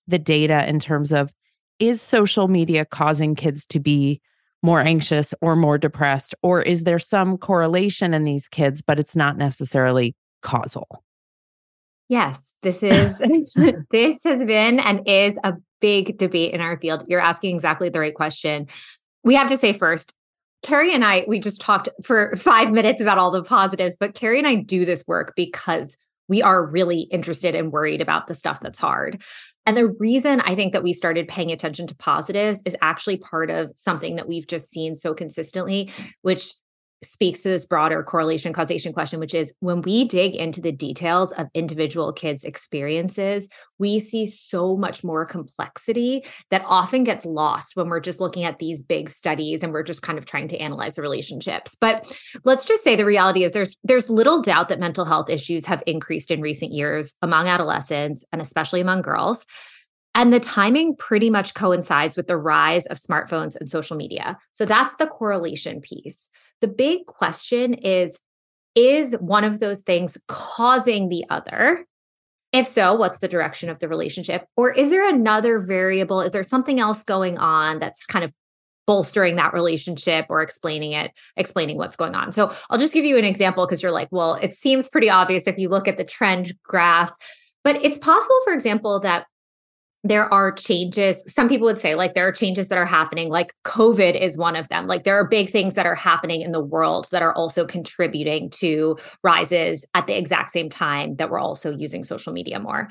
the 0.07 0.19
data 0.19 0.67
in 0.69 0.79
terms 0.79 1.11
of 1.11 1.31
is 1.79 2.01
social 2.01 2.47
media 2.47 2.85
causing 2.85 3.35
kids 3.35 3.65
to 3.67 3.79
be 3.79 4.21
more 4.63 4.81
anxious 4.81 5.33
or 5.41 5.55
more 5.55 5.77
depressed? 5.77 6.35
Or 6.41 6.61
is 6.61 6.83
there 6.83 6.99
some 6.99 7.37
correlation 7.37 8.13
in 8.13 8.23
these 8.23 8.47
kids, 8.47 8.81
but 8.81 8.99
it's 8.99 9.15
not 9.15 9.37
necessarily 9.37 10.15
causal? 10.41 11.03
Yes, 12.09 12.53
this 12.61 12.83
is 12.83 13.17
this 13.91 14.23
has 14.23 14.43
been 14.45 14.79
and 14.79 15.01
is 15.07 15.37
a 15.43 15.53
big 15.81 16.17
debate 16.17 16.53
in 16.53 16.61
our 16.61 16.79
field. 16.79 17.05
You're 17.07 17.19
asking 17.19 17.55
exactly 17.55 17.89
the 17.89 17.99
right 17.99 18.13
question. 18.13 18.67
We 19.23 19.35
have 19.35 19.47
to 19.47 19.57
say 19.57 19.73
first, 19.73 20.13
Carrie 20.63 20.93
and 20.93 21.05
I, 21.05 21.25
we 21.27 21.39
just 21.39 21.61
talked 21.61 21.89
for 22.03 22.35
five 22.37 22.71
minutes 22.71 23.01
about 23.01 23.17
all 23.17 23.31
the 23.31 23.43
positives, 23.43 23.95
but 23.99 24.15
Carrie 24.15 24.39
and 24.39 24.47
I 24.47 24.55
do 24.55 24.85
this 24.85 25.03
work 25.05 25.33
because 25.35 25.95
we 26.27 26.41
are 26.41 26.65
really 26.65 27.01
interested 27.01 27.53
and 27.53 27.71
worried 27.71 28.01
about 28.01 28.27
the 28.27 28.33
stuff 28.33 28.59
that's 28.61 28.79
hard. 28.79 29.21
And 29.65 29.75
the 29.75 29.87
reason 29.87 30.41
I 30.41 30.55
think 30.55 30.73
that 30.73 30.83
we 30.83 30.93
started 30.93 31.27
paying 31.27 31.51
attention 31.51 31.87
to 31.87 31.95
positives 31.95 32.61
is 32.65 32.75
actually 32.81 33.17
part 33.17 33.49
of 33.49 33.71
something 33.75 34.15
that 34.15 34.27
we've 34.27 34.47
just 34.47 34.69
seen 34.69 34.95
so 34.95 35.13
consistently, 35.13 35.91
which 36.21 36.51
speaks 37.03 37.43
to 37.43 37.49
this 37.49 37.65
broader 37.65 38.03
correlation 38.03 38.53
causation 38.53 38.93
question, 38.93 39.19
which 39.19 39.33
is 39.33 39.53
when 39.59 39.81
we 39.81 40.05
dig 40.05 40.35
into 40.35 40.61
the 40.61 40.71
details 40.71 41.31
of 41.33 41.47
individual 41.53 42.11
kids' 42.11 42.43
experiences, 42.43 43.49
we 43.77 43.99
see 43.99 44.25
so 44.25 44.75
much 44.75 45.03
more 45.03 45.25
complexity 45.25 46.25
that 46.49 46.63
often 46.65 47.03
gets 47.03 47.25
lost 47.25 47.75
when 47.75 47.89
we're 47.89 47.99
just 47.99 48.19
looking 48.19 48.43
at 48.43 48.59
these 48.59 48.81
big 48.81 49.09
studies 49.09 49.61
and 49.61 49.73
we're 49.73 49.83
just 49.83 50.01
kind 50.01 50.17
of 50.17 50.25
trying 50.25 50.47
to 50.47 50.57
analyze 50.57 50.95
the 50.95 51.01
relationships. 51.01 51.75
But 51.79 52.11
let's 52.43 52.65
just 52.65 52.83
say 52.83 52.95
the 52.95 53.05
reality 53.05 53.43
is 53.43 53.51
there's 53.51 53.75
there's 53.83 54.09
little 54.09 54.41
doubt 54.41 54.69
that 54.69 54.79
mental 54.79 55.05
health 55.05 55.29
issues 55.29 55.65
have 55.65 55.83
increased 55.85 56.31
in 56.31 56.41
recent 56.41 56.71
years 56.71 57.13
among 57.21 57.47
adolescents 57.47 58.23
and 58.31 58.41
especially 58.41 58.81
among 58.81 59.01
girls. 59.01 59.45
And 60.15 60.31
the 60.31 60.39
timing 60.39 60.95
pretty 60.95 61.29
much 61.29 61.53
coincides 61.55 62.15
with 62.15 62.27
the 62.27 62.37
rise 62.37 62.85
of 62.85 62.97
smartphones 62.97 63.57
and 63.57 63.69
social 63.69 63.97
media. 63.97 64.37
So 64.53 64.63
that's 64.63 64.95
the 64.95 65.07
correlation 65.07 65.81
piece. 65.81 66.29
The 66.61 66.67
big 66.67 67.05
question 67.05 67.73
is 67.73 68.19
is 68.75 69.13
one 69.19 69.45
of 69.45 69.59
those 69.59 69.81
things 69.81 70.17
causing 70.27 71.09
the 71.09 71.23
other? 71.29 71.85
If 72.51 72.67
so, 72.67 72.93
what's 72.93 73.19
the 73.19 73.27
direction 73.27 73.69
of 73.69 73.79
the 73.79 73.87
relationship? 73.87 74.45
Or 74.55 74.71
is 74.71 74.89
there 74.89 75.07
another 75.07 75.59
variable? 75.59 76.21
Is 76.21 76.31
there 76.31 76.43
something 76.43 76.79
else 76.79 77.03
going 77.03 77.37
on 77.37 77.79
that's 77.79 78.05
kind 78.05 78.23
of 78.23 78.31
bolstering 78.85 79.35
that 79.37 79.53
relationship 79.53 80.27
or 80.29 80.41
explaining 80.41 80.91
it, 80.91 81.11
explaining 81.37 81.77
what's 81.77 81.95
going 81.95 82.15
on? 82.15 82.31
So 82.31 82.53
I'll 82.69 82.77
just 82.77 82.93
give 82.93 83.05
you 83.05 83.17
an 83.17 83.25
example 83.25 83.65
because 83.65 83.81
you're 83.81 83.91
like, 83.91 84.09
well, 84.11 84.35
it 84.35 84.53
seems 84.53 84.87
pretty 84.87 85.09
obvious 85.09 85.47
if 85.47 85.57
you 85.57 85.69
look 85.69 85.87
at 85.87 85.97
the 85.97 86.03
trend 86.03 86.53
graphs. 86.63 87.17
But 87.63 87.83
it's 87.83 87.97
possible, 87.97 88.39
for 88.43 88.53
example, 88.53 88.99
that 89.01 89.25
there 90.05 90.31
are 90.31 90.51
changes. 90.51 91.23
Some 91.27 91.49
people 91.49 91.65
would 91.65 91.79
say, 91.79 91.95
like, 91.95 92.13
there 92.13 92.27
are 92.27 92.31
changes 92.31 92.67
that 92.69 92.77
are 92.77 92.85
happening, 92.85 93.29
like 93.29 93.53
COVID 93.63 94.19
is 94.19 94.37
one 94.37 94.55
of 94.55 94.69
them. 94.69 94.85
Like, 94.85 95.03
there 95.03 95.19
are 95.19 95.27
big 95.27 95.49
things 95.49 95.73
that 95.73 95.87
are 95.87 95.95
happening 95.95 96.41
in 96.41 96.51
the 96.51 96.61
world 96.61 97.07
that 97.11 97.23
are 97.23 97.33
also 97.33 97.65
contributing 97.65 98.51
to 98.51 98.97
rises 99.23 99.83
at 99.95 100.05
the 100.05 100.15
exact 100.15 100.51
same 100.51 100.69
time 100.69 101.15
that 101.15 101.31
we're 101.31 101.39
also 101.39 101.75
using 101.75 102.03
social 102.03 102.33
media 102.33 102.59
more. 102.59 102.89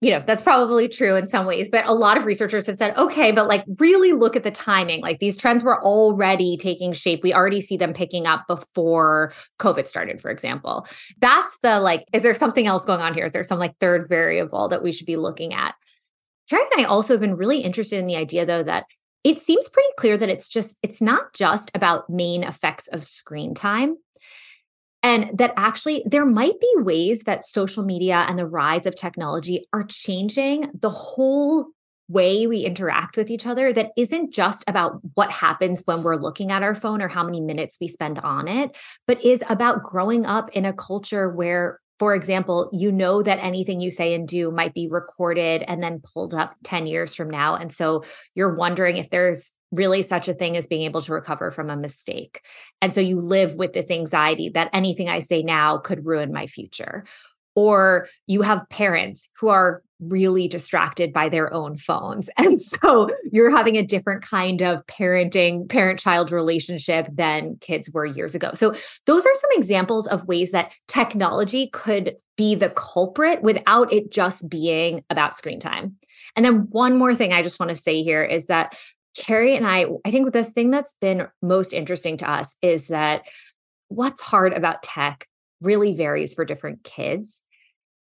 You 0.00 0.10
know, 0.10 0.22
that's 0.26 0.42
probably 0.42 0.88
true 0.88 1.14
in 1.14 1.28
some 1.28 1.46
ways, 1.46 1.68
but 1.70 1.86
a 1.86 1.92
lot 1.92 2.16
of 2.16 2.24
researchers 2.24 2.66
have 2.66 2.74
said, 2.74 2.96
okay, 2.96 3.30
but 3.30 3.46
like 3.46 3.64
really 3.78 4.12
look 4.12 4.34
at 4.34 4.42
the 4.42 4.50
timing. 4.50 5.00
Like 5.00 5.20
these 5.20 5.36
trends 5.36 5.62
were 5.62 5.80
already 5.84 6.56
taking 6.56 6.92
shape. 6.92 7.22
We 7.22 7.32
already 7.32 7.60
see 7.60 7.76
them 7.76 7.92
picking 7.92 8.26
up 8.26 8.46
before 8.48 9.32
COVID 9.60 9.86
started, 9.86 10.20
for 10.20 10.32
example. 10.32 10.88
That's 11.20 11.56
the 11.62 11.78
like, 11.78 12.04
is 12.12 12.22
there 12.22 12.34
something 12.34 12.66
else 12.66 12.84
going 12.84 13.00
on 13.00 13.14
here? 13.14 13.26
Is 13.26 13.32
there 13.32 13.44
some 13.44 13.60
like 13.60 13.76
third 13.78 14.08
variable 14.08 14.66
that 14.70 14.82
we 14.82 14.90
should 14.90 15.06
be 15.06 15.14
looking 15.14 15.54
at? 15.54 15.76
Carrie 16.52 16.66
and 16.76 16.84
I 16.84 16.84
also 16.84 17.14
have 17.14 17.20
been 17.22 17.36
really 17.36 17.60
interested 17.60 17.98
in 17.98 18.06
the 18.06 18.16
idea, 18.16 18.44
though, 18.44 18.62
that 18.62 18.84
it 19.24 19.38
seems 19.38 19.70
pretty 19.70 19.88
clear 19.96 20.18
that 20.18 20.28
it's 20.28 20.46
just, 20.46 20.76
it's 20.82 21.00
not 21.00 21.32
just 21.32 21.70
about 21.74 22.10
main 22.10 22.42
effects 22.42 22.88
of 22.88 23.02
screen 23.04 23.54
time. 23.54 23.96
And 25.02 25.30
that 25.38 25.54
actually 25.56 26.02
there 26.04 26.26
might 26.26 26.60
be 26.60 26.74
ways 26.76 27.20
that 27.20 27.46
social 27.46 27.82
media 27.82 28.26
and 28.28 28.38
the 28.38 28.44
rise 28.44 28.84
of 28.84 28.94
technology 28.94 29.66
are 29.72 29.82
changing 29.84 30.70
the 30.78 30.90
whole 30.90 31.68
way 32.08 32.46
we 32.46 32.58
interact 32.58 33.16
with 33.16 33.30
each 33.30 33.46
other 33.46 33.72
that 33.72 33.92
isn't 33.96 34.34
just 34.34 34.62
about 34.68 35.00
what 35.14 35.30
happens 35.30 35.82
when 35.86 36.02
we're 36.02 36.16
looking 36.16 36.52
at 36.52 36.62
our 36.62 36.74
phone 36.74 37.00
or 37.00 37.08
how 37.08 37.24
many 37.24 37.40
minutes 37.40 37.78
we 37.80 37.88
spend 37.88 38.18
on 38.18 38.46
it, 38.46 38.76
but 39.06 39.24
is 39.24 39.42
about 39.48 39.82
growing 39.82 40.26
up 40.26 40.50
in 40.50 40.66
a 40.66 40.74
culture 40.74 41.30
where 41.30 41.80
for 42.02 42.16
example, 42.16 42.68
you 42.72 42.90
know 42.90 43.22
that 43.22 43.38
anything 43.38 43.78
you 43.78 43.88
say 43.88 44.12
and 44.12 44.26
do 44.26 44.50
might 44.50 44.74
be 44.74 44.88
recorded 44.88 45.62
and 45.68 45.80
then 45.80 46.02
pulled 46.02 46.34
up 46.34 46.52
10 46.64 46.88
years 46.88 47.14
from 47.14 47.30
now. 47.30 47.54
And 47.54 47.72
so 47.72 48.02
you're 48.34 48.56
wondering 48.56 48.96
if 48.96 49.08
there's 49.10 49.52
really 49.70 50.02
such 50.02 50.26
a 50.26 50.34
thing 50.34 50.56
as 50.56 50.66
being 50.66 50.82
able 50.82 51.00
to 51.02 51.12
recover 51.12 51.52
from 51.52 51.70
a 51.70 51.76
mistake. 51.76 52.40
And 52.80 52.92
so 52.92 53.00
you 53.00 53.20
live 53.20 53.54
with 53.54 53.72
this 53.72 53.88
anxiety 53.88 54.48
that 54.48 54.70
anything 54.72 55.08
I 55.08 55.20
say 55.20 55.44
now 55.44 55.78
could 55.78 56.04
ruin 56.04 56.32
my 56.32 56.48
future 56.48 57.04
or 57.54 58.08
you 58.26 58.42
have 58.42 58.68
parents 58.68 59.28
who 59.38 59.48
are 59.48 59.82
really 60.00 60.48
distracted 60.48 61.12
by 61.12 61.28
their 61.28 61.52
own 61.52 61.76
phones. 61.76 62.28
And 62.42 62.60
so 62.60 63.08
you're 63.30 63.56
having 63.56 63.76
a 63.76 63.84
different 63.84 64.22
kind 64.22 64.62
of 64.62 64.84
parenting, 64.86 65.68
parent 65.68 66.00
child 66.00 66.32
relationship 66.32 67.06
than 67.12 67.56
kids 67.60 67.88
were 67.90 68.04
years 68.04 68.34
ago. 68.34 68.50
So 68.54 68.74
those 69.06 69.24
are 69.24 69.34
some 69.34 69.50
examples 69.52 70.08
of 70.08 70.26
ways 70.26 70.50
that 70.50 70.72
technology 70.88 71.68
could 71.72 72.16
be 72.36 72.56
the 72.56 72.70
culprit 72.70 73.42
without 73.42 73.92
it 73.92 74.10
just 74.10 74.48
being 74.48 75.04
about 75.08 75.36
screen 75.36 75.60
time. 75.60 75.96
And 76.34 76.44
then 76.44 76.66
one 76.70 76.98
more 76.98 77.14
thing 77.14 77.32
I 77.32 77.42
just 77.42 77.60
want 77.60 77.70
to 77.70 77.76
say 77.76 78.02
here 78.02 78.24
is 78.24 78.46
that 78.46 78.76
Carrie 79.16 79.54
and 79.54 79.66
I, 79.66 79.86
I 80.04 80.10
think 80.10 80.32
the 80.32 80.44
thing 80.44 80.70
that's 80.70 80.94
been 81.00 81.28
most 81.42 81.72
interesting 81.72 82.16
to 82.18 82.30
us 82.30 82.56
is 82.60 82.88
that 82.88 83.22
what's 83.88 84.20
hard 84.20 84.52
about 84.52 84.82
tech 84.82 85.28
really 85.62 85.94
varies 85.94 86.34
for 86.34 86.44
different 86.44 86.84
kids. 86.84 87.42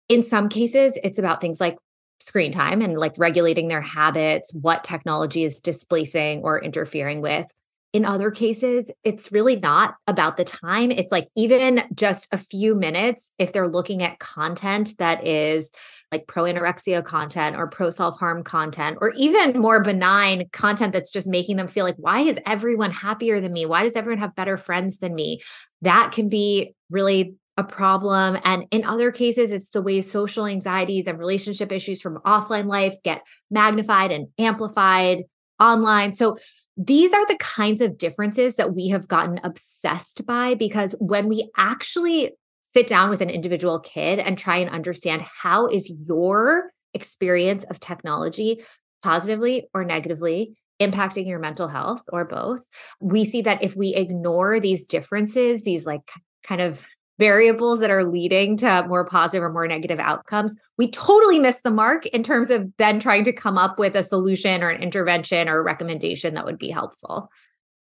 In 0.09 0.23
some 0.23 0.49
cases, 0.49 0.99
it's 1.03 1.19
about 1.19 1.41
things 1.41 1.61
like 1.61 1.77
screen 2.21 2.53
time 2.53 2.81
and 2.81 2.99
like 2.99 3.15
regulating 3.19 3.69
their 3.69 3.83
habits, 3.83 4.53
what 4.55 4.85
technology 4.85 5.45
is 5.45 5.61
displacing 5.61 6.43
or 6.43 6.63
interfering 6.63 7.21
with. 7.21 7.47
In 7.93 8.05
other 8.05 8.33
cases, 8.33 8.91
it's 9.05 9.31
really 9.31 9.55
not 9.55 9.95
about 10.09 10.37
the 10.37 10.45
time. 10.45 10.91
It's 10.91 11.13
like 11.13 11.29
even 11.37 11.85
just 11.95 12.27
a 12.33 12.37
few 12.37 12.75
minutes, 12.75 13.31
if 13.39 13.53
they're 13.53 13.69
looking 13.69 14.03
at 14.03 14.19
content 14.19 14.99
that 14.99 15.25
is 15.25 15.71
like 16.11 16.27
pro 16.27 16.43
anorexia 16.43 17.05
content 17.05 17.55
or 17.55 17.69
pro 17.69 17.91
self 17.91 18.19
harm 18.19 18.43
content, 18.43 18.99
or 19.01 19.13
even 19.17 19.61
more 19.61 19.81
benign 19.81 20.49
content 20.53 20.93
that's 20.93 21.11
just 21.11 21.29
making 21.29 21.55
them 21.55 21.69
feel 21.69 21.85
like, 21.85 21.95
why 21.97 22.19
is 22.19 22.37
everyone 22.47 22.91
happier 22.91 23.41
than 23.41 23.53
me? 23.53 23.65
Why 23.65 23.85
does 23.85 23.95
everyone 23.95 24.19
have 24.19 24.35
better 24.35 24.57
friends 24.57 24.99
than 24.99 25.15
me? 25.15 25.41
That 25.83 26.11
can 26.13 26.29
be 26.29 26.75
really 26.91 27.37
a 27.57 27.65
problem. 27.65 28.37
And 28.45 28.65
in 28.71 28.85
other 28.85 29.13
cases, 29.13 29.53
it's 29.53 29.71
the 29.71 29.83
way 29.83 30.01
social 30.01 30.47
anxieties 30.47 31.07
and 31.07 31.19
relationship 31.19 31.71
issues 31.71 32.01
from 32.01 32.19
offline 32.27 32.67
life 32.67 32.97
get 33.05 33.23
magnified 33.51 34.11
and 34.11 34.29
amplified 34.39 35.25
online. 35.61 36.13
So 36.13 36.37
these 36.77 37.13
are 37.13 37.27
the 37.27 37.39
kinds 37.39 37.81
of 37.81 37.97
differences 37.97 38.57
that 38.57 38.75
we 38.75 38.89
have 38.89 39.07
gotten 39.07 39.39
obsessed 39.45 40.27
by 40.27 40.55
because 40.55 40.97
when 40.99 41.29
we 41.29 41.49
actually 41.57 42.33
sit 42.63 42.89
down 42.89 43.09
with 43.09 43.21
an 43.21 43.31
individual 43.31 43.79
kid 43.79 44.19
and 44.19 44.37
try 44.37 44.57
and 44.57 44.71
understand 44.71 45.23
how 45.23 45.69
is 45.69 45.89
your 46.09 46.73
experience 46.93 47.63
of 47.65 47.79
technology 47.79 48.65
positively 49.03 49.69
or 49.73 49.85
negatively 49.85 50.57
impacting 50.81 51.29
your 51.29 51.39
mental 51.39 51.69
health 51.69 52.03
or 52.09 52.25
both 52.25 52.67
we 53.01 53.25
see 53.25 53.43
that 53.43 53.63
if 53.63 53.77
we 53.77 53.95
ignore 53.95 54.59
these 54.59 54.85
differences 54.85 55.63
these 55.63 55.87
like 55.87 56.11
kind 56.43 56.61
of 56.61 56.85
variables 57.19 57.81
that 57.81 57.91
are 57.91 58.05
leading 58.05 58.57
to 58.59 58.87
more 58.89 59.05
positive 59.05 59.43
or 59.43 59.53
more 59.53 59.67
negative 59.67 59.99
outcomes, 60.01 60.55
we 60.79 60.91
totally 60.91 61.39
miss 61.39 61.63
the 61.63 61.71
mark 61.71 62.07
in 62.07 62.23
terms 62.23 62.51
of 62.51 62.69
then 62.79 62.99
trying 62.99 63.25
to 63.25 63.33
come 63.33 63.57
up 63.59 63.79
with 63.79 63.95
a 63.95 64.03
solution 64.03 64.63
or 64.63 64.71
an 64.71 64.83
intervention 64.83 65.49
or 65.49 65.59
a 65.59 65.63
recommendation 65.63 66.35
that 66.35 66.45
would 66.45 66.59
be 66.59 66.71
helpful. 66.71 67.29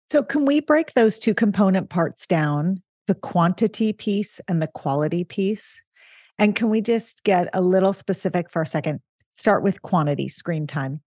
So, 0.09 0.23
can 0.23 0.45
we 0.45 0.61
break 0.61 0.93
those 0.93 1.19
two 1.19 1.33
component 1.33 1.89
parts 1.89 2.27
down 2.27 2.81
the 3.07 3.15
quantity 3.15 3.93
piece 3.93 4.39
and 4.47 4.61
the 4.61 4.67
quality 4.67 5.23
piece? 5.23 5.81
And 6.39 6.55
can 6.55 6.69
we 6.69 6.81
just 6.81 7.23
get 7.23 7.49
a 7.53 7.61
little 7.61 7.93
specific 7.93 8.49
for 8.49 8.61
a 8.61 8.65
second? 8.65 9.01
Start 9.31 9.63
with 9.63 9.81
quantity 9.81 10.29
screen 10.29 10.67
time. 10.67 11.01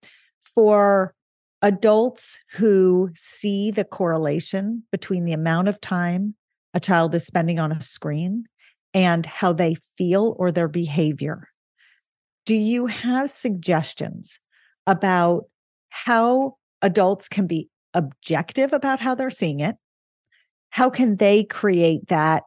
For 0.54 1.14
adults 1.62 2.38
who 2.52 3.10
see 3.14 3.70
the 3.70 3.84
correlation 3.84 4.82
between 4.90 5.24
the 5.24 5.32
amount 5.32 5.68
of 5.68 5.80
time 5.80 6.34
a 6.74 6.80
child 6.80 7.14
is 7.14 7.26
spending 7.26 7.58
on 7.58 7.72
a 7.72 7.80
screen 7.80 8.44
and 8.94 9.24
how 9.26 9.52
they 9.52 9.76
feel 9.96 10.34
or 10.38 10.50
their 10.50 10.68
behavior. 10.68 11.48
Do 12.46 12.54
you 12.54 12.86
have 12.86 13.30
suggestions 13.30 14.38
about 14.86 15.44
how 15.90 16.56
adults 16.82 17.28
can 17.28 17.46
be 17.46 17.68
objective 17.94 18.72
about 18.72 19.00
how 19.00 19.14
they're 19.14 19.30
seeing 19.30 19.60
it? 19.60 19.76
How 20.70 20.90
can 20.90 21.16
they 21.16 21.44
create 21.44 22.08
that 22.08 22.44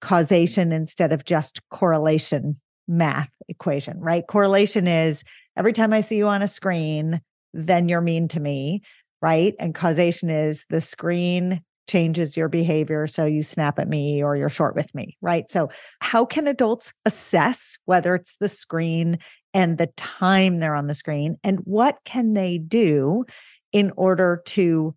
causation 0.00 0.72
instead 0.72 1.12
of 1.12 1.24
just 1.24 1.60
correlation 1.70 2.60
math 2.86 3.30
equation, 3.48 3.98
right? 4.00 4.26
Correlation 4.26 4.86
is 4.86 5.24
every 5.56 5.72
time 5.72 5.92
I 5.92 6.00
see 6.00 6.16
you 6.16 6.28
on 6.28 6.42
a 6.42 6.48
screen, 6.48 7.20
then 7.52 7.88
you're 7.88 8.00
mean 8.00 8.28
to 8.28 8.40
me, 8.40 8.82
right? 9.22 9.54
And 9.58 9.74
causation 9.74 10.30
is 10.30 10.66
the 10.68 10.80
screen 10.80 11.62
changes 11.86 12.36
your 12.36 12.48
behavior. 12.48 13.06
So 13.06 13.24
you 13.26 13.42
snap 13.42 13.78
at 13.78 13.88
me 13.88 14.22
or 14.22 14.36
you're 14.36 14.48
short 14.48 14.74
with 14.74 14.94
me, 14.94 15.16
right? 15.20 15.50
So, 15.50 15.68
how 16.00 16.24
can 16.24 16.46
adults 16.46 16.92
assess 17.04 17.78
whether 17.84 18.14
it's 18.14 18.36
the 18.36 18.48
screen 18.48 19.18
and 19.52 19.78
the 19.78 19.88
time 19.96 20.58
they're 20.58 20.74
on 20.74 20.86
the 20.86 20.94
screen? 20.94 21.36
And 21.44 21.58
what 21.60 21.98
can 22.04 22.34
they 22.34 22.58
do 22.58 23.24
in 23.72 23.92
order 23.96 24.42
to 24.46 24.94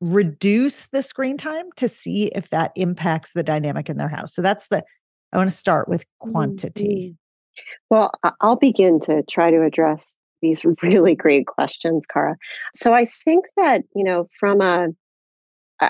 reduce 0.00 0.88
the 0.88 1.02
screen 1.02 1.38
time 1.38 1.66
to 1.76 1.88
see 1.88 2.26
if 2.34 2.50
that 2.50 2.72
impacts 2.76 3.32
the 3.32 3.42
dynamic 3.42 3.88
in 3.88 3.96
their 3.96 4.08
house? 4.08 4.34
So, 4.34 4.42
that's 4.42 4.68
the, 4.68 4.84
I 5.32 5.36
want 5.36 5.50
to 5.50 5.56
start 5.56 5.88
with 5.88 6.04
quantity. 6.18 7.14
Mm-hmm. 7.14 7.22
Well, 7.90 8.10
I'll 8.40 8.56
begin 8.56 9.00
to 9.00 9.22
try 9.30 9.50
to 9.50 9.62
address 9.62 10.16
these 10.42 10.64
really 10.82 11.14
great 11.14 11.46
questions, 11.46 12.06
Cara. 12.06 12.36
So 12.74 12.92
I 12.92 13.06
think 13.06 13.46
that, 13.56 13.82
you 13.94 14.04
know, 14.04 14.28
from 14.38 14.60
a 14.60 14.88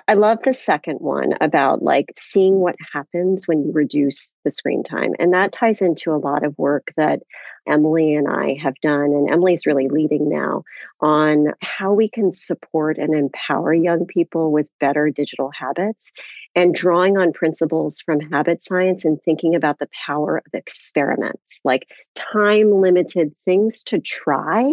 I 0.09 0.15
love 0.15 0.39
the 0.43 0.53
second 0.53 0.97
one 0.97 1.35
about 1.41 1.81
like 1.81 2.13
seeing 2.19 2.59
what 2.59 2.75
happens 2.93 3.47
when 3.47 3.63
you 3.63 3.71
reduce 3.73 4.35
the 4.43 4.51
screen 4.51 4.83
time. 4.83 5.13
And 5.21 5.33
that 5.33 5.53
ties 5.53 5.81
into 5.81 6.13
a 6.13 6.19
lot 6.19 6.45
of 6.45 6.59
work 6.59 6.89
that 6.97 7.21
Emily 7.69 8.15
and 8.15 8.27
I 8.27 8.57
have 8.61 8.75
done. 8.83 9.13
And 9.13 9.31
Emily's 9.31 9.65
really 9.65 9.87
leading 9.89 10.29
now 10.29 10.65
on 11.01 11.53
how 11.61 11.93
we 11.93 12.09
can 12.09 12.33
support 12.33 12.99
and 12.99 13.15
empower 13.15 13.73
young 13.73 14.07
people 14.07 14.51
with 14.51 14.69
better 14.81 15.09
digital 15.09 15.53
habits 15.57 16.13
and 16.57 16.75
drawing 16.75 17.17
on 17.17 17.33
principles 17.33 18.01
from 18.01 18.19
habit 18.19 18.65
science 18.65 19.05
and 19.05 19.23
thinking 19.23 19.55
about 19.55 19.79
the 19.79 19.89
power 20.05 20.39
of 20.39 20.53
experiments, 20.53 21.61
like 21.63 21.87
time 22.17 22.81
limited 22.81 23.33
things 23.45 23.85
to 23.85 24.01
try 24.01 24.73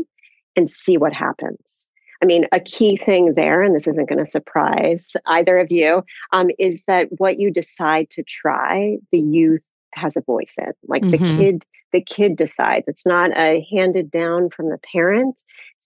and 0.56 0.71
see 0.71 0.97
what 0.97 1.13
happens. 1.13 1.89
I 2.23 2.25
mean, 2.25 2.45
a 2.53 2.62
key 2.62 2.95
thing 2.95 3.33
there, 3.33 3.62
and 3.62 3.75
this 3.75 3.86
isn't 3.86 4.07
going 4.07 4.23
to 4.23 4.25
surprise 4.25 5.12
either 5.25 5.57
of 5.57 5.69
you, 5.69 6.05
um, 6.31 6.51
is 6.57 6.86
that 6.86 7.09
what 7.17 7.38
you 7.38 7.51
decide 7.51 8.09
to 8.12 8.23
try, 8.23 8.97
the 9.12 9.19
youth 9.19 9.62
has 9.93 10.15
a 10.15 10.21
voice 10.21 10.55
in. 10.57 10.71
Like 10.88 11.01
mm-hmm. 11.01 11.12
the 11.12 11.38
kid, 11.38 11.65
the 11.91 11.99
kid 11.99 12.38
decides. 12.38 12.86
It's 12.88 13.05
not 13.05 13.38
a 13.38 13.67
handed 13.69 14.09
down 14.09 14.51
from 14.51 14.69
the 14.69 14.79
parent 14.93 15.36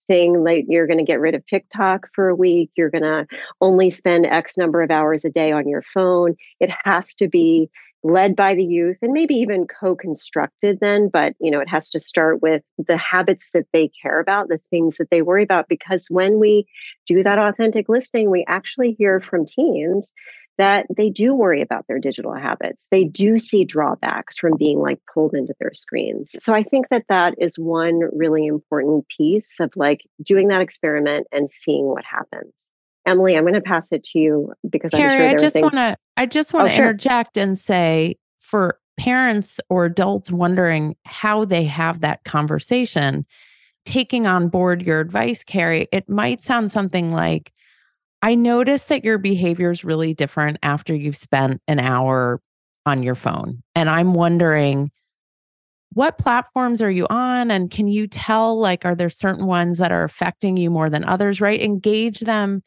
thing 0.06 0.44
like 0.44 0.64
you're 0.68 0.86
going 0.86 1.00
to 1.00 1.04
get 1.04 1.18
rid 1.18 1.34
of 1.34 1.44
TikTok 1.44 2.08
for 2.14 2.28
a 2.28 2.36
week, 2.36 2.70
you're 2.76 2.88
going 2.88 3.02
to 3.02 3.26
only 3.60 3.90
spend 3.90 4.24
X 4.24 4.56
number 4.56 4.80
of 4.80 4.92
hours 4.92 5.24
a 5.24 5.30
day 5.30 5.50
on 5.50 5.68
your 5.68 5.82
phone. 5.92 6.36
It 6.60 6.70
has 6.84 7.16
to 7.16 7.26
be 7.26 7.68
led 8.04 8.36
by 8.36 8.54
the 8.54 8.64
youth 8.64 8.98
and 9.02 9.12
maybe 9.12 9.34
even 9.34 9.66
co-constructed 9.66 10.78
then 10.80 11.08
but 11.08 11.34
you 11.40 11.50
know 11.50 11.60
it 11.60 11.68
has 11.68 11.90
to 11.90 11.98
start 11.98 12.40
with 12.40 12.62
the 12.86 12.96
habits 12.96 13.50
that 13.52 13.66
they 13.72 13.90
care 14.02 14.20
about 14.20 14.48
the 14.48 14.60
things 14.70 14.96
that 14.96 15.10
they 15.10 15.22
worry 15.22 15.42
about 15.42 15.68
because 15.68 16.06
when 16.08 16.38
we 16.38 16.66
do 17.06 17.22
that 17.22 17.38
authentic 17.38 17.88
listening 17.88 18.30
we 18.30 18.44
actually 18.48 18.94
hear 18.98 19.20
from 19.20 19.44
teens 19.44 20.10
that 20.58 20.86
they 20.96 21.08
do 21.08 21.34
worry 21.34 21.62
about 21.62 21.86
their 21.86 22.00
digital 22.00 22.34
habits. 22.34 22.88
They 22.90 23.04
do 23.04 23.38
see 23.38 23.64
drawbacks 23.64 24.36
from 24.36 24.56
being 24.56 24.80
like 24.80 24.98
pulled 25.14 25.32
into 25.32 25.54
their 25.60 25.72
screens. 25.72 26.34
So 26.42 26.52
i 26.52 26.64
think 26.64 26.88
that 26.90 27.04
that 27.08 27.34
is 27.38 27.58
one 27.58 28.00
really 28.12 28.46
important 28.46 29.06
piece 29.16 29.60
of 29.60 29.72
like 29.76 30.00
doing 30.22 30.48
that 30.48 30.60
experiment 30.60 31.28
and 31.32 31.50
seeing 31.50 31.86
what 31.86 32.04
happens 32.04 32.72
Emily, 33.08 33.36
I'm 33.36 33.44
going 33.44 33.54
to 33.54 33.60
pass 33.62 33.90
it 33.90 34.04
to 34.04 34.18
you 34.18 34.52
because 34.68 34.90
Carrie, 34.90 35.14
I'm 35.14 35.20
sure 35.20 35.28
I 35.30 35.34
just 35.40 35.62
want 35.62 35.74
to 35.74 35.96
I 36.18 36.26
just 36.26 36.52
want 36.52 36.68
to 36.68 36.74
oh, 36.74 36.76
sure. 36.76 36.84
interject 36.86 37.38
and 37.38 37.58
say 37.58 38.16
for 38.38 38.78
parents 38.98 39.60
or 39.70 39.86
adults 39.86 40.30
wondering 40.30 40.94
how 41.04 41.46
they 41.46 41.64
have 41.64 42.00
that 42.00 42.24
conversation, 42.24 43.24
taking 43.86 44.26
on 44.26 44.48
board 44.48 44.82
your 44.82 45.00
advice, 45.00 45.42
Carrie, 45.42 45.88
it 45.90 46.08
might 46.08 46.42
sound 46.42 46.70
something 46.70 47.10
like, 47.10 47.52
I 48.20 48.34
notice 48.34 48.86
that 48.86 49.04
your 49.04 49.16
behavior 49.16 49.70
is 49.70 49.84
really 49.84 50.12
different 50.12 50.58
after 50.62 50.94
you've 50.94 51.16
spent 51.16 51.62
an 51.66 51.78
hour 51.78 52.42
on 52.84 53.02
your 53.02 53.14
phone. 53.14 53.62
And 53.74 53.88
I'm 53.88 54.12
wondering, 54.12 54.90
what 55.92 56.18
platforms 56.18 56.82
are 56.82 56.90
you 56.90 57.06
on? 57.08 57.50
And 57.50 57.70
can 57.70 57.88
you 57.88 58.06
tell, 58.06 58.58
like, 58.58 58.84
are 58.84 58.94
there 58.94 59.08
certain 59.08 59.46
ones 59.46 59.78
that 59.78 59.92
are 59.92 60.04
affecting 60.04 60.58
you 60.58 60.70
more 60.70 60.90
than 60.90 61.04
others, 61.04 61.40
right? 61.40 61.60
Engage 61.62 62.20
them 62.20 62.62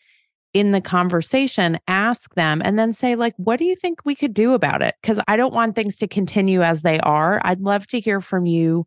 in 0.54 0.72
the 0.72 0.82
conversation, 0.82 1.80
ask 1.88 2.34
them 2.36 2.62
and 2.64 2.78
then 2.78 2.92
say, 2.94 3.16
like, 3.16 3.34
what 3.38 3.58
do 3.58 3.66
you 3.66 3.76
think 3.76 4.02
we 4.04 4.16
could 4.16 4.34
do 4.34 4.54
about 4.54 4.82
it? 4.82 4.96
Because 5.02 5.20
I 5.28 5.38
don't 5.38 5.54
want 5.54 5.76
things 5.76 5.98
to 5.98 6.08
continue 6.08 6.62
as 6.62 6.82
they 6.82 7.00
are. 7.00 7.42
I'd 7.46 7.62
love 7.62 7.88
to 7.88 8.00
hear 8.00 8.20
from 8.20 8.46
you 8.46 8.86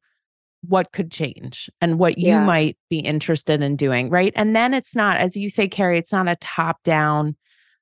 what 0.66 0.92
could 0.92 1.11
change 1.11 1.70
and 1.81 1.98
what 1.98 2.18
you 2.18 2.29
yeah. 2.29 2.44
might 2.44 2.77
be 2.88 2.98
interested 2.98 3.62
in 3.62 3.77
doing. 3.77 4.11
Right. 4.11 4.33
And 4.37 4.55
then 4.55 4.74
it's 4.74 4.94
not, 4.94 5.18
as 5.18 5.37
you 5.37 5.48
say, 5.48 5.68
Carrie, 5.68 5.98
it's 5.98 6.12
not 6.12 6.29
a 6.29 6.37
top 6.37 6.83
down 6.83 7.37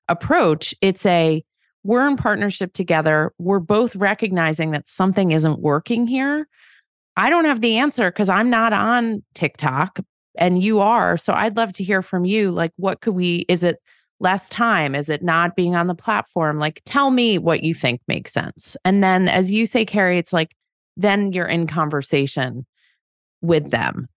approach. 0.09 0.75
It's 0.81 1.05
a, 1.05 1.43
we're 1.83 2.07
in 2.07 2.17
partnership 2.17 2.73
together. 2.73 3.33
We're 3.37 3.59
both 3.59 3.95
recognizing 3.95 4.71
that 4.71 4.87
something 4.87 5.31
isn't 5.31 5.59
working 5.59 6.07
here. 6.07 6.47
I 7.15 7.29
don't 7.29 7.45
have 7.45 7.61
the 7.61 7.77
answer 7.77 8.09
because 8.09 8.29
I'm 8.29 8.49
not 8.49 8.73
on 8.73 9.23
TikTok, 9.33 9.99
and 10.37 10.63
you 10.63 10.79
are. 10.79 11.17
So 11.17 11.33
I'd 11.33 11.55
love 11.55 11.71
to 11.73 11.83
hear 11.83 12.01
from 12.01 12.25
you. 12.25 12.51
Like, 12.51 12.71
what 12.77 13.01
could 13.01 13.13
we, 13.13 13.45
is 13.49 13.63
it 13.63 13.77
less 14.19 14.49
time? 14.49 14.95
Is 14.95 15.09
it 15.09 15.23
not 15.23 15.55
being 15.55 15.75
on 15.75 15.87
the 15.87 15.95
platform? 15.95 16.59
Like, 16.59 16.81
tell 16.85 17.11
me 17.11 17.37
what 17.37 17.63
you 17.63 17.73
think 17.73 18.01
makes 18.07 18.33
sense. 18.33 18.77
And 18.85 19.03
then, 19.03 19.27
as 19.27 19.51
you 19.51 19.65
say, 19.65 19.85
Carrie, 19.85 20.17
it's 20.17 20.33
like, 20.33 20.55
then 20.95 21.33
you're 21.33 21.47
in 21.47 21.67
conversation 21.67 22.65
with 23.41 23.71
them. 23.71 24.07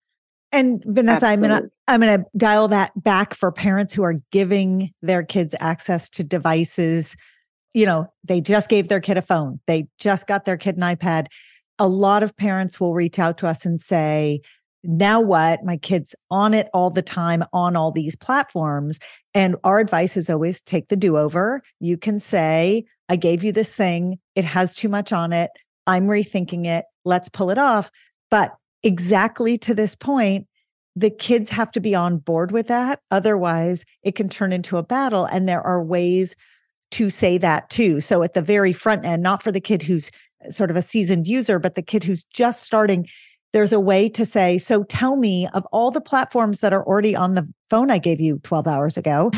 And 0.53 0.83
Vanessa, 0.87 1.27
Absolutely. 1.27 1.47
I'm 1.47 1.61
gonna 1.61 1.71
I'm 1.89 2.01
gonna 2.01 2.25
dial 2.37 2.69
that 2.69 2.93
back 3.03 3.35
for 3.35 3.51
parents 3.51 3.93
who 3.93 4.03
are 4.05 4.15
giving 4.31 4.91
their 5.03 5.23
kids 5.23 5.55
access 5.61 6.09
to 6.11 6.25
devices. 6.25 7.17
You 7.75 7.85
know, 7.85 8.07
they 8.25 8.41
just 8.41 8.71
gave 8.71 8.89
their 8.89 9.01
kid 9.01 9.19
a 9.19 9.23
phone. 9.23 9.61
They 9.67 9.89
just 9.99 10.27
got 10.27 10.45
their 10.45 10.57
kid 10.57 10.77
an 10.77 10.83
iPad. 10.83 11.27
A 11.79 11.89
lot 11.89 12.23
of 12.23 12.35
parents 12.37 12.81
will 12.81 12.95
reach 12.95 13.19
out 13.19 13.37
to 13.39 13.47
us 13.47 13.67
and 13.67 13.83
say, 13.83 14.41
now 14.85 15.21
what? 15.21 15.65
My 15.65 15.77
kid's 15.77 16.15
on 16.31 16.55
it 16.55 16.69
all 16.73 16.91
the 16.91 17.03
time 17.03 17.45
on 17.53 17.77
all 17.77 17.91
these 17.91 18.17
platforms. 18.17 18.99
And 19.35 19.57
our 19.65 19.79
advice 19.79 20.17
is 20.17 20.31
always 20.31 20.61
take 20.61 20.89
the 20.89 20.97
do 20.97 21.17
over. 21.17 21.63
You 21.81 21.97
can 21.97 22.21
say, 22.21 22.85
I 23.09 23.17
gave 23.17 23.43
you 23.43 23.53
this 23.53 23.75
thing, 23.75 24.19
it 24.35 24.45
has 24.45 24.75
too 24.75 24.89
much 24.89 25.13
on 25.13 25.33
it. 25.33 25.51
I'm 25.87 26.07
rethinking 26.07 26.67
it. 26.67 26.85
Let's 27.05 27.29
pull 27.29 27.51
it 27.51 27.59
off. 27.59 27.91
But 28.31 28.55
exactly 28.83 29.59
to 29.59 29.75
this 29.75 29.95
point, 29.95 30.47
the 30.97 31.11
kids 31.11 31.51
have 31.51 31.71
to 31.73 31.81
be 31.81 31.95
on 31.95 32.19
board 32.19 32.53
with 32.53 32.69
that. 32.69 33.01
Otherwise, 33.11 33.85
it 34.03 34.15
can 34.15 34.29
turn 34.29 34.53
into 34.53 34.79
a 34.79 34.83
battle. 34.83 35.27
And 35.27 35.47
there 35.47 35.63
are 35.63 35.83
ways 35.83 36.35
to 36.93 37.11
say 37.11 37.39
that 37.39 37.69
too. 37.69 38.01
So 38.01 38.23
at 38.23 38.35
the 38.35 38.43
very 38.43 38.73
front 38.73 39.05
end, 39.05 39.23
not 39.23 39.43
for 39.43 39.53
the 39.53 39.61
kid 39.61 39.83
who's 39.83 40.11
eh, 40.43 40.51
sort 40.51 40.71
of 40.71 40.77
a 40.77 40.83
seasoned 40.83 41.27
user, 41.27 41.59
but 41.59 41.75
the 41.75 41.83
kid 41.83 42.03
who's 42.03 42.25
just 42.25 42.63
starting, 42.63 43.07
there's 43.57 43.73
a 43.73 43.81
way 43.81 44.07
to 44.07 44.27
say, 44.27 44.59
so 44.59 44.83
tell 44.83 45.17
me 45.17 45.49
of 45.55 45.65
all 45.73 45.91
the 45.91 45.99
platforms 45.99 46.61
that 46.61 46.75
are 46.75 46.85
already 46.85 47.17
on 47.17 47.37
the 47.37 47.49
phone 47.71 47.91
I 47.91 47.97
gave 47.97 48.21
you 48.21 48.39
12 48.43 48.67
hours 48.67 48.99
ago, 48.99 49.31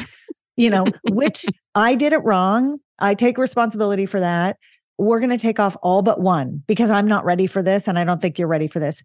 you 0.56 0.68
know, 0.68 0.88
which 1.10 1.46
I 1.76 1.94
did 1.94 2.12
it 2.12 2.24
wrong. 2.24 2.78
I 2.98 3.14
take 3.14 3.38
responsibility 3.38 4.06
for 4.06 4.18
that. 4.18 4.56
We're 4.98 5.20
going 5.20 5.30
to 5.30 5.38
take 5.38 5.60
off 5.60 5.76
all 5.84 6.02
but 6.02 6.20
one 6.20 6.64
because 6.66 6.90
I'm 6.90 7.06
not 7.06 7.24
ready 7.24 7.46
for 7.46 7.62
this 7.62 7.86
and 7.86 7.96
I 7.96 8.02
don't 8.02 8.20
think 8.20 8.40
you're 8.40 8.48
ready 8.48 8.66
for 8.66 8.80
this. 8.80 9.04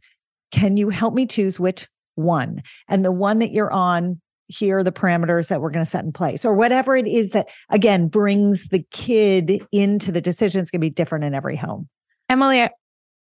Can 0.50 0.78
you 0.78 0.90
help 0.90 1.14
me 1.14 1.28
choose 1.28 1.60
which 1.60 1.88
one? 2.16 2.64
And 2.88 3.06
the 3.06 3.12
one 3.12 3.38
that 3.38 3.52
you're 3.52 3.72
on, 3.72 4.20
here 4.48 4.80
are 4.80 4.84
the 4.84 4.92
parameters 4.92 5.50
that 5.50 5.62
we're 5.62 5.70
going 5.70 5.86
to 5.86 5.92
set 5.92 6.04
in 6.04 6.12
place 6.12 6.44
or 6.44 6.56
whatever 6.56 6.98
it 6.98 7.06
is 7.06 7.30
that 7.30 7.50
again 7.70 8.08
brings 8.08 8.70
the 8.70 8.84
kid 8.90 9.64
into 9.72 10.12
the 10.12 10.22
decision. 10.22 10.60
It's 10.60 10.72
going 10.72 10.82
to 10.82 10.86
be 10.86 10.90
different 10.90 11.24
in 11.24 11.36
every 11.36 11.56
home. 11.56 11.88
Emily, 12.30 12.68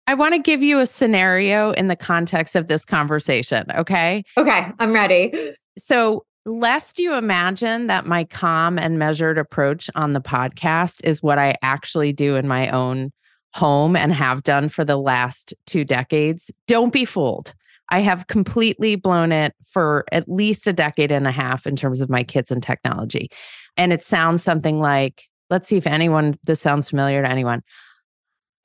I 0.07 0.13
want 0.13 0.35
to 0.35 0.39
give 0.39 0.61
you 0.61 0.79
a 0.79 0.85
scenario 0.85 1.71
in 1.71 1.87
the 1.87 1.95
context 1.95 2.55
of 2.55 2.67
this 2.67 2.85
conversation. 2.85 3.65
Okay. 3.75 4.23
Okay. 4.37 4.67
I'm 4.79 4.93
ready. 4.93 5.33
So, 5.77 6.25
lest 6.45 6.99
you 6.99 7.15
imagine 7.15 7.87
that 7.87 8.05
my 8.05 8.23
calm 8.23 8.79
and 8.79 8.97
measured 8.97 9.37
approach 9.37 9.89
on 9.93 10.13
the 10.13 10.21
podcast 10.21 11.01
is 11.03 11.21
what 11.21 11.37
I 11.37 11.57
actually 11.61 12.13
do 12.13 12.37
in 12.37 12.47
my 12.47 12.69
own 12.69 13.11
home 13.53 13.97
and 13.97 14.13
have 14.13 14.43
done 14.43 14.69
for 14.69 14.85
the 14.85 14.95
last 14.95 15.53
two 15.65 15.83
decades, 15.83 16.49
don't 16.65 16.93
be 16.93 17.03
fooled. 17.03 17.53
I 17.89 17.99
have 17.99 18.27
completely 18.27 18.95
blown 18.95 19.33
it 19.33 19.53
for 19.65 20.05
at 20.13 20.29
least 20.29 20.65
a 20.65 20.71
decade 20.71 21.11
and 21.11 21.27
a 21.27 21.31
half 21.31 21.67
in 21.67 21.75
terms 21.75 21.99
of 21.99 22.09
my 22.09 22.23
kids 22.23 22.51
and 22.51 22.63
technology. 22.63 23.29
And 23.75 23.91
it 23.91 24.01
sounds 24.01 24.43
something 24.43 24.79
like, 24.79 25.23
let's 25.49 25.67
see 25.67 25.75
if 25.77 25.87
anyone, 25.87 26.37
this 26.45 26.61
sounds 26.61 26.89
familiar 26.89 27.21
to 27.21 27.29
anyone. 27.29 27.63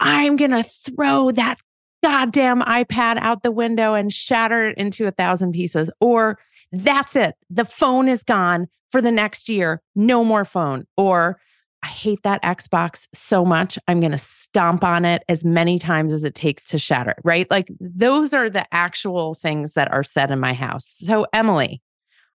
I'm 0.00 0.36
going 0.36 0.50
to 0.50 0.62
throw 0.62 1.30
that 1.32 1.58
goddamn 2.02 2.62
iPad 2.62 3.18
out 3.20 3.42
the 3.42 3.50
window 3.50 3.94
and 3.94 4.12
shatter 4.12 4.68
it 4.68 4.78
into 4.78 5.06
a 5.06 5.10
thousand 5.10 5.52
pieces. 5.52 5.90
Or 6.00 6.38
that's 6.72 7.14
it. 7.14 7.34
The 7.50 7.64
phone 7.64 8.08
is 8.08 8.22
gone 8.22 8.66
for 8.90 9.02
the 9.02 9.12
next 9.12 9.48
year. 9.48 9.80
No 9.94 10.24
more 10.24 10.44
phone. 10.44 10.86
Or 10.96 11.38
I 11.82 11.88
hate 11.88 12.22
that 12.24 12.42
Xbox 12.42 13.08
so 13.14 13.44
much. 13.44 13.78
I'm 13.88 14.00
going 14.00 14.12
to 14.12 14.18
stomp 14.18 14.84
on 14.84 15.04
it 15.04 15.22
as 15.28 15.44
many 15.44 15.78
times 15.78 16.12
as 16.12 16.24
it 16.24 16.34
takes 16.34 16.64
to 16.66 16.78
shatter 16.78 17.10
it, 17.10 17.18
right? 17.24 17.50
Like 17.50 17.68
those 17.80 18.34
are 18.34 18.50
the 18.50 18.66
actual 18.72 19.34
things 19.34 19.74
that 19.74 19.92
are 19.92 20.02
said 20.02 20.30
in 20.30 20.40
my 20.40 20.52
house. 20.52 20.86
So, 20.86 21.26
Emily, 21.32 21.80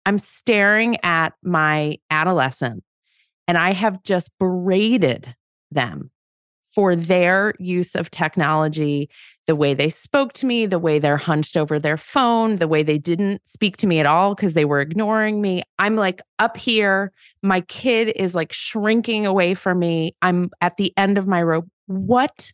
I'm 0.06 0.20
staring 0.20 0.98
at 1.04 1.34
my 1.44 1.98
adolescent 2.12 2.84
and 3.48 3.58
I 3.58 3.74
have 3.74 4.04
just 4.04 4.32
berated 4.40 5.34
them 5.72 6.12
for 6.74 6.96
their 6.96 7.54
use 7.60 7.96
of 7.96 8.10
technology, 8.12 9.10
the 9.48 9.56
way 9.56 9.74
they 9.74 9.90
spoke 9.90 10.34
to 10.34 10.46
me, 10.46 10.66
the 10.66 10.80
way 10.80 11.00
they're 11.00 11.18
hunched 11.18 11.58
over 11.58 11.78
their 11.80 11.98
phone, 11.98 12.58
the 12.58 12.68
way 12.68 12.84
they 12.84 12.98
didn't 12.98 13.42
speak 13.46 13.78
to 13.78 13.88
me 13.88 14.00
at 14.00 14.06
all 14.06 14.36
because 14.36 14.54
they 14.54 14.66
were 14.66 14.80
ignoring 14.80 15.42
me. 15.42 15.64
I'm 15.80 15.96
like 15.96 16.22
up 16.40 16.56
here. 16.56 17.12
My 17.42 17.62
kid 17.62 18.14
is 18.16 18.36
like 18.36 18.54
shrinking 18.54 19.26
away 19.26 19.54
from 19.54 19.80
me. 19.80 20.16
I'm 20.22 20.52
at 20.62 20.78
the 20.78 20.94
end 20.96 21.18
of 21.18 21.28
my 21.28 21.42
rope. 21.44 21.68
What 21.88 22.52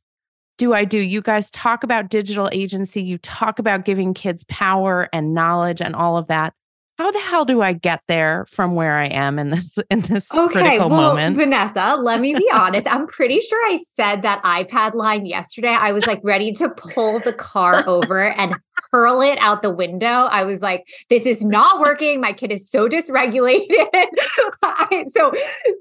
do 0.58 0.74
I 0.74 0.86
do? 0.86 0.98
You 0.98 1.22
guys 1.22 1.52
talk 1.52 1.84
about 1.84 2.10
digital 2.10 2.50
agency, 2.52 3.04
you 3.04 3.20
talk 3.20 3.60
about 3.60 3.86
giving 3.86 4.14
kids 4.14 4.44
power 4.46 5.08
and 5.14 5.36
knowledge 5.36 5.82
and 5.82 5.96
all 5.96 6.18
of 6.18 6.28
that 6.28 6.54
how 6.98 7.12
the 7.12 7.20
hell 7.20 7.46
do 7.46 7.62
I 7.62 7.74
get 7.74 8.02
there 8.08 8.46
from 8.50 8.74
where 8.74 8.98
I 8.98 9.06
am 9.06 9.38
in 9.38 9.50
this 9.50 9.78
in 9.92 10.02
this 10.02 10.34
okay, 10.34 10.52
critical 10.52 10.90
well, 10.90 11.14
moment? 11.14 11.38
Vanessa, 11.38 11.96
let 12.00 12.20
me 12.20 12.34
be 12.34 12.50
honest. 12.54 12.88
I'm 12.92 13.08
pretty 13.08 13.40
sure 13.40 13.60
I 13.68 13.80
said 13.94 14.24
that 14.24 14.42
iPad 14.44 14.96
line 14.96 15.26
yesterday. 15.26 15.76
I 15.80 15.92
was 15.92 16.08
like 16.08 16.22
ready 16.24 16.52
to 16.54 16.70
pull 16.70 17.20
the 17.20 17.34
car 17.34 17.84
over 17.88 18.32
and 18.32 18.56
hurl 18.98 19.22
it 19.22 19.38
out 19.40 19.62
the 19.62 19.70
window. 19.70 20.08
I 20.08 20.44
was 20.44 20.64
like, 20.64 20.88
this 21.10 21.28
is 21.28 21.44
not 21.44 21.80
working. 21.80 22.20
My 22.20 22.34
kid 22.34 22.52
is 22.52 22.68
so 22.68 22.90
dysregulated. 22.90 23.68
so 25.10 25.32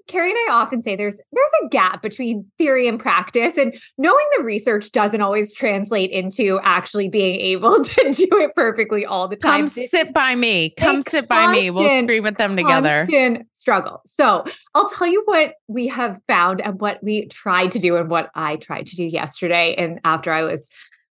Carrie 0.07 0.31
and 0.31 0.39
I 0.39 0.49
often 0.51 0.83
say 0.83 0.97
there's 0.97 1.17
there's 1.33 1.51
a 1.65 1.69
gap 1.69 2.03
between 2.03 2.45
theory 2.59 2.87
and 2.87 3.01
practice. 3.01 3.57
And 3.57 3.75
knowing 3.97 4.27
the 4.37 4.45
research 4.45 4.93
doesn't 4.93 5.23
always 5.23 5.55
translate 5.55 6.11
into 6.11 6.61
actually 6.63 7.09
being 7.09 7.41
able 7.41 7.75
to 7.83 8.11
do 8.13 8.29
it 8.39 8.55
perfectly 8.55 9.07
all 9.07 9.29
the 9.29 9.37
time. 9.37 9.61
Come 9.61 9.69
sit 9.69 10.13
by 10.13 10.35
me. 10.35 10.75
Come 10.79 11.01
sit 11.01 11.27
by 11.27 11.53
me. 11.53 11.71
We'll 11.71 12.03
scream 12.03 12.23
with 12.23 12.37
them 12.37 12.55
together. 12.55 13.07
Struggle. 13.55 14.03
So 14.05 14.45
I'll 14.75 14.89
tell 14.91 15.07
you 15.07 15.23
what 15.25 15.55
we 15.69 15.87
have 15.87 16.19
found 16.29 16.61
and 16.61 16.79
what 16.81 17.03
we 17.03 17.27
tried 17.29 17.71
to 17.71 17.79
do 17.79 17.97
and 17.97 18.11
what 18.11 18.31
I 18.35 18.57
tried 18.57 18.87
to 18.87 18.97
do 18.97 19.05
yesterday. 19.05 19.75
And 19.79 20.01
after 20.05 20.33
I 20.33 20.43
was 20.43 20.69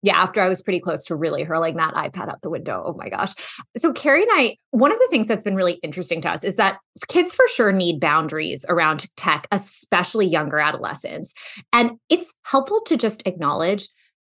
yeah, 0.03 0.17
after 0.17 0.41
I 0.41 0.49
was 0.49 0.61
pretty 0.61 0.79
close 0.79 1.03
to 1.05 1.15
really 1.15 1.43
hurling 1.43 1.77
that 1.77 1.95
iPad 1.95 2.29
out 2.29 2.41
the 2.41 2.49
window. 2.49 2.83
Oh 2.85 2.93
my 2.93 3.09
gosh. 3.09 3.33
So, 3.77 3.91
Carrie 3.91 4.23
and 4.23 4.31
I, 4.31 4.57
one 4.71 4.91
of 4.91 4.99
the 4.99 5.07
things 5.09 5.27
that's 5.27 5.43
been 5.43 5.55
really 5.55 5.79
interesting 5.83 6.21
to 6.21 6.29
us 6.29 6.43
is 6.43 6.55
that 6.57 6.77
kids 7.07 7.33
for 7.33 7.47
sure 7.47 7.71
need 7.71 7.99
boundaries 7.99 8.63
around 8.69 9.07
tech, 9.17 9.47
especially 9.51 10.27
younger 10.27 10.59
adolescents. 10.59 11.33
And 11.73 11.91
it's 12.09 12.33
helpful 12.43 12.81
to 12.87 12.97
just 12.97 13.23
acknowledge 13.25 13.87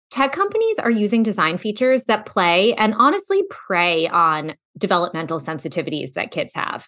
tech 0.10 0.32
companies 0.32 0.80
are 0.80 0.92
using 0.92 1.22
design 1.22 1.58
features 1.58 2.06
that 2.06 2.26
play 2.26 2.74
and 2.76 2.94
honestly 2.98 3.44
prey 3.50 4.08
on 4.08 4.54
developmental 4.78 5.40
sensitivities 5.40 6.14
that 6.14 6.32
kids 6.32 6.54
have. 6.54 6.88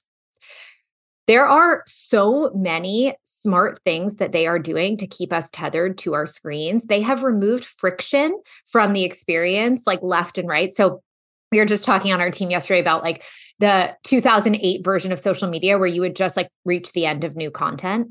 There 1.30 1.46
are 1.46 1.84
so 1.86 2.50
many 2.56 3.14
smart 3.24 3.80
things 3.86 4.16
that 4.16 4.32
they 4.32 4.48
are 4.48 4.58
doing 4.58 4.98
to 4.98 5.06
keep 5.06 5.32
us 5.32 5.52
tethered 5.52 5.96
to 6.00 6.16
our 6.16 6.26
screens. 6.26 6.86
They 6.86 7.02
have 7.02 7.22
removed 7.22 7.66
friction 7.66 8.36
from 8.66 8.94
the 8.94 9.04
experience, 9.04 9.84
like 9.86 10.02
left 10.02 10.40
and 10.40 10.48
right. 10.48 10.74
So 10.74 11.04
we 11.52 11.60
were 11.60 11.68
just 11.68 11.84
talking 11.84 12.12
on 12.12 12.20
our 12.20 12.32
team 12.32 12.50
yesterday 12.50 12.80
about 12.80 13.04
like 13.04 13.24
the 13.60 13.96
2008 14.06 14.84
version 14.84 15.12
of 15.12 15.20
social 15.20 15.48
media 15.48 15.78
where 15.78 15.86
you 15.86 16.02
would 16.02 16.16
just 16.16 16.36
like 16.36 16.50
reach 16.66 16.94
the 16.94 17.06
end 17.06 17.24
of 17.24 17.36
new 17.36 17.52
content 17.52 18.08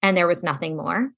and 0.00 0.16
there 0.16 0.28
was 0.28 0.44
nothing 0.44 0.76
more. 0.76 1.10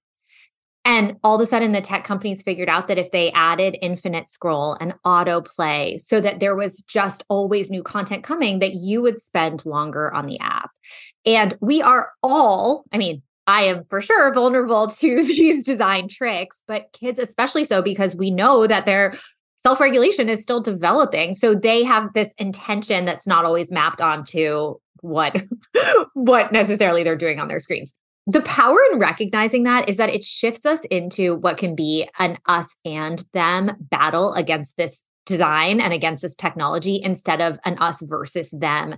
And 0.84 1.16
all 1.22 1.34
of 1.34 1.40
a 1.40 1.46
sudden, 1.46 1.72
the 1.72 1.80
tech 1.80 2.04
companies 2.04 2.42
figured 2.42 2.68
out 2.68 2.88
that 2.88 2.98
if 2.98 3.10
they 3.10 3.30
added 3.32 3.76
infinite 3.82 4.28
scroll 4.28 4.78
and 4.80 4.94
autoplay 5.04 6.00
so 6.00 6.20
that 6.20 6.40
there 6.40 6.56
was 6.56 6.80
just 6.82 7.22
always 7.28 7.70
new 7.70 7.82
content 7.82 8.24
coming, 8.24 8.60
that 8.60 8.74
you 8.74 9.02
would 9.02 9.20
spend 9.20 9.66
longer 9.66 10.12
on 10.12 10.26
the 10.26 10.38
app. 10.40 10.70
And 11.26 11.56
we 11.60 11.82
are 11.82 12.12
all, 12.22 12.84
I 12.92 12.98
mean, 12.98 13.22
I 13.46 13.62
am 13.62 13.84
for 13.90 14.00
sure 14.00 14.32
vulnerable 14.32 14.86
to 15.00 15.24
these 15.24 15.66
design 15.66 16.08
tricks, 16.08 16.62
but 16.66 16.92
kids, 16.92 17.18
especially 17.18 17.64
so, 17.64 17.82
because 17.82 18.16
we 18.16 18.30
know 18.30 18.66
that 18.66 18.86
their 18.86 19.14
self 19.58 19.80
regulation 19.80 20.30
is 20.30 20.42
still 20.42 20.60
developing. 20.60 21.34
So 21.34 21.54
they 21.54 21.84
have 21.84 22.14
this 22.14 22.32
intention 22.38 23.04
that's 23.04 23.26
not 23.26 23.44
always 23.44 23.70
mapped 23.70 24.00
onto 24.00 24.76
what 25.02 25.36
what 26.14 26.52
necessarily 26.52 27.02
they're 27.02 27.16
doing 27.16 27.38
on 27.38 27.48
their 27.48 27.58
screens 27.58 27.94
the 28.30 28.42
power 28.42 28.78
in 28.92 28.98
recognizing 28.98 29.64
that 29.64 29.88
is 29.88 29.96
that 29.96 30.08
it 30.08 30.24
shifts 30.24 30.64
us 30.64 30.84
into 30.84 31.34
what 31.34 31.56
can 31.56 31.74
be 31.74 32.08
an 32.18 32.38
us 32.46 32.68
and 32.84 33.24
them 33.32 33.72
battle 33.80 34.32
against 34.34 34.76
this 34.76 35.04
design 35.26 35.80
and 35.80 35.92
against 35.92 36.22
this 36.22 36.36
technology 36.36 37.00
instead 37.02 37.40
of 37.40 37.58
an 37.64 37.76
us 37.78 38.02
versus 38.02 38.50
them 38.52 38.96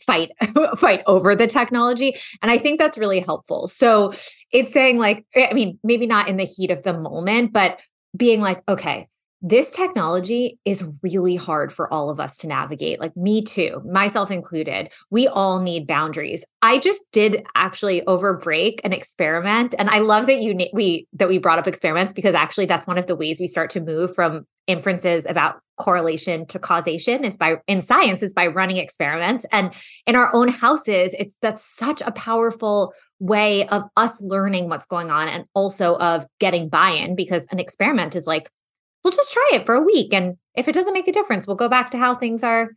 fight 0.00 0.30
fight 0.78 1.02
over 1.06 1.36
the 1.36 1.46
technology. 1.46 2.14
And 2.40 2.50
i 2.50 2.56
think 2.56 2.78
that's 2.78 2.96
really 2.96 3.20
helpful. 3.20 3.68
So 3.68 4.14
it's 4.50 4.72
saying 4.72 4.98
like 4.98 5.26
i 5.36 5.52
mean 5.52 5.78
maybe 5.84 6.06
not 6.06 6.28
in 6.28 6.36
the 6.36 6.44
heat 6.44 6.70
of 6.70 6.82
the 6.82 6.98
moment 6.98 7.52
but 7.52 7.80
being 8.16 8.40
like 8.40 8.62
okay 8.68 9.08
this 9.42 9.72
technology 9.72 10.58
is 10.64 10.84
really 11.02 11.34
hard 11.34 11.72
for 11.72 11.92
all 11.92 12.08
of 12.08 12.20
us 12.20 12.38
to 12.38 12.46
navigate 12.46 13.00
like 13.00 13.16
me 13.16 13.42
too 13.42 13.82
myself 13.84 14.30
included. 14.30 14.88
We 15.10 15.26
all 15.26 15.60
need 15.60 15.86
boundaries. 15.86 16.44
I 16.62 16.78
just 16.78 17.02
did 17.10 17.44
actually 17.56 18.06
over 18.06 18.34
break 18.34 18.80
an 18.84 18.92
experiment 18.92 19.74
and 19.78 19.90
i 19.90 19.98
love 19.98 20.26
that 20.26 20.40
you 20.40 20.56
we 20.72 21.06
that 21.12 21.28
we 21.28 21.38
brought 21.38 21.58
up 21.58 21.66
experiments 21.66 22.12
because 22.12 22.34
actually 22.34 22.66
that's 22.66 22.86
one 22.86 22.98
of 22.98 23.06
the 23.06 23.16
ways 23.16 23.40
we 23.40 23.46
start 23.46 23.70
to 23.70 23.80
move 23.80 24.14
from 24.14 24.46
inferences 24.66 25.26
about 25.26 25.60
correlation 25.76 26.46
to 26.46 26.58
causation 26.58 27.24
is 27.24 27.36
by 27.36 27.56
in 27.66 27.82
science 27.82 28.22
is 28.22 28.32
by 28.32 28.46
running 28.46 28.76
experiments. 28.76 29.44
And 29.50 29.72
in 30.06 30.14
our 30.14 30.32
own 30.34 30.48
houses 30.48 31.14
it's 31.18 31.36
that's 31.42 31.64
such 31.64 32.00
a 32.02 32.12
powerful 32.12 32.92
way 33.18 33.66
of 33.68 33.84
us 33.96 34.22
learning 34.22 34.68
what's 34.68 34.86
going 34.86 35.10
on 35.10 35.28
and 35.28 35.44
also 35.54 35.96
of 35.96 36.26
getting 36.38 36.68
buy-in 36.68 37.16
because 37.16 37.46
an 37.50 37.58
experiment 37.58 38.14
is 38.14 38.26
like 38.26 38.50
we'll 39.02 39.12
just 39.12 39.32
try 39.32 39.50
it 39.54 39.66
for 39.66 39.74
a 39.74 39.82
week 39.82 40.12
and 40.12 40.36
if 40.54 40.68
it 40.68 40.74
doesn't 40.74 40.94
make 40.94 41.08
a 41.08 41.12
difference 41.12 41.46
we'll 41.46 41.56
go 41.56 41.68
back 41.68 41.90
to 41.90 41.98
how 41.98 42.14
things 42.14 42.42
are 42.42 42.70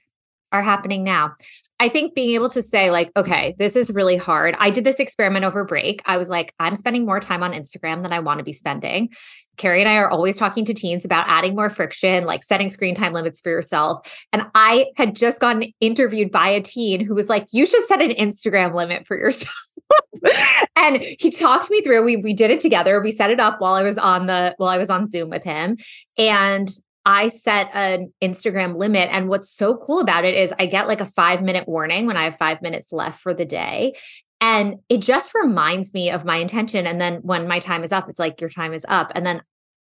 are 0.51 0.63
happening 0.63 1.03
now 1.03 1.33
i 1.79 1.89
think 1.89 2.15
being 2.15 2.35
able 2.35 2.49
to 2.49 2.61
say 2.61 2.91
like 2.91 3.11
okay 3.15 3.55
this 3.59 3.75
is 3.75 3.91
really 3.91 4.17
hard 4.17 4.55
i 4.59 4.69
did 4.69 4.83
this 4.83 4.99
experiment 4.99 5.45
over 5.45 5.63
break 5.63 6.01
i 6.05 6.17
was 6.17 6.29
like 6.29 6.53
i'm 6.59 6.75
spending 6.75 7.05
more 7.05 7.19
time 7.19 7.43
on 7.43 7.51
instagram 7.51 8.01
than 8.01 8.13
i 8.13 8.19
want 8.19 8.37
to 8.39 8.43
be 8.43 8.53
spending 8.53 9.09
Carrie 9.57 9.81
and 9.81 9.89
I 9.89 9.95
are 9.95 10.09
always 10.09 10.37
talking 10.37 10.65
to 10.65 10.73
teens 10.73 11.05
about 11.05 11.27
adding 11.27 11.55
more 11.55 11.69
friction, 11.69 12.25
like 12.25 12.43
setting 12.43 12.69
screen 12.69 12.95
time 12.95 13.13
limits 13.13 13.41
for 13.41 13.49
yourself. 13.49 14.05
And 14.33 14.47
I 14.53 14.87
had 14.97 15.15
just 15.15 15.39
gotten 15.39 15.71
interviewed 15.79 16.31
by 16.31 16.49
a 16.49 16.61
teen 16.61 16.99
who 16.99 17.15
was 17.15 17.29
like, 17.29 17.45
You 17.51 17.65
should 17.65 17.85
set 17.85 18.01
an 18.01 18.11
Instagram 18.11 18.73
limit 18.73 19.07
for 19.07 19.17
yourself. 19.17 19.53
And 20.75 21.01
he 21.19 21.29
talked 21.29 21.69
me 21.69 21.81
through. 21.81 22.03
We 22.03 22.15
we 22.17 22.33
did 22.33 22.51
it 22.51 22.59
together. 22.59 23.01
We 23.01 23.11
set 23.11 23.29
it 23.29 23.39
up 23.39 23.59
while 23.59 23.73
I 23.73 23.83
was 23.83 23.97
on 23.97 24.27
the 24.27 24.53
while 24.57 24.69
I 24.69 24.77
was 24.77 24.89
on 24.89 25.07
Zoom 25.07 25.29
with 25.29 25.43
him. 25.43 25.77
And 26.17 26.69
I 27.05 27.27
set 27.27 27.69
an 27.73 28.11
Instagram 28.21 28.77
limit. 28.77 29.09
And 29.11 29.29
what's 29.29 29.51
so 29.51 29.77
cool 29.77 29.99
about 29.99 30.25
it 30.25 30.35
is 30.35 30.53
I 30.57 30.65
get 30.65 30.87
like 30.87 31.01
a 31.01 31.05
five 31.05 31.43
minute 31.43 31.67
warning 31.67 32.07
when 32.07 32.17
I 32.17 32.23
have 32.23 32.35
five 32.35 32.61
minutes 32.61 32.91
left 32.91 33.19
for 33.19 33.33
the 33.33 33.45
day. 33.45 33.93
And 34.41 34.77
it 34.89 35.01
just 35.01 35.33
reminds 35.33 35.93
me 35.93 36.09
of 36.09 36.25
my 36.25 36.37
intention. 36.37 36.87
And 36.87 36.99
then 36.99 37.15
when 37.21 37.47
my 37.47 37.59
time 37.59 37.83
is 37.83 37.91
up, 37.91 38.09
it's 38.09 38.19
like, 38.19 38.41
your 38.41 38.49
time 38.49 38.73
is 38.73 38.85
up. 38.89 39.11
And 39.15 39.25
then 39.25 39.41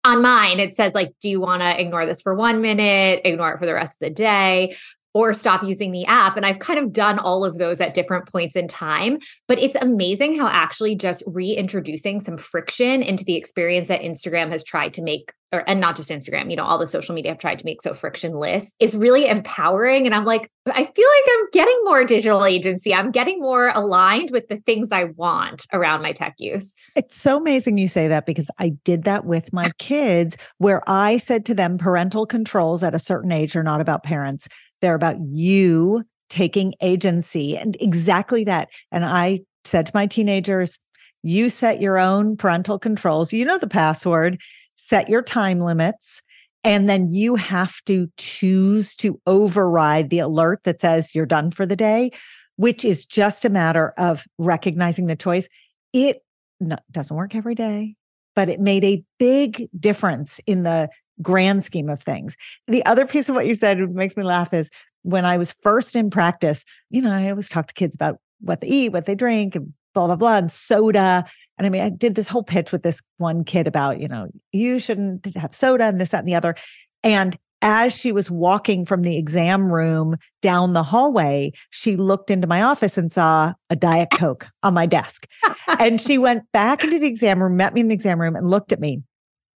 on 0.04 0.22
mine, 0.22 0.58
it 0.58 0.72
says, 0.72 0.94
like, 0.94 1.12
do 1.20 1.28
you 1.28 1.40
want 1.40 1.62
to 1.62 1.78
ignore 1.78 2.06
this 2.06 2.22
for 2.22 2.34
one 2.34 2.62
minute, 2.62 3.20
ignore 3.24 3.52
it 3.52 3.58
for 3.58 3.66
the 3.66 3.74
rest 3.74 3.96
of 4.00 4.06
the 4.06 4.14
day? 4.14 4.74
Or 5.14 5.32
stop 5.32 5.62
using 5.62 5.92
the 5.92 6.04
app. 6.06 6.36
And 6.36 6.44
I've 6.44 6.58
kind 6.58 6.78
of 6.78 6.92
done 6.92 7.18
all 7.18 7.44
of 7.44 7.58
those 7.58 7.80
at 7.80 7.94
different 7.94 8.30
points 8.30 8.56
in 8.56 8.68
time. 8.68 9.18
But 9.46 9.58
it's 9.58 9.76
amazing 9.80 10.38
how 10.38 10.48
actually 10.48 10.94
just 10.94 11.22
reintroducing 11.26 12.20
some 12.20 12.36
friction 12.36 13.02
into 13.02 13.24
the 13.24 13.34
experience 13.34 13.88
that 13.88 14.02
Instagram 14.02 14.50
has 14.50 14.62
tried 14.62 14.94
to 14.94 15.02
make, 15.02 15.32
or 15.52 15.64
and 15.66 15.80
not 15.80 15.96
just 15.96 16.10
Instagram, 16.10 16.50
you 16.50 16.56
know, 16.56 16.64
all 16.64 16.78
the 16.78 16.86
social 16.86 17.14
media 17.14 17.32
have 17.32 17.38
tried 17.38 17.58
to 17.58 17.64
make 17.64 17.80
so 17.80 17.94
frictionless 17.94 18.74
is 18.78 18.96
really 18.96 19.26
empowering. 19.26 20.04
And 20.04 20.14
I'm 20.14 20.24
like, 20.24 20.50
I 20.66 20.84
feel 20.84 20.84
like 20.84 21.38
I'm 21.38 21.46
getting 21.52 21.80
more 21.84 22.04
digital 22.04 22.44
agency. 22.44 22.92
I'm 22.92 23.10
getting 23.10 23.40
more 23.40 23.68
aligned 23.68 24.30
with 24.30 24.48
the 24.48 24.58
things 24.58 24.90
I 24.92 25.04
want 25.04 25.66
around 25.72 26.02
my 26.02 26.12
tech 26.12 26.34
use. 26.38 26.74
It's 26.94 27.16
so 27.16 27.38
amazing 27.38 27.78
you 27.78 27.88
say 27.88 28.08
that 28.08 28.26
because 28.26 28.50
I 28.58 28.70
did 28.84 29.04
that 29.04 29.24
with 29.24 29.52
my 29.52 29.70
kids 29.78 30.36
where 30.58 30.82
I 30.86 31.16
said 31.16 31.46
to 31.46 31.54
them, 31.54 31.78
parental 31.78 32.26
controls 32.26 32.82
at 32.82 32.94
a 32.94 32.98
certain 32.98 33.32
age 33.32 33.56
are 33.56 33.62
not 33.62 33.80
about 33.80 34.02
parents 34.02 34.48
they're 34.80 34.94
about 34.94 35.16
you 35.20 36.02
taking 36.28 36.74
agency 36.82 37.56
and 37.56 37.76
exactly 37.80 38.44
that. 38.44 38.68
And 38.92 39.04
I 39.04 39.40
said 39.64 39.86
to 39.86 39.92
my 39.94 40.06
teenagers, 40.06 40.78
you 41.22 41.50
set 41.50 41.80
your 41.80 41.98
own 41.98 42.36
parental 42.36 42.78
controls. 42.78 43.32
You 43.32 43.44
know 43.44 43.58
the 43.58 43.66
password, 43.66 44.40
set 44.76 45.08
your 45.08 45.22
time 45.22 45.60
limits. 45.60 46.22
And 46.64 46.88
then 46.88 47.08
you 47.08 47.36
have 47.36 47.82
to 47.86 48.08
choose 48.16 48.94
to 48.96 49.20
override 49.26 50.10
the 50.10 50.18
alert 50.18 50.60
that 50.64 50.80
says 50.80 51.14
you're 51.14 51.26
done 51.26 51.50
for 51.50 51.64
the 51.64 51.76
day, 51.76 52.10
which 52.56 52.84
is 52.84 53.06
just 53.06 53.44
a 53.44 53.48
matter 53.48 53.94
of 53.96 54.24
recognizing 54.38 55.06
the 55.06 55.16
choice. 55.16 55.48
It 55.92 56.22
no, 56.60 56.76
doesn't 56.90 57.16
work 57.16 57.34
every 57.34 57.54
day, 57.54 57.94
but 58.34 58.48
it 58.48 58.60
made 58.60 58.84
a 58.84 59.04
big 59.18 59.68
difference 59.78 60.40
in 60.46 60.64
the 60.64 60.88
grand 61.22 61.64
scheme 61.64 61.88
of 61.88 62.02
things. 62.02 62.36
The 62.66 62.84
other 62.84 63.06
piece 63.06 63.28
of 63.28 63.34
what 63.34 63.46
you 63.46 63.54
said 63.54 63.78
makes 63.94 64.16
me 64.16 64.22
laugh 64.22 64.52
is 64.52 64.70
when 65.02 65.24
I 65.24 65.36
was 65.36 65.54
first 65.62 65.96
in 65.96 66.10
practice, 66.10 66.64
you 66.90 67.02
know, 67.02 67.12
I 67.12 67.30
always 67.30 67.48
talk 67.48 67.66
to 67.68 67.74
kids 67.74 67.94
about 67.94 68.18
what 68.40 68.60
they 68.60 68.68
eat, 68.68 68.92
what 68.92 69.06
they 69.06 69.14
drink, 69.14 69.54
and 69.54 69.72
blah, 69.94 70.06
blah, 70.06 70.16
blah, 70.16 70.36
and 70.36 70.52
soda. 70.52 71.24
And 71.56 71.66
I 71.66 71.70
mean, 71.70 71.82
I 71.82 71.88
did 71.88 72.14
this 72.14 72.28
whole 72.28 72.42
pitch 72.42 72.72
with 72.72 72.82
this 72.82 73.00
one 73.16 73.44
kid 73.44 73.66
about, 73.66 74.00
you 74.00 74.08
know, 74.08 74.28
you 74.52 74.78
shouldn't 74.78 75.34
have 75.36 75.54
soda 75.54 75.84
and 75.84 76.00
this, 76.00 76.10
that, 76.10 76.20
and 76.20 76.28
the 76.28 76.34
other. 76.34 76.54
And 77.02 77.38
as 77.60 77.92
she 77.92 78.12
was 78.12 78.30
walking 78.30 78.84
from 78.84 79.02
the 79.02 79.18
exam 79.18 79.72
room 79.72 80.16
down 80.42 80.72
the 80.72 80.82
hallway, 80.82 81.52
she 81.70 81.96
looked 81.96 82.30
into 82.30 82.46
my 82.46 82.62
office 82.62 82.96
and 82.96 83.12
saw 83.12 83.52
a 83.70 83.76
Diet 83.76 84.10
Coke 84.14 84.46
on 84.62 84.74
my 84.74 84.86
desk. 84.86 85.26
and 85.78 86.00
she 86.00 86.18
went 86.18 86.44
back 86.52 86.84
into 86.84 86.98
the 86.98 87.08
exam 87.08 87.42
room, 87.42 87.56
met 87.56 87.74
me 87.74 87.80
in 87.80 87.88
the 87.88 87.94
exam 87.94 88.20
room, 88.20 88.36
and 88.36 88.48
looked 88.48 88.72
at 88.72 88.80
me. 88.80 89.02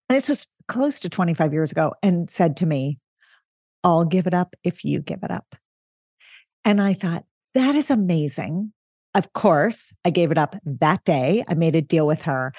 And 0.09 0.17
this 0.17 0.27
was 0.27 0.47
close 0.67 0.99
to 1.01 1.09
25 1.09 1.53
years 1.53 1.71
ago 1.71 1.93
and 2.01 2.29
said 2.29 2.57
to 2.57 2.65
me, 2.65 2.99
I'll 3.83 4.05
give 4.05 4.27
it 4.27 4.33
up 4.33 4.55
if 4.63 4.85
you 4.85 5.01
give 5.01 5.23
it 5.23 5.31
up. 5.31 5.55
And 6.65 6.81
I 6.81 6.93
thought, 6.93 7.25
that 7.53 7.75
is 7.75 7.91
amazing. 7.91 8.73
Of 9.13 9.33
course, 9.33 9.93
I 10.05 10.09
gave 10.09 10.31
it 10.31 10.37
up 10.37 10.55
that 10.65 11.03
day. 11.03 11.43
I 11.47 11.53
made 11.53 11.75
a 11.75 11.81
deal 11.81 12.07
with 12.07 12.23
her. 12.23 12.53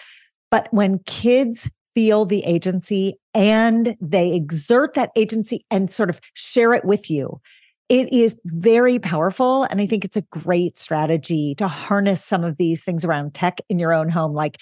But 0.51 0.69
when 0.71 1.01
kids 1.01 1.69
feel 1.95 2.25
the 2.25 2.45
agency 2.45 3.15
and 3.33 3.97
they 4.01 4.35
exert 4.35 4.95
that 4.95 5.11
agency 5.17 5.65
and 5.71 5.91
sort 5.91 6.11
of 6.11 6.21
share 6.35 6.75
it 6.75 6.85
with 6.85 7.11
you. 7.11 7.41
It 7.89 8.13
is 8.13 8.39
very 8.47 8.99
powerful. 8.99 9.65
And 9.65 9.81
I 9.81 9.87
think 9.87 10.05
it's 10.05 10.17
a 10.17 10.23
great 10.23 10.79
strategy 10.79 11.55
to 11.57 11.69
harness 11.69 12.25
some 12.25 12.43
of 12.43 12.57
these 12.57 12.83
things 12.83 13.05
around 13.05 13.35
tech 13.35 13.61
in 13.69 13.79
your 13.79 13.93
own 13.93 14.09
home. 14.09 14.33
Like 14.33 14.59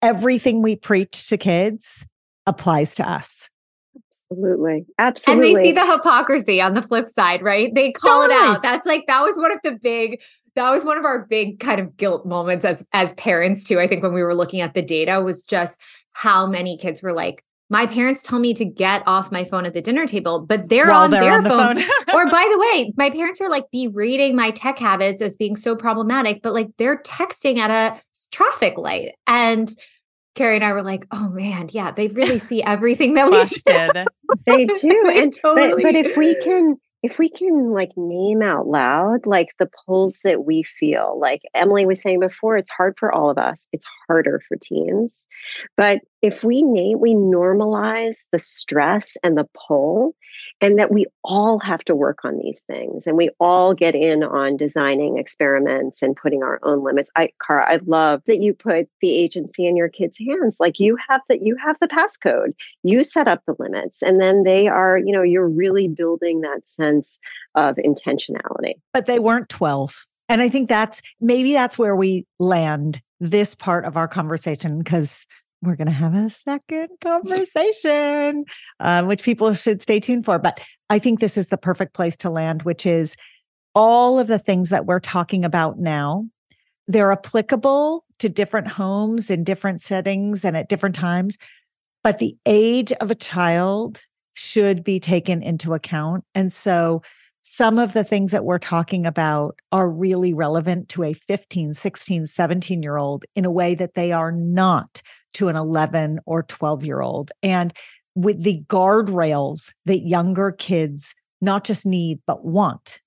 everything 0.00 0.62
we 0.62 0.74
preach 0.74 1.28
to 1.28 1.36
kids 1.36 2.06
applies 2.46 2.94
to 2.96 3.08
us. 3.08 3.50
Absolutely. 4.30 4.86
Absolutely. 4.98 5.50
And 5.50 5.58
they 5.58 5.62
see 5.62 5.72
the 5.72 5.86
hypocrisy 5.86 6.60
on 6.60 6.74
the 6.74 6.82
flip 6.82 7.08
side, 7.08 7.42
right? 7.42 7.74
They 7.74 7.92
call 7.92 8.28
totally. 8.28 8.40
it 8.40 8.42
out. 8.42 8.62
That's 8.62 8.86
like 8.86 9.04
that 9.06 9.20
was 9.20 9.36
one 9.36 9.52
of 9.52 9.58
the 9.62 9.72
big 9.72 10.22
that 10.54 10.70
was 10.70 10.84
one 10.84 10.98
of 10.98 11.04
our 11.04 11.26
big 11.26 11.60
kind 11.60 11.80
of 11.80 11.96
guilt 11.96 12.24
moments 12.24 12.64
as 12.64 12.86
as 12.92 13.12
parents 13.12 13.64
too. 13.64 13.78
I 13.78 13.86
think 13.86 14.02
when 14.02 14.12
we 14.12 14.22
were 14.22 14.34
looking 14.34 14.60
at 14.60 14.74
the 14.74 14.82
data 14.82 15.20
was 15.20 15.42
just 15.42 15.80
how 16.12 16.46
many 16.46 16.78
kids 16.78 17.02
were 17.02 17.12
like 17.12 17.44
my 17.72 17.86
parents 17.86 18.22
tell 18.22 18.38
me 18.38 18.52
to 18.52 18.66
get 18.66 19.02
off 19.06 19.32
my 19.32 19.44
phone 19.44 19.64
at 19.64 19.72
the 19.72 19.80
dinner 19.80 20.06
table, 20.06 20.40
but 20.40 20.68
they're 20.68 20.88
While 20.88 21.04
on 21.04 21.10
they're 21.10 21.22
their 21.22 21.38
on 21.38 21.44
phone. 21.44 21.76
phone. 21.80 21.84
or 22.14 22.30
by 22.30 22.46
the 22.52 22.58
way, 22.58 22.92
my 22.98 23.08
parents 23.08 23.40
are 23.40 23.48
like 23.48 23.64
berating 23.72 24.36
my 24.36 24.50
tech 24.50 24.78
habits 24.78 25.22
as 25.22 25.36
being 25.36 25.56
so 25.56 25.74
problematic, 25.74 26.42
but 26.42 26.52
like 26.52 26.68
they're 26.76 26.98
texting 26.98 27.56
at 27.56 27.70
a 27.70 27.98
traffic 28.30 28.76
light. 28.76 29.12
And 29.26 29.74
Carrie 30.34 30.56
and 30.56 30.64
I 30.64 30.72
were 30.72 30.82
like, 30.82 31.06
oh 31.10 31.28
man, 31.28 31.68
yeah, 31.70 31.90
they 31.90 32.08
really 32.08 32.38
see 32.38 32.62
everything 32.62 33.14
that 33.14 33.26
we 33.26 33.32
Busted. 33.32 33.92
do. 33.94 34.04
They 34.46 34.64
do. 34.64 35.02
they 35.04 35.22
and 35.22 35.34
totally 35.34 35.82
but, 35.82 35.92
but 35.92 35.94
if 35.94 36.16
we 36.16 36.34
can 36.36 36.76
if 37.02 37.18
we 37.18 37.28
can 37.28 37.70
like 37.72 37.90
name 37.96 38.40
out 38.40 38.66
loud 38.66 39.26
like 39.26 39.48
the 39.58 39.68
pulls 39.84 40.20
that 40.24 40.44
we 40.44 40.62
feel, 40.62 41.18
like 41.20 41.42
Emily 41.54 41.84
was 41.84 42.00
saying 42.00 42.20
before, 42.20 42.56
it's 42.56 42.70
hard 42.70 42.94
for 42.98 43.12
all 43.12 43.28
of 43.28 43.36
us. 43.36 43.68
It's 43.72 43.84
harder 44.08 44.40
for 44.48 44.56
teens. 44.56 45.12
But 45.76 46.00
if 46.22 46.44
we 46.44 46.62
name, 46.62 47.00
we 47.00 47.14
normalize 47.14 48.26
the 48.30 48.38
stress 48.38 49.16
and 49.22 49.36
the 49.36 49.48
pull, 49.66 50.14
and 50.60 50.78
that 50.78 50.90
we 50.90 51.06
all 51.24 51.58
have 51.58 51.84
to 51.84 51.94
work 51.94 52.24
on 52.24 52.38
these 52.38 52.60
things, 52.60 53.06
and 53.06 53.16
we 53.16 53.30
all 53.40 53.74
get 53.74 53.94
in 53.94 54.22
on 54.22 54.56
designing 54.56 55.18
experiments 55.18 56.00
and 56.00 56.16
putting 56.16 56.42
our 56.42 56.58
own 56.62 56.84
limits. 56.84 57.10
I, 57.16 57.30
Cara, 57.44 57.66
I 57.68 57.80
love 57.84 58.22
that 58.26 58.40
you 58.40 58.54
put 58.54 58.88
the 59.00 59.10
agency 59.10 59.66
in 59.66 59.76
your 59.76 59.88
kids' 59.88 60.18
hands. 60.18 60.56
Like 60.60 60.78
you 60.78 60.96
have 61.08 61.22
that, 61.28 61.42
you 61.42 61.56
have 61.56 61.78
the 61.80 61.88
passcode. 61.88 62.54
You 62.82 63.02
set 63.04 63.28
up 63.28 63.42
the 63.46 63.56
limits, 63.58 64.02
and 64.02 64.20
then 64.20 64.44
they 64.44 64.68
are, 64.68 64.98
you 64.98 65.12
know, 65.12 65.22
you're 65.22 65.48
really 65.48 65.88
building 65.88 66.40
that 66.42 66.66
sense 66.68 67.20
of 67.54 67.76
intentionality. 67.76 68.74
But 68.92 69.06
they 69.06 69.18
weren't 69.18 69.48
twelve. 69.48 70.06
And 70.28 70.40
I 70.40 70.48
think 70.48 70.68
that's 70.68 71.02
maybe 71.20 71.52
that's 71.52 71.78
where 71.78 71.96
we 71.96 72.26
land 72.38 73.00
this 73.20 73.54
part 73.54 73.84
of 73.84 73.96
our 73.96 74.08
conversation 74.08 74.78
because 74.78 75.26
we're 75.62 75.76
going 75.76 75.86
to 75.86 75.92
have 75.92 76.14
a 76.14 76.28
second 76.28 76.88
conversation, 77.00 78.44
um, 78.80 79.06
which 79.06 79.22
people 79.22 79.54
should 79.54 79.80
stay 79.80 80.00
tuned 80.00 80.24
for. 80.24 80.38
But 80.38 80.60
I 80.90 80.98
think 80.98 81.20
this 81.20 81.36
is 81.36 81.48
the 81.48 81.56
perfect 81.56 81.94
place 81.94 82.16
to 82.18 82.30
land, 82.30 82.64
which 82.64 82.84
is 82.84 83.16
all 83.74 84.18
of 84.18 84.26
the 84.26 84.38
things 84.38 84.70
that 84.70 84.86
we're 84.86 85.00
talking 85.00 85.44
about 85.44 85.78
now. 85.78 86.26
They're 86.88 87.12
applicable 87.12 88.04
to 88.18 88.28
different 88.28 88.68
homes 88.68 89.30
in 89.30 89.44
different 89.44 89.80
settings 89.80 90.44
and 90.44 90.56
at 90.56 90.68
different 90.68 90.96
times. 90.96 91.38
But 92.02 92.18
the 92.18 92.36
age 92.44 92.90
of 92.92 93.10
a 93.10 93.16
child 93.16 94.02
should 94.34 94.82
be 94.82 94.98
taken 94.98 95.42
into 95.42 95.74
account. 95.74 96.24
And 96.34 96.52
so 96.52 97.02
some 97.42 97.78
of 97.78 97.92
the 97.92 98.04
things 98.04 98.32
that 98.32 98.44
we're 98.44 98.58
talking 98.58 99.04
about 99.04 99.58
are 99.72 99.90
really 99.90 100.32
relevant 100.32 100.88
to 100.90 101.02
a 101.02 101.12
15, 101.12 101.74
16, 101.74 102.26
17 102.26 102.82
year 102.82 102.96
old 102.96 103.24
in 103.34 103.44
a 103.44 103.50
way 103.50 103.74
that 103.74 103.94
they 103.94 104.12
are 104.12 104.32
not 104.32 105.02
to 105.34 105.48
an 105.48 105.56
11 105.56 106.20
or 106.24 106.44
12 106.44 106.84
year 106.84 107.00
old. 107.00 107.32
And 107.42 107.72
with 108.14 108.42
the 108.42 108.62
guardrails 108.68 109.72
that 109.86 110.06
younger 110.06 110.52
kids 110.52 111.14
not 111.40 111.64
just 111.64 111.84
need, 111.84 112.20
but 112.26 112.44
want 112.44 113.00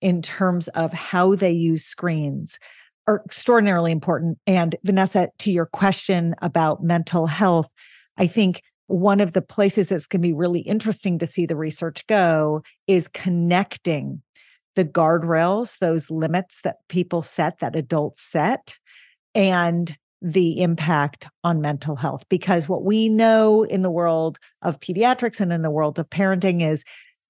in 0.00 0.22
terms 0.22 0.68
of 0.68 0.92
how 0.92 1.34
they 1.34 1.52
use 1.52 1.84
screens 1.84 2.58
are 3.06 3.22
extraordinarily 3.26 3.92
important. 3.92 4.38
And 4.46 4.76
Vanessa, 4.84 5.28
to 5.40 5.52
your 5.52 5.66
question 5.66 6.34
about 6.40 6.82
mental 6.82 7.26
health, 7.26 7.68
I 8.16 8.26
think 8.26 8.62
one 8.92 9.20
of 9.20 9.32
the 9.32 9.40
places 9.40 9.88
that's 9.88 10.06
going 10.06 10.20
to 10.20 10.28
be 10.28 10.34
really 10.34 10.60
interesting 10.60 11.18
to 11.18 11.26
see 11.26 11.46
the 11.46 11.56
research 11.56 12.06
go 12.06 12.62
is 12.86 13.08
connecting 13.08 14.20
the 14.74 14.84
guardrails, 14.84 15.78
those 15.78 16.10
limits 16.10 16.60
that 16.62 16.76
people 16.88 17.22
set, 17.22 17.58
that 17.60 17.74
adults 17.74 18.22
set, 18.22 18.76
and 19.34 19.96
the 20.20 20.60
impact 20.60 21.26
on 21.42 21.62
mental 21.62 21.96
health. 21.96 22.22
Because 22.28 22.68
what 22.68 22.84
we 22.84 23.08
know 23.08 23.62
in 23.62 23.80
the 23.80 23.90
world 23.90 24.38
of 24.60 24.78
pediatrics 24.80 25.40
and 25.40 25.52
in 25.52 25.62
the 25.62 25.70
world 25.70 25.98
of 25.98 26.10
parenting 26.10 26.62
is 26.62 26.84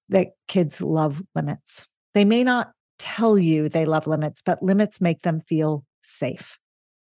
that 0.09 0.31
kids 0.49 0.81
love 0.81 1.21
limits. 1.33 1.87
They 2.13 2.25
may 2.25 2.43
not 2.43 2.71
tell 2.99 3.37
you 3.37 3.69
they 3.69 3.85
love 3.85 4.05
limits, 4.05 4.41
but 4.45 4.61
limits 4.61 4.99
make 4.99 5.21
them 5.21 5.41
feel 5.47 5.85
safe. 6.03 6.59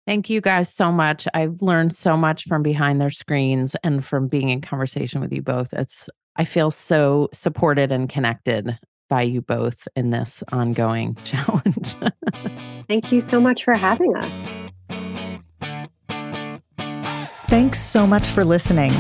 Thank 0.08 0.30
you 0.30 0.39
guys 0.39 0.74
so 0.74 0.89
much. 0.89 1.28
I've 1.34 1.62
learned 1.62 1.93
so 1.93 2.16
much 2.16 2.45
from 2.45 2.64
behind 2.64 3.01
their 3.01 3.10
screens 3.10 3.76
and 3.84 4.03
from 4.05 4.30
being 4.30 4.49
in 4.49 4.62
conversation 4.62 5.20
with 5.20 5.34
you 5.34 5.41
both. 5.41 5.74
It's 5.74 6.10
I 6.38 6.45
feel 6.45 6.72
so 6.72 7.28
supported 7.34 7.91
and 7.91 8.08
connected 8.08 8.80
by 9.10 9.24
you 9.24 9.41
both 9.41 9.86
in 9.97 10.12
this 10.12 10.43
ongoing 10.53 11.16
challenge. 11.26 11.95
Thank 12.88 13.12
you 13.12 13.20
so 13.20 13.41
much 13.41 13.66
for 13.66 13.74
having 13.74 14.16
us. 14.16 14.62
Thanks 17.47 17.82
so 17.82 18.08
much 18.08 18.28
for 18.28 18.45
listening. 18.45 18.93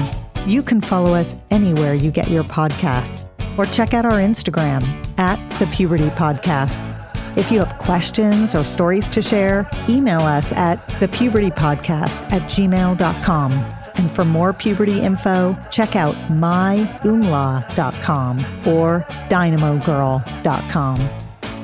You 0.45 0.61
can 0.61 0.81
follow 0.81 1.13
us 1.13 1.35
anywhere 1.51 1.93
you 1.93 2.11
get 2.11 2.29
your 2.29 2.43
podcasts 2.43 3.25
or 3.57 3.63
check 3.65 3.93
out 3.93 4.05
our 4.05 4.19
Instagram 4.19 4.83
at 5.17 5.37
the 5.59 5.67
Puberty 5.67 6.09
Podcast. 6.09 6.96
If 7.37 7.51
you 7.51 7.59
have 7.59 7.77
questions 7.77 8.55
or 8.55 8.65
stories 8.65 9.09
to 9.11 9.21
share, 9.21 9.69
email 9.87 10.21
us 10.21 10.51
at 10.53 10.79
thepubertypodcast 10.99 12.31
at 12.31 12.41
gmail.com. 12.49 13.51
And 13.93 14.11
for 14.11 14.25
more 14.25 14.53
puberty 14.53 15.01
info, 15.01 15.55
check 15.71 15.95
out 15.95 16.15
myoomla.com 16.29 18.39
or 18.67 19.05
dynamogirl.com. 19.29 21.09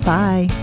Bye. 0.01 0.62